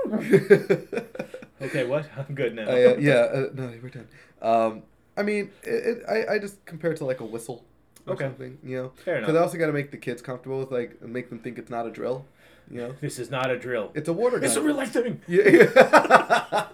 Okay, 1.61 1.85
what? 1.85 2.05
I'm 2.17 2.33
good 2.35 2.55
now. 2.55 2.63
Uh, 2.67 2.95
yeah, 2.99 3.13
uh, 3.31 3.49
no, 3.53 3.71
we're 3.81 3.89
done. 3.89 4.07
Um, 4.41 4.83
I 5.15 5.23
mean, 5.23 5.51
it, 5.63 5.97
it, 5.99 6.03
I, 6.09 6.33
I 6.35 6.39
just 6.39 6.63
compare 6.65 6.91
it 6.91 6.97
to 6.97 7.05
like 7.05 7.19
a 7.19 7.25
whistle 7.25 7.65
or 8.07 8.13
Okay. 8.13 8.25
something, 8.25 8.57
you 8.63 8.77
know? 8.77 8.91
Fair 9.03 9.19
Because 9.19 9.35
I 9.35 9.39
also 9.39 9.57
got 9.57 9.67
to 9.67 9.73
make 9.73 9.91
the 9.91 9.97
kids 9.97 10.21
comfortable 10.21 10.59
with 10.59 10.71
like, 10.71 11.01
make 11.01 11.29
them 11.29 11.39
think 11.39 11.57
it's 11.57 11.69
not 11.69 11.85
a 11.87 11.91
drill, 11.91 12.25
you 12.69 12.77
know? 12.79 12.95
This 13.01 13.19
is 13.19 13.29
not 13.31 13.49
a 13.49 13.57
drill. 13.59 13.91
It's 13.93 14.07
a 14.09 14.13
water 14.13 14.37
gun. 14.37 14.45
It's 14.45 14.55
a 14.55 14.61
real 14.61 14.75
life 14.75 14.91
thing. 14.91 15.21
Yeah. 15.27 15.49
yeah. 15.49 16.67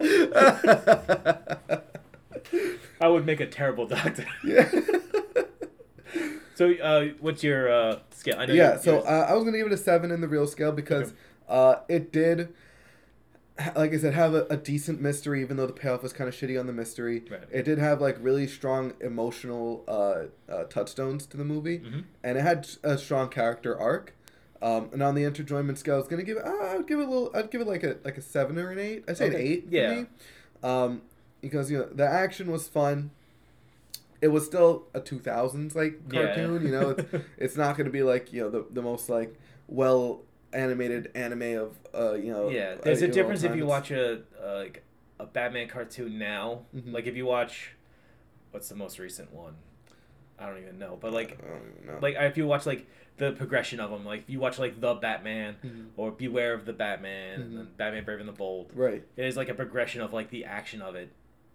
I 3.00 3.08
would 3.08 3.24
make 3.24 3.40
a 3.40 3.46
terrible 3.46 3.86
doctor. 3.86 4.26
yeah. 4.44 4.68
So, 6.56 6.70
uh, 6.74 7.06
what's 7.20 7.42
your 7.42 7.72
uh, 7.72 8.00
scale? 8.10 8.34
I 8.38 8.44
know 8.44 8.52
yeah, 8.52 8.76
so 8.76 8.98
uh, 9.00 9.26
I 9.30 9.32
was 9.32 9.44
gonna 9.44 9.56
give 9.56 9.66
it 9.68 9.72
a 9.72 9.78
seven 9.78 10.10
in 10.10 10.20
the 10.20 10.28
real 10.28 10.46
scale 10.46 10.72
because 10.72 11.08
Okay. 11.08 11.16
uh, 11.48 11.76
it 11.88 12.12
did, 12.12 12.52
like 13.76 13.92
I 13.92 13.98
said, 13.98 14.14
have 14.14 14.34
a, 14.34 14.46
a 14.46 14.56
decent 14.56 15.00
mystery, 15.00 15.40
even 15.42 15.56
though 15.56 15.66
the 15.66 15.72
payoff 15.72 16.02
was 16.02 16.12
kind 16.12 16.28
of 16.28 16.34
shitty 16.34 16.58
on 16.58 16.66
the 16.66 16.72
mystery. 16.72 17.22
Right. 17.30 17.40
It 17.50 17.62
did 17.64 17.78
have 17.78 18.00
like 18.00 18.16
really 18.20 18.46
strong 18.46 18.94
emotional 19.00 19.84
uh, 19.88 20.24
uh, 20.52 20.64
touchstones 20.64 21.26
to 21.26 21.36
the 21.36 21.44
movie, 21.44 21.80
Mhm. 21.80 22.04
and 22.22 22.38
it 22.38 22.42
had 22.42 22.66
a 22.82 22.96
strong 22.98 23.28
character 23.28 23.78
arc. 23.78 24.14
Um, 24.62 24.90
and 24.92 25.02
on 25.02 25.14
the 25.14 25.24
enjoyment 25.24 25.78
scale, 25.78 25.94
I 25.94 25.98
was 25.98 26.08
gonna 26.08 26.22
give 26.22 26.36
it. 26.36 26.44
Uh, 26.44 26.50
I'd 26.76 26.86
give 26.86 27.00
it 27.00 27.06
a 27.06 27.10
little. 27.10 27.30
I'd 27.34 27.50
give 27.50 27.60
it 27.60 27.66
like 27.66 27.82
a 27.82 27.96
like 28.04 28.18
a 28.18 28.22
seven 28.22 28.58
or 28.58 28.70
an 28.70 28.78
eight. 28.78 29.04
I'd 29.08 29.16
say 29.16 29.28
an 29.28 29.34
Okay. 29.34 29.42
eight. 29.44 29.68
For 29.68 29.74
Yeah. 29.74 29.94
Me. 30.00 30.06
Um, 30.62 31.02
because 31.40 31.70
you 31.70 31.78
know 31.78 31.88
the 31.92 32.06
action 32.06 32.50
was 32.50 32.68
fun. 32.68 33.10
It 34.20 34.28
was 34.28 34.44
still 34.44 34.84
a 34.92 35.00
two 35.00 35.18
thousands 35.18 35.74
like 35.74 35.98
Yeah. 36.12 36.26
cartoon. 36.26 36.62
You 36.64 36.72
know, 36.72 36.90
it's 36.90 37.04
it's 37.38 37.56
not 37.56 37.76
going 37.76 37.86
to 37.86 37.90
be 37.92 38.02
like 38.02 38.32
you 38.32 38.42
know 38.42 38.50
the 38.50 38.66
the 38.70 38.82
most 38.82 39.08
like 39.08 39.34
well 39.66 40.22
animated 40.52 41.10
anime 41.14 41.56
of 41.58 41.76
uh 41.94 42.12
you 42.14 42.32
know 42.32 42.48
yeah, 42.48 42.74
uh, 42.78 42.82
there's 42.82 43.02
a 43.02 43.08
difference 43.08 43.42
if 43.42 43.54
you 43.56 43.66
watch 43.66 43.90
a 43.90 44.22
uh, 44.42 44.54
like 44.56 44.82
a 45.18 45.26
Batman 45.26 45.68
cartoon 45.68 46.18
now. 46.18 46.62
Mhm. 46.74 46.92
Like 46.92 47.06
if 47.06 47.14
you 47.16 47.26
watch, 47.26 47.72
what's 48.50 48.68
the 48.68 48.74
most 48.74 48.98
recent 48.98 49.32
one? 49.32 49.54
I 50.38 50.46
don't 50.46 50.58
even 50.62 50.78
know, 50.78 50.96
but 51.00 51.12
like 51.12 51.38
I 51.42 51.48
don't 51.50 51.86
know. 51.86 51.98
like 52.00 52.16
if 52.18 52.36
you 52.38 52.46
watch 52.46 52.64
like 52.66 52.86
the 53.18 53.32
progression 53.32 53.80
of 53.80 53.90
them, 53.90 54.04
like 54.06 54.20
if 54.20 54.30
you 54.30 54.40
watch 54.40 54.58
like 54.58 54.80
the 54.80 54.94
Batman 54.94 55.56
Mhm. 55.64 55.86
or 55.98 56.10
Beware 56.10 56.54
of 56.54 56.64
the 56.64 56.72
Batman 56.72 57.40
Mhm. 57.40 57.60
and 57.60 57.76
Batman 57.76 58.04
Brave 58.04 58.20
and 58.20 58.28
the 58.28 58.32
Bold, 58.32 58.70
right 58.74 59.02
it 59.16 59.24
is 59.26 59.36
like 59.36 59.50
a 59.50 59.54
progression 59.54 60.00
of 60.00 60.12
like 60.14 60.30
the 60.30 60.46
action 60.46 60.80
of 60.80 60.94
it. 60.94 61.10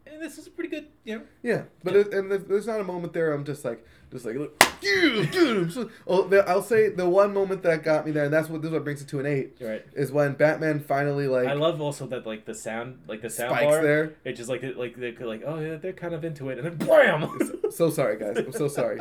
And 0.08 0.22
this 0.22 0.38
is 0.38 0.48
pretty 0.48 0.70
good, 0.70 0.88
you 1.04 1.18
know. 1.18 1.24
yeah 1.42 1.64
but 1.84 1.94
Yeah. 1.94 2.00
It, 2.02 2.14
and 2.14 2.32
there's, 2.32 2.68
not 2.68 2.80
a 2.80 2.84
moment 2.84 3.14
there 3.14 3.34
I'm 3.34 3.44
just 3.44 3.66
like 3.66 3.86
just 4.12 4.26
like 4.26 4.36
look 4.36 4.56
yeah, 4.82 5.26
dude, 5.32 5.58
I'm 5.58 5.72
so- 5.72 5.90
oh 6.08 6.44
I'll 6.48 6.62
say 6.62 6.90
the 6.90 7.10
one 7.10 7.34
moment 7.34 7.64
that 7.64 7.84
got 7.84 8.06
me 8.06 8.12
there 8.12 8.26
and 8.26 8.34
that's 8.34 8.48
what 8.50 8.62
this 8.62 8.70
is 8.70 8.74
what 8.74 8.84
brings 8.84 9.02
it 9.02 9.08
to 9.10 9.20
an 9.20 9.26
eight 9.26 9.58
right. 9.60 9.86
is 9.94 10.12
when 10.12 10.34
Batman 10.34 10.80
finally 10.80 11.28
like 11.28 11.48
I 11.48 11.54
love 11.54 11.82
also 11.82 12.06
that 12.08 12.26
like 12.26 12.46
the 12.46 12.54
sound, 12.54 13.00
like 13.08 13.22
the 13.22 13.30
sound 13.30 13.52
spikes 13.52 13.66
bar. 13.66 13.82
there 13.82 14.16
It 14.24 14.34
just 14.34 14.50
like 14.50 14.64
it, 14.64 14.78
like 14.78 14.96
they're 14.96 15.14
like 15.26 15.44
oh 15.46 15.60
yeah 15.60 15.76
they're 15.76 15.94
kind 15.94 16.14
of 16.14 16.24
into 16.24 16.50
it 16.50 16.60
and 16.60 16.68
then 16.68 16.88
blam. 16.88 17.40
so 17.72 17.90
sorry 17.90 18.18
guys 18.18 18.38
i'm 18.38 18.52
so 18.52 18.68
sorry 18.68 19.00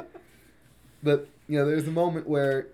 but 1.03 1.29
you 1.49 1.59
know 1.59 1.67
there's 1.67 1.87
a 1.87 1.93
moment 1.93 2.29
where 2.29 2.69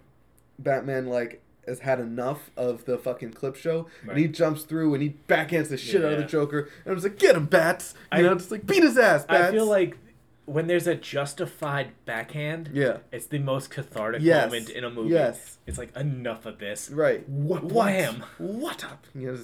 batman 0.59 1.07
like 1.07 1.43
has 1.71 1.81
had 1.81 1.99
enough 2.01 2.51
of 2.57 2.85
the 2.85 2.99
fucking 2.99 3.33
clip 3.33 3.57
show 3.57 3.87
and 4.09 4.19
he 4.19 4.27
jumps 4.29 4.63
through 4.65 4.93
and 4.95 5.03
he 5.03 5.15
backhands 5.29 5.69
the 5.71 5.77
shit 5.79 6.05
out 6.05 6.13
of 6.13 6.19
the 6.19 6.25
joker 6.25 6.69
and 6.85 6.93
i 6.93 6.95
was 6.95 7.05
like 7.05 7.19
get 7.19 7.35
him 7.37 7.47
bats 7.47 7.95
you 8.13 8.19
I- 8.19 8.23
know 8.23 8.35
just 8.35 8.51
like 8.51 8.67
beat 8.67 8.83
his 8.83 8.99
ass 8.99 9.25
bats 9.25 9.49
I 9.49 9.51
feel 9.53 9.67
like 9.67 9.97
when 10.47 10.67
there's 10.67 10.89
a 10.89 10.97
justified 10.97 11.93
backhand, 12.07 12.71
yeah 12.75 12.99
it's 13.13 13.27
the 13.27 13.39
most 13.39 13.71
cathartic 13.71 14.21
Yes. 14.21 14.47
moment 14.51 14.69
in 14.71 14.83
a 14.83 14.91
movie. 14.91 15.11
Yes. 15.11 15.59
It's 15.67 15.79
like 15.79 15.95
enough 15.97 16.45
of 16.45 16.59
this. 16.59 16.91
right 16.91 17.27
Wha- 17.29 17.61
what 17.61 17.73
wham. 17.73 18.25
what 18.39 18.83
up 18.85 19.07
you 19.15 19.31
know 19.33 19.39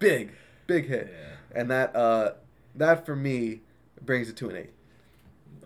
big 0.00 0.32
big 0.66 0.88
hit 0.88 1.08
Yeah. 1.12 1.60
and 1.60 1.70
that 1.70 1.94
uh 1.94 2.32
that 2.74 3.06
for 3.06 3.14
me 3.14 3.60
brings 4.04 4.28
it 4.28 4.36
to 4.38 4.48
an 4.50 4.56
eight 4.56 4.70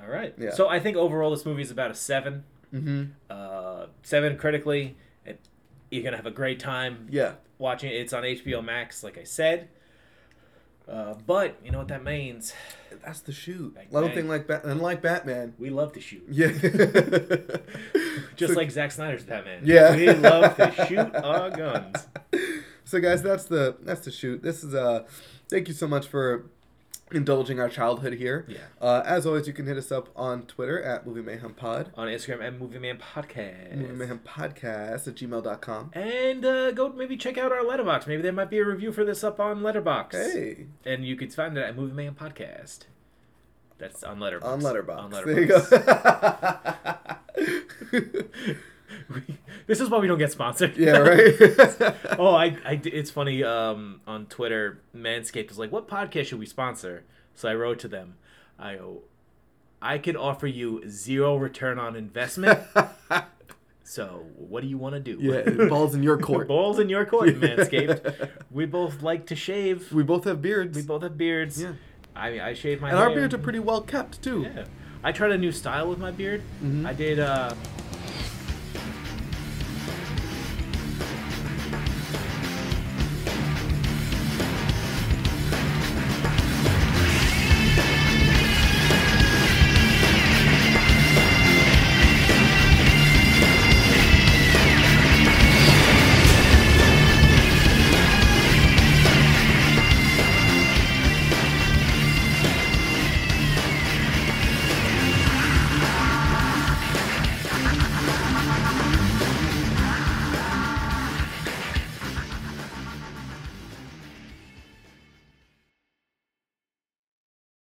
All 0.03 0.09
right. 0.11 0.35
Yeah. 0.39 0.51
So 0.51 0.69
I 0.69 0.81
think 0.81 0.97
overall 0.99 1.31
this 1.31 1.47
movie 1.47 1.63
is 1.63 1.71
about 1.71 1.91
a 1.91 1.95
seven. 1.95 2.45
mm-hmm 2.73 3.05
Uh, 3.31 3.87
seven 4.03 4.37
critically. 4.37 4.97
You're 5.95 6.05
gonna 6.05 6.16
have 6.16 6.26
a 6.26 6.30
great 6.30 6.59
time 6.61 7.07
yeah 7.11 7.32
watching 7.59 7.90
it. 7.90 7.95
It's 7.97 8.12
on 8.12 8.22
HBO 8.24 8.64
Max, 8.64 9.03
like 9.05 9.16
I 9.18 9.24
said. 9.24 9.68
Uh, 10.86 11.14
but 11.26 11.57
you 11.64 11.70
know 11.70 11.78
what 11.78 11.88
that 11.88 12.05
means? 12.05 12.53
that's 13.05 13.20
the 13.20 13.32
shoot 13.32 13.76
I 13.78 14.01
don't 14.01 14.14
think 14.14 14.28
like 14.28 14.47
Bat- 14.47 14.64
unlike 14.64 15.03
batman 15.03 15.55
We 15.59 15.68
love 15.70 15.92
to 15.95 16.01
shoot. 16.01 16.24
yeah 16.30 16.49
Just 18.36 18.53
So- 18.55 18.59
like 18.59 18.70
Zack 18.70 18.92
Snyder's 18.92 19.24
Batman. 19.24 19.61
Yeah. 19.64 19.95
We 19.97 20.12
love 20.12 20.57
to 20.57 20.86
shoot 20.86 21.14
our 21.16 21.51
guns. 21.51 22.07
So 22.86 23.01
guys, 23.01 23.22
that's 23.22 23.45
the 23.47 23.76
that's 23.80 24.03
the 24.03 24.11
shoot. 24.11 24.42
This 24.42 24.62
is 24.62 24.74
uh 24.74 25.05
thank 25.49 25.68
you 25.68 25.74
so 25.74 25.88
much 25.88 26.07
for 26.07 26.51
indulging 27.15 27.61
our 27.61 27.69
childhood 27.69 28.15
here. 28.15 28.45
Yeah. 28.49 28.59
Uh, 28.81 29.03
as 29.05 29.27
always, 29.27 29.47
you 29.47 29.53
can 29.53 29.67
hit 29.67 29.77
us 29.77 29.93
up 29.93 30.09
on 30.17 30.43
Twitter 30.43 30.83
at 30.83 31.07
Movie 31.07 31.23
Mayhem 31.23 31.55
Pod, 31.55 31.91
On 31.97 32.09
Instagram 32.09 32.43
at 32.45 32.59
Movie 32.59 32.79
Man 32.79 32.99
Podcast. 32.99 33.77
Movie 33.77 33.93
Mayhem 33.95 34.21
Podcast 34.21 35.09
at 35.09 35.15
gmail.com. 35.15 35.91
And 35.93 36.45
uh, 36.45 36.73
go 36.73 36.89
maybe 36.91 37.17
check 37.17 37.39
out 37.39 37.53
our 37.53 37.65
letterbox. 37.65 38.07
Maybe 38.07 38.23
there 38.23 38.33
might 38.33 38.51
be 38.51 38.59
a 38.59 38.65
review 38.65 38.93
for 38.93 39.05
this 39.05 39.25
up 39.25 39.41
on 39.41 39.62
Letterbox. 39.62 40.15
Hey, 40.17 40.67
And 40.85 41.05
you 41.05 41.17
could 41.17 41.33
find 41.33 41.57
it 41.57 41.62
at 41.62 41.77
Movie 41.77 41.95
Man 41.95 42.15
Podcast. 42.15 42.81
That's 43.79 44.05
on 44.05 44.21
Letterbox. 44.21 44.53
on 44.53 44.61
Letterbox. 44.61 45.01
On 45.01 45.11
There 45.11 45.41
you 45.41 45.47
go. 45.47 45.61
this 49.66 49.80
is 49.80 49.88
why 49.90 49.99
we 49.99 50.07
don't 50.07 50.18
get 50.18 50.32
sponsored. 50.32 50.76
yeah, 50.76 50.99
right. 50.99 51.34
oh, 52.18 52.34
I, 52.34 52.57
I, 52.64 52.80
it's 52.84 53.11
funny. 53.11 53.42
Um, 53.42 54.01
on 54.07 54.26
Twitter, 54.26 54.80
Manscaped 54.97 55.49
was 55.49 55.59
like, 55.59 55.72
"What 55.72 55.88
podcast 55.88 56.26
should 56.26 56.38
we 56.38 56.47
sponsor?" 56.47 57.05
So 57.34 57.49
I 57.49 57.55
wrote 57.55 57.78
to 57.80 57.88
them. 57.88 58.16
I 58.59 58.78
I 59.82 59.99
could 59.99 60.16
offer 60.16 60.47
you 60.47 60.82
zero 60.88 61.36
return 61.36 61.78
on 61.78 61.97
investment. 61.97 62.59
so 63.84 64.24
what 64.36 64.62
do 64.62 64.66
you 64.68 64.78
want 64.78 64.95
to 64.95 65.01
do? 65.01 65.18
yeah, 65.20 65.68
balls 65.68 65.95
in 65.95 66.03
your 66.03 66.18
court. 66.18 66.49
Balls 66.49 66.78
in 66.78 66.88
your 66.88 67.05
court, 67.05 67.30
Manscaped. 67.30 68.30
we 68.51 68.66
both 68.66 69.03
like 69.03 69.26
to 69.26 69.36
shave. 69.36 69.92
We 69.92 70.03
both 70.03 70.24
have 70.24 70.40
beards. 70.40 70.76
We 70.76 70.82
both 70.82 71.03
have 71.03 71.18
beards. 71.18 71.62
Yeah. 71.62 71.72
I 72.16 72.30
mean, 72.30 72.40
I 72.40 72.55
shave 72.55 72.80
my 72.80 72.90
and 72.90 72.99
hair. 72.99 73.09
our 73.09 73.14
beards 73.14 73.34
are 73.34 73.38
pretty 73.38 73.59
well 73.59 73.80
kept 73.80 74.22
too. 74.22 74.42
Yeah. 74.55 74.64
I 75.03 75.12
tried 75.12 75.32
a 75.32 75.38
new 75.38 75.53
style 75.53 75.88
with 75.88 75.99
my 75.99 76.11
beard. 76.11 76.42
Mhm. 76.62 76.86
I 76.86 76.92
did 76.95 77.18
uh 77.18 77.55